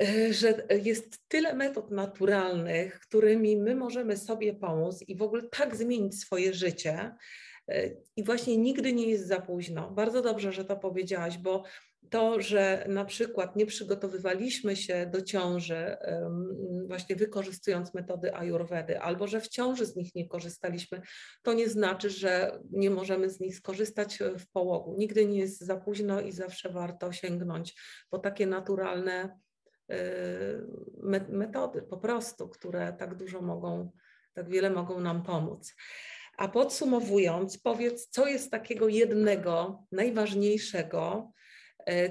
e, 0.00 0.32
że 0.32 0.66
jest 0.82 1.28
tyle 1.28 1.54
metod 1.54 1.90
naturalnych, 1.90 3.00
którymi 3.00 3.56
my 3.56 3.74
możemy 3.74 4.16
sobie 4.16 4.54
pomóc 4.54 5.02
i 5.08 5.16
w 5.16 5.22
ogóle 5.22 5.42
tak 5.42 5.76
zmienić 5.76 6.20
swoje 6.20 6.54
życie. 6.54 7.16
E, 7.68 7.90
I 8.16 8.24
właśnie 8.24 8.56
nigdy 8.56 8.92
nie 8.92 9.06
jest 9.06 9.26
za 9.26 9.40
późno. 9.40 9.90
Bardzo 9.90 10.22
dobrze, 10.22 10.52
że 10.52 10.64
to 10.64 10.76
powiedziałaś, 10.76 11.38
bo 11.38 11.64
to, 12.10 12.40
że 12.40 12.84
na 12.88 13.04
przykład 13.04 13.56
nie 13.56 13.66
przygotowywaliśmy 13.66 14.76
się 14.76 15.06
do 15.06 15.22
ciąży, 15.22 15.96
właśnie 16.86 17.16
wykorzystując 17.16 17.94
metody 17.94 18.34
ayurvedy, 18.34 19.00
albo 19.00 19.26
że 19.26 19.40
w 19.40 19.48
ciąży 19.48 19.86
z 19.86 19.96
nich 19.96 20.14
nie 20.14 20.28
korzystaliśmy, 20.28 21.02
to 21.42 21.52
nie 21.52 21.68
znaczy, 21.68 22.10
że 22.10 22.60
nie 22.70 22.90
możemy 22.90 23.30
z 23.30 23.40
nich 23.40 23.56
skorzystać 23.56 24.18
w 24.38 24.50
połogu. 24.50 24.94
Nigdy 24.98 25.26
nie 25.26 25.38
jest 25.38 25.60
za 25.60 25.76
późno 25.76 26.20
i 26.20 26.32
zawsze 26.32 26.70
warto 26.70 27.12
sięgnąć 27.12 27.80
po 28.10 28.18
takie 28.18 28.46
naturalne 28.46 29.38
y, 29.92 29.96
metody 31.28 31.82
po 31.82 31.96
prostu, 31.96 32.48
które 32.48 32.92
tak 32.92 33.14
dużo 33.14 33.40
mogą 33.40 33.90
tak 34.34 34.48
wiele 34.48 34.70
mogą 34.70 35.00
nam 35.00 35.22
pomóc. 35.22 35.74
A 36.36 36.48
podsumowując, 36.48 37.58
powiedz, 37.58 38.08
co 38.08 38.26
jest 38.26 38.50
takiego 38.50 38.88
jednego, 38.88 39.84
najważniejszego, 39.92 41.32
e, 41.36 41.39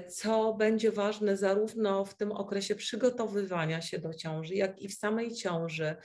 co 0.08 0.54
będzie 0.54 0.92
ważne 0.92 1.36
zarówno 1.36 2.04
w 2.04 2.14
tym 2.14 2.32
okresie 2.32 2.74
przygotowywania 2.74 3.82
się 3.82 3.98
do 3.98 4.14
ciąży, 4.14 4.54
jak 4.54 4.82
i 4.82 4.88
w 4.88 4.94
samej 4.94 5.34
ciąży, 5.34 5.96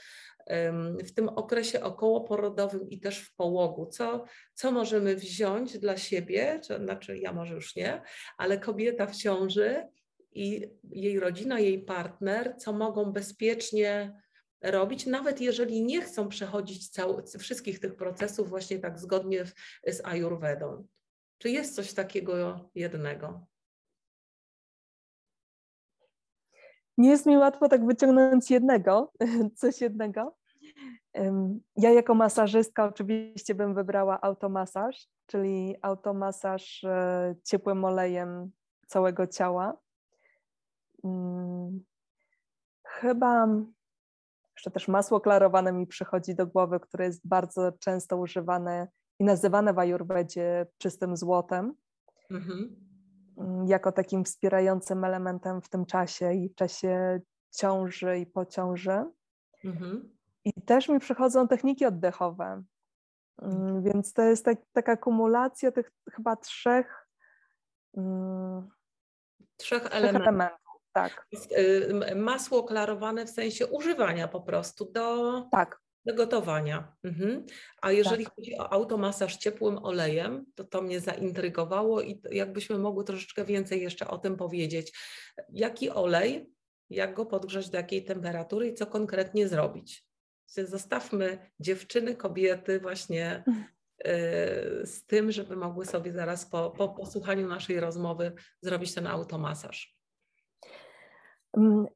w 1.04 1.12
tym 1.14 1.28
okresie 1.28 1.82
okołoporodowym 1.82 2.88
i 2.90 3.00
też 3.00 3.18
w 3.18 3.34
połogu. 3.34 3.86
Co, 3.86 4.24
co 4.54 4.72
możemy 4.72 5.16
wziąć 5.16 5.78
dla 5.78 5.96
siebie, 5.96 6.60
czy, 6.64 6.76
znaczy 6.76 7.18
ja 7.18 7.32
może 7.32 7.54
już 7.54 7.76
nie, 7.76 8.02
ale 8.38 8.58
kobieta 8.58 9.06
w 9.06 9.16
ciąży 9.16 9.88
i 10.32 10.70
jej 10.90 11.20
rodzina, 11.20 11.60
jej 11.60 11.82
partner, 11.82 12.54
co 12.58 12.72
mogą 12.72 13.12
bezpiecznie 13.12 14.20
robić, 14.62 15.06
nawet 15.06 15.40
jeżeli 15.40 15.82
nie 15.82 16.00
chcą 16.00 16.28
przechodzić 16.28 16.88
cał, 16.88 17.22
wszystkich 17.38 17.80
tych 17.80 17.96
procesów 17.96 18.48
właśnie 18.48 18.78
tak 18.78 18.98
zgodnie 18.98 19.44
z 19.86 20.00
Ayurvedą. 20.04 20.86
Czy 21.38 21.50
jest 21.50 21.74
coś 21.74 21.92
takiego 21.92 22.70
jednego? 22.74 23.46
Nie 26.98 27.10
jest 27.10 27.26
mi 27.26 27.36
łatwo 27.36 27.68
tak 27.68 27.86
wyciągnąć 27.86 28.50
jednego, 28.50 29.12
coś 29.60 29.80
jednego. 29.80 30.36
Ja 31.76 31.90
jako 31.90 32.14
masażystka 32.14 32.84
oczywiście 32.84 33.54
bym 33.54 33.74
wybrała 33.74 34.20
automasaż, 34.20 35.08
czyli 35.26 35.74
automasaż 35.82 36.84
e, 36.84 37.34
ciepłym 37.44 37.84
olejem 37.84 38.50
całego 38.86 39.26
ciała. 39.26 39.78
Mm, 41.04 41.84
chyba 42.84 43.48
jeszcze 44.56 44.70
też 44.70 44.88
masło 44.88 45.20
klarowane 45.20 45.72
mi 45.72 45.86
przychodzi 45.86 46.34
do 46.34 46.46
głowy, 46.46 46.80
które 46.80 47.04
jest 47.04 47.28
bardzo 47.28 47.72
często 47.72 48.16
używane 48.16 48.88
i 49.18 49.24
nazywane 49.24 49.74
w 49.74 49.78
ajurwedzie 49.78 50.66
czystym 50.78 51.16
złotem. 51.16 51.74
Mhm. 52.30 52.85
Mm, 53.38 53.66
jako 53.66 53.92
takim 53.92 54.24
wspierającym 54.24 55.04
elementem 55.04 55.62
w 55.62 55.68
tym 55.68 55.86
czasie 55.86 56.32
i 56.32 56.48
w 56.48 56.54
czasie 56.54 57.20
ciąży 57.50 58.18
i 58.18 58.26
po 58.26 58.46
ciąży. 58.46 59.04
Mhm. 59.64 60.16
I 60.44 60.52
też 60.52 60.88
mi 60.88 61.00
przychodzą 61.00 61.48
techniki 61.48 61.86
oddechowe. 61.86 62.62
Mm, 63.42 63.82
więc 63.82 64.12
to 64.12 64.22
jest 64.22 64.44
tak, 64.44 64.58
taka 64.72 64.96
kumulacja 64.96 65.72
tych 65.72 65.92
chyba 66.12 66.36
trzech, 66.36 67.08
mm, 67.96 68.68
trzech, 69.56 69.82
trzech 69.82 69.94
elementów. 69.94 70.28
elementów. 70.28 70.58
Tak. 70.92 71.26
Y, 71.52 72.14
masło 72.14 72.64
klarowane 72.64 73.26
w 73.26 73.30
sensie 73.30 73.66
używania 73.66 74.28
po 74.28 74.40
prostu 74.40 74.92
do, 74.92 75.42
tak. 75.50 75.80
Do 76.06 76.14
gotowania. 76.14 76.96
Mhm. 77.04 77.46
A 77.82 77.92
jeżeli 77.92 78.24
tak. 78.24 78.34
chodzi 78.34 78.58
o 78.58 78.72
automasaż 78.72 79.36
ciepłym 79.36 79.78
olejem, 79.78 80.46
to 80.54 80.64
to 80.64 80.82
mnie 80.82 81.00
zaintrygowało 81.00 82.00
i 82.00 82.22
jakbyśmy 82.30 82.78
mogły 82.78 83.04
troszeczkę 83.04 83.44
więcej 83.44 83.82
jeszcze 83.82 84.08
o 84.08 84.18
tym 84.18 84.36
powiedzieć. 84.36 84.98
Jaki 85.48 85.90
olej, 85.90 86.50
jak 86.90 87.14
go 87.14 87.26
podgrzać, 87.26 87.70
do 87.70 87.76
jakiej 87.76 88.04
temperatury 88.04 88.68
i 88.68 88.74
co 88.74 88.86
konkretnie 88.86 89.48
zrobić? 89.48 90.06
Zostawmy 90.46 91.50
dziewczyny, 91.60 92.14
kobiety 92.14 92.80
właśnie 92.80 93.44
y, 93.46 94.06
z 94.86 95.06
tym, 95.06 95.32
żeby 95.32 95.56
mogły 95.56 95.86
sobie 95.86 96.12
zaraz 96.12 96.46
po, 96.46 96.70
po 96.70 96.88
posłuchaniu 96.88 97.48
naszej 97.48 97.80
rozmowy 97.80 98.32
zrobić 98.60 98.94
ten 98.94 99.06
automasaż. 99.06 99.96
Mm, 101.56 101.86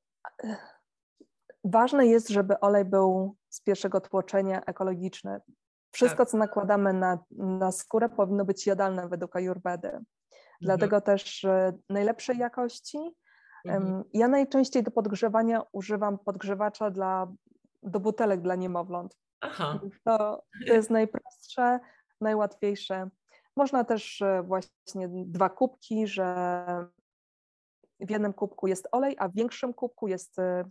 ważne 1.65 2.07
jest, 2.07 2.29
żeby 2.29 2.61
olej 2.61 2.85
był 2.85 3.37
z 3.51 3.61
pierwszego 3.61 4.01
tłoczenia 4.01 4.61
ekologiczny. 4.61 5.41
Wszystko, 5.93 6.19
tak. 6.19 6.29
co 6.29 6.39
nakładamy 6.39 6.93
na, 6.93 7.19
na 7.31 7.73
skórę, 7.73 8.09
powinno 8.09 8.45
być 8.45 8.67
jadalne 8.67 9.09
według 9.09 9.37
Ayurvedy. 9.37 9.89
Mhm. 9.89 10.05
Dlatego 10.61 11.01
też 11.01 11.47
najlepszej 11.89 12.39
jakości. 12.39 12.99
Mhm. 13.65 14.05
Ja 14.13 14.29
najczęściej 14.29 14.83
do 14.83 14.91
podgrzewania 14.91 15.63
używam 15.73 16.19
podgrzewacza 16.19 16.91
dla, 16.91 17.33
do 17.83 18.01
butelek 18.01 18.41
dla 18.41 18.55
niemowląt. 18.55 19.17
Aha. 19.41 19.81
To, 20.05 20.43
to 20.67 20.75
jest 20.75 20.91
najprostsze, 20.91 21.81
najłatwiejsze. 22.21 23.11
Można 23.57 23.85
też 23.85 24.23
e, 24.23 24.43
właśnie 24.43 25.09
dwa 25.09 25.49
kubki, 25.49 26.07
że 26.07 26.55
w 28.01 28.11
jednym 28.11 28.33
kubku 28.33 28.67
jest 28.67 28.89
olej, 28.93 29.17
a 29.19 29.29
w 29.29 29.35
większym 29.35 29.75
kubku 29.75 30.09
jest 30.09 30.39
um, 30.39 30.71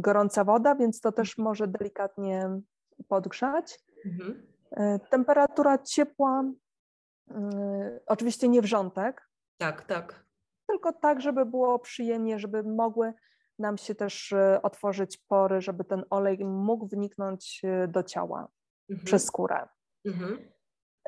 gorąca 0.00 0.44
woda, 0.44 0.74
więc 0.74 1.00
to 1.00 1.12
też 1.12 1.30
mhm. 1.30 1.44
może 1.44 1.66
delikatnie 1.66 2.60
podgrzać. 3.08 3.80
Mhm. 4.06 4.46
E, 4.70 4.98
temperatura 4.98 5.78
ciepła, 5.78 6.44
y, 7.30 7.34
oczywiście 8.06 8.48
nie 8.48 8.62
wrzątek. 8.62 9.28
Tak, 9.58 9.84
tak. 9.84 10.24
Tylko 10.68 10.92
tak, 10.92 11.20
żeby 11.20 11.46
było 11.46 11.78
przyjemnie, 11.78 12.38
żeby 12.38 12.62
mogły 12.62 13.12
nam 13.58 13.78
się 13.78 13.94
też 13.94 14.34
otworzyć 14.62 15.18
pory, 15.28 15.60
żeby 15.60 15.84
ten 15.84 16.04
olej 16.10 16.44
mógł 16.44 16.86
wniknąć 16.86 17.62
do 17.88 18.02
ciała 18.02 18.48
mhm. 18.90 19.06
przez 19.06 19.24
skórę. 19.24 19.68
Mhm. 20.04 20.54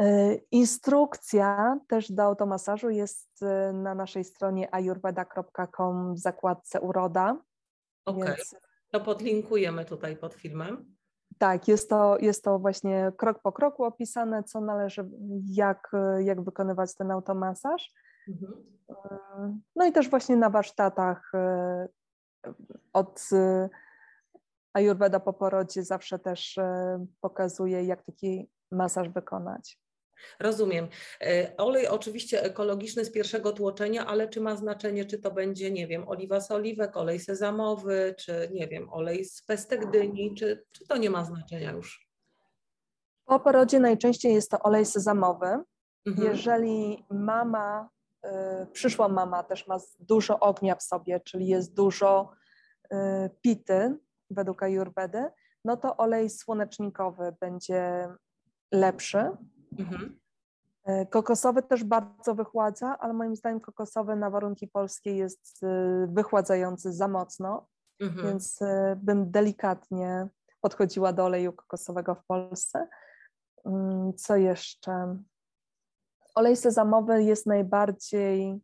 E, 0.01 0.35
instrukcja 0.35 1.79
też 1.89 2.13
do 2.13 2.23
automasażu 2.23 2.91
jest 2.91 3.43
e, 3.43 3.73
na 3.73 3.95
naszej 3.95 4.25
stronie 4.25 4.75
ayurveda.com 4.75 6.15
w 6.15 6.19
zakładce 6.19 6.81
uroda. 6.81 7.43
Okej, 8.07 8.23
okay. 8.23 8.37
więc... 8.37 8.55
to 8.91 9.01
podlinkujemy 9.01 9.85
tutaj 9.85 10.17
pod 10.17 10.35
filmem. 10.35 10.97
Tak, 11.39 11.69
jest 11.69 11.91
to, 11.91 12.19
jest 12.19 12.45
to 12.45 12.59
właśnie 12.59 13.13
krok 13.17 13.43
po 13.43 13.53
kroku 13.53 13.85
opisane, 13.85 14.45
co 14.45 14.61
należy, 14.61 15.11
jak, 15.45 15.91
jak 16.19 16.45
wykonywać 16.45 16.95
ten 16.95 17.11
automasaż. 17.11 17.93
Mhm. 18.29 18.53
E, 18.91 19.59
no 19.77 19.87
i 19.87 19.93
też 19.93 20.11
właśnie 20.11 20.37
na 20.37 20.51
warsztatach 20.51 21.33
od 22.93 23.29
Ayurveda 24.73 25.21
po 25.21 25.33
porodzie 25.33 25.85
zawsze 25.85 26.19
też 26.19 26.59
pokazuje, 27.21 27.85
jak 27.85 28.03
taki 28.03 28.51
masaż 28.71 29.09
wykonać. 29.09 29.79
Rozumiem. 30.41 30.89
E, 31.21 31.57
olej 31.57 31.89
oczywiście 31.89 32.43
ekologiczny 32.43 33.05
z 33.05 33.13
pierwszego 33.13 33.53
tłoczenia, 33.53 34.07
ale 34.07 34.29
czy 34.29 34.41
ma 34.41 34.57
znaczenie, 34.57 35.05
czy 35.05 35.19
to 35.19 35.31
będzie, 35.31 35.71
nie 35.71 35.87
wiem, 35.87 36.09
oliwa 36.09 36.41
z 36.41 36.51
oliwek, 36.51 36.97
olej 36.97 37.21
sezamowy, 37.21 38.15
czy 38.19 38.49
nie 38.53 38.69
wiem, 38.69 38.93
olej 38.93 39.25
z 39.25 39.43
pestek 39.43 39.91
dyni, 39.91 40.35
czy, 40.35 40.65
czy 40.73 40.87
to 40.87 40.97
nie 40.97 41.11
ma 41.11 41.25
znaczenia 41.25 41.73
już? 41.73 42.07
Po 43.25 43.41
porodzie 43.41 43.81
najczęściej 43.81 44.35
jest 44.35 44.51
to 44.51 44.59
olej 44.63 44.87
sezamowy. 44.87 45.47
Mhm. 46.07 46.29
Jeżeli 46.29 47.05
mama, 47.11 47.89
y, 48.27 48.29
przyszła 48.73 49.09
mama 49.09 49.43
też 49.43 49.67
ma 49.67 49.79
dużo 49.99 50.41
ognia 50.41 50.75
w 50.75 50.83
sobie, 50.83 51.21
czyli 51.21 51.47
jest 51.47 51.75
dużo 51.75 52.31
y, 52.85 52.97
pity 53.41 53.97
według 54.31 54.63
Ayurvedy, 54.63 55.25
no 55.65 55.77
to 55.77 55.97
olej 55.97 56.31
słonecznikowy 56.31 57.37
będzie 57.41 58.09
lepszy. 58.73 59.31
Mhm. 59.79 60.19
E, 60.87 61.07
kokosowy 61.07 61.63
też 61.63 61.85
bardzo 61.85 62.35
wychładza, 62.35 62.99
ale 62.99 63.13
moim 63.13 63.37
zdaniem 63.37 63.61
kokosowy 63.61 64.17
na 64.17 64.31
warunki 64.31 64.69
polskie 64.69 65.17
jest 65.17 65.63
e, 65.63 66.07
wychładzający 66.13 66.93
za 66.93 67.09
mocno, 67.09 67.67
mhm. 68.01 68.27
więc 68.27 68.63
e, 68.63 68.97
bym 69.03 69.31
delikatnie 69.31 70.29
podchodziła 70.61 71.13
do 71.13 71.25
oleju 71.25 71.53
kokosowego 71.53 72.15
w 72.15 72.25
Polsce. 72.27 72.89
Mm, 73.65 74.15
co 74.17 74.37
jeszcze? 74.37 75.19
Olej 76.35 76.57
sezamowy 76.57 77.23
jest 77.23 77.47
najbardziej, 77.47 78.61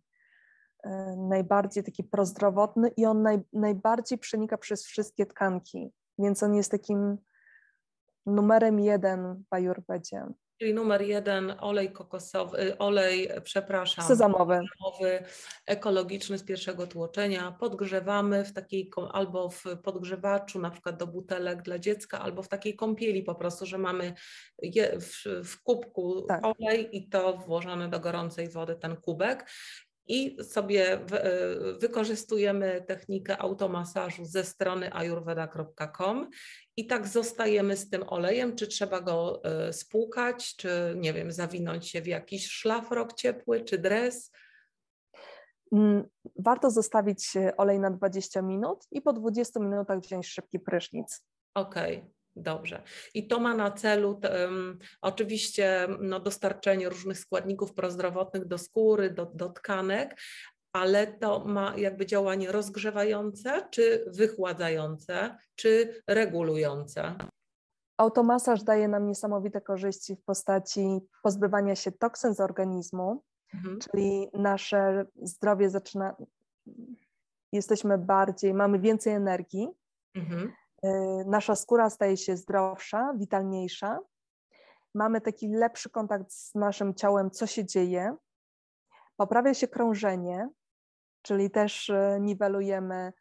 najbardziej 1.17 1.85
taki 1.85 2.05
prozdrowotny 2.05 2.89
i 2.89 3.07
on 3.07 3.23
naj, 3.23 3.41
najbardziej 3.53 4.19
przenika 4.19 4.59
przez 4.59 4.85
wszystkie 4.85 5.27
tkanki, 5.27 5.93
więc 6.19 6.43
on 6.43 6.55
jest 6.55 6.71
takim 6.71 7.19
numerem 8.27 8.81
jeden 8.81 9.45
w 9.51 9.55
Ayurvedzie. 9.55 10.27
Czyli 10.63 10.75
numer 10.75 11.03
jeden 11.03 11.55
olej 11.61 11.93
kokosowy, 11.93 12.79
olej, 12.79 13.29
przepraszam, 13.45 14.05
sezamowy. 14.05 14.55
sezamowy, 14.55 15.25
ekologiczny 15.67 16.39
z 16.39 16.45
pierwszego 16.45 16.87
tłoczenia. 16.87 17.57
Podgrzewamy 17.61 18.45
w 18.45 18.53
takiej 18.53 18.91
albo 19.13 19.49
w 19.49 19.65
podgrzewaczu, 19.85 20.61
na 20.61 20.71
przykład 20.71 20.97
do 20.97 21.07
butelek 21.07 21.63
dla 21.63 21.79
dziecka, 21.79 22.21
albo 22.21 22.43
w 22.43 22.49
takiej 22.49 22.77
kąpieli 22.77 23.23
po 23.23 23.35
prostu, 23.35 23.67
że 23.67 23.79
mamy 23.79 24.15
je, 24.63 25.01
w, 25.01 25.25
w 25.45 25.63
kubku 25.63 26.23
tak. 26.29 26.41
olej 26.45 26.97
i 26.97 27.09
to 27.09 27.37
włożony 27.37 27.89
do 27.89 28.01
gorącej 28.01 28.49
wody 28.49 28.77
ten 28.77 28.97
kubek 28.97 29.47
i 30.13 30.45
sobie 30.45 30.95
y, 30.95 31.79
wykorzystujemy 31.79 32.85
technikę 32.87 33.39
automasażu 33.39 34.25
ze 34.25 34.45
strony 34.45 34.95
ayurveda.com 34.95 36.31
i 36.77 36.87
tak 36.87 37.07
zostajemy 37.07 37.77
z 37.77 37.91
tym 37.91 38.05
olejem, 38.07 38.57
czy 38.57 38.67
trzeba 38.67 39.01
go 39.01 39.43
y, 39.69 39.73
spłukać, 39.73 40.57
czy 40.57 40.95
nie 40.97 41.13
wiem, 41.13 41.33
zawinąć 41.33 41.89
się 41.89 42.03
w 42.03 42.07
jakiś 42.07 42.47
szlafrok 42.47 43.13
ciepły, 43.13 43.65
czy 43.65 43.79
dres? 43.79 44.31
Mm, 45.73 46.05
warto 46.39 46.71
zostawić 46.71 47.33
olej 47.57 47.81
na 47.81 47.91
20 47.91 48.43
minut 48.43 48.87
i 48.91 49.03
po 49.03 49.13
20 49.13 49.61
minutach 49.61 50.01
wziąć 50.01 50.27
szybki 50.27 50.61
prysznic. 50.61 51.25
Okej. 51.55 51.97
Okay. 51.99 52.22
Dobrze. 52.37 52.83
I 53.15 53.29
to 53.29 53.41
ma 53.41 53.55
na 53.55 53.71
celu 53.71 54.21
um, 54.43 54.79
oczywiście 55.01 55.89
no, 56.01 56.21
dostarczenie 56.21 56.89
różnych 56.89 57.19
składników 57.19 57.75
prozdrowotnych 57.75 58.45
do 58.45 58.59
skóry, 58.59 59.11
do, 59.11 59.27
do 59.27 59.49
tkanek, 59.49 60.17
ale 60.73 61.07
to 61.07 61.45
ma 61.45 61.75
jakby 61.77 62.07
działanie 62.07 62.53
rozgrzewające, 62.53 63.69
czy 63.71 64.05
wychładzające, 64.07 65.37
czy 65.55 66.03
regulujące? 66.07 67.15
Automasaż 67.97 68.63
daje 68.63 68.89
nam 68.89 69.09
niesamowite 69.09 69.61
korzyści 69.61 70.17
w 70.17 70.25
postaci 70.25 71.01
pozbywania 71.23 71.77
się 71.77 71.93
toksyn 71.93 72.35
z 72.35 72.41
organizmu, 72.41 73.23
mhm. 73.55 73.79
czyli 73.79 74.29
nasze 74.35 75.05
zdrowie 75.23 75.71
zaczyna, 75.71 76.17
jesteśmy 77.53 77.99
bardziej, 77.99 78.55
mamy 78.55 78.79
więcej 78.79 79.13
energii, 79.13 79.69
mhm. 80.15 80.53
Y, 80.87 81.25
nasza 81.27 81.57
skóra 81.57 81.91
staje 81.91 82.17
się 82.17 82.37
zdrowsza, 82.37 83.15
witalniejsza, 83.17 83.99
mamy 84.95 85.21
taki 85.21 85.49
lepszy 85.49 85.91
kontakt 85.91 86.33
z 86.33 86.55
naszym 86.55 86.95
ciałem, 86.95 87.31
co 87.31 87.47
się 87.47 87.65
dzieje, 87.65 88.17
poprawia 89.17 89.55
się 89.55 89.69
krążenie, 89.69 90.49
czyli 91.23 91.51
też 91.51 91.89
y, 91.89 92.19
niwelujemy 92.21 93.13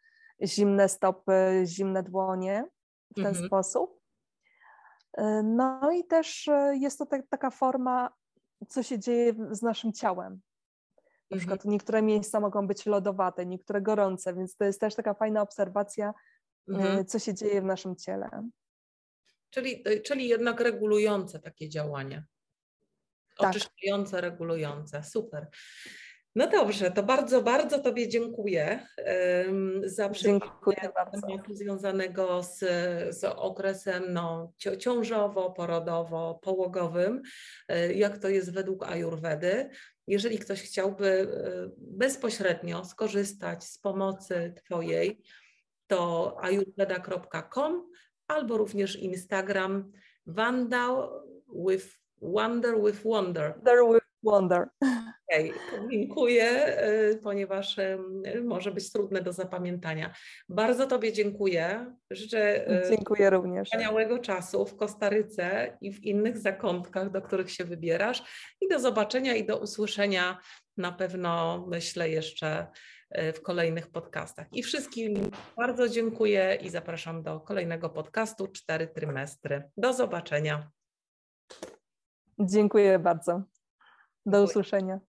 zimne 0.42 0.88
stopy, 0.88 1.62
zimne 1.66 2.02
dłonie 2.02 2.64
w 3.10 3.14
ten 3.14 3.26
mhm. 3.26 3.46
sposób. 3.46 4.00
Y, 5.18 5.42
no 5.42 5.90
i 5.90 6.04
też 6.04 6.50
jest 6.72 6.98
to 6.98 7.06
tak, 7.06 7.26
taka 7.28 7.50
forma, 7.50 8.12
co 8.68 8.82
się 8.82 8.98
dzieje 8.98 9.34
z 9.50 9.62
naszym 9.62 9.92
ciałem. 9.92 10.40
Na 11.30 11.38
przykład 11.38 11.58
mhm. 11.58 11.72
niektóre 11.72 12.02
miejsca 12.02 12.40
mogą 12.40 12.66
być 12.66 12.86
lodowate, 12.86 13.46
niektóre 13.46 13.82
gorące, 13.82 14.34
więc 14.34 14.56
to 14.56 14.64
jest 14.64 14.80
też 14.80 14.94
taka 14.94 15.14
fajna 15.14 15.42
obserwacja, 15.42 16.14
mhm. 16.68 17.06
co 17.06 17.18
się 17.18 17.34
dzieje 17.34 17.60
w 17.60 17.64
naszym 17.64 17.96
ciele. 17.96 18.28
Czyli, 19.50 19.84
czyli 20.04 20.28
jednak 20.28 20.60
regulujące 20.60 21.40
takie 21.40 21.68
działania. 21.68 22.24
Tak. 23.36 23.50
Oczyszczające, 23.50 24.20
regulujące. 24.20 25.04
Super. 25.04 25.46
No 26.34 26.46
dobrze, 26.46 26.90
to 26.90 27.02
bardzo, 27.02 27.42
bardzo 27.42 27.78
Tobie 27.78 28.08
dziękuję 28.08 28.86
um, 29.46 29.80
za 29.84 30.08
przybliżenie 30.08 30.76
tematu 30.80 31.54
związanego 31.54 32.42
z, 32.42 32.58
z 33.16 33.24
okresem 33.24 34.12
no, 34.12 34.52
ciążowo, 34.78 35.50
porodowo, 35.50 36.40
pałogowym, 36.42 37.22
e, 37.68 37.92
jak 37.92 38.18
to 38.18 38.28
jest 38.28 38.52
według 38.52 38.86
Ajurwedy. 38.86 39.70
Jeżeli 40.06 40.38
ktoś 40.38 40.62
chciałby 40.62 41.06
e, 41.08 41.26
bezpośrednio 41.78 42.84
skorzystać 42.84 43.64
z 43.64 43.78
pomocy 43.78 44.54
Twojej, 44.64 45.22
to 45.92 46.36
ayurveda.com 46.40 47.90
albo 48.28 48.56
również 48.56 48.96
Instagram 48.96 49.92
Wanda 50.26 51.08
with 51.66 51.86
Wonder 52.22 52.82
with 52.84 53.04
Wonder. 53.04 53.54
Wonder 53.56 53.84
with 53.94 54.04
Wonder. 54.22 54.68
Okay, 55.32 55.52
dziękuję, 55.90 56.78
y, 57.10 57.20
ponieważ 57.22 57.78
y, 57.78 57.98
może 58.44 58.72
być 58.72 58.92
trudne 58.92 59.22
do 59.22 59.32
zapamiętania. 59.32 60.14
Bardzo 60.48 60.86
Tobie 60.86 61.12
dziękuję. 61.12 61.94
Życzę 62.10 62.70
y, 62.86 62.90
dziękuję 62.90 63.30
również. 63.30 63.68
wspaniałego 63.68 64.18
czasu 64.18 64.66
w 64.66 64.76
Kostaryce 64.76 65.78
i 65.80 65.92
w 65.92 66.04
innych 66.04 66.38
zakątkach, 66.38 67.10
do 67.10 67.22
których 67.22 67.50
się 67.50 67.64
wybierasz. 67.64 68.22
I 68.60 68.68
do 68.68 68.80
zobaczenia 68.80 69.34
i 69.34 69.46
do 69.46 69.58
usłyszenia 69.58 70.38
na 70.76 70.92
pewno, 70.92 71.64
myślę, 71.68 72.10
jeszcze 72.10 72.66
w 73.34 73.42
kolejnych 73.42 73.90
podcastach. 73.90 74.46
I 74.52 74.62
wszystkim 74.62 75.14
bardzo 75.56 75.88
dziękuję 75.88 76.58
i 76.62 76.68
zapraszam 76.70 77.22
do 77.22 77.40
kolejnego 77.40 77.90
podcastu 77.90 78.48
Cztery 78.48 78.88
Trymestry. 78.88 79.70
Do 79.76 79.92
zobaczenia. 79.92 80.70
Dziękuję 82.38 82.98
bardzo. 82.98 83.42
Do 84.26 84.42
usłyszenia. 84.42 85.00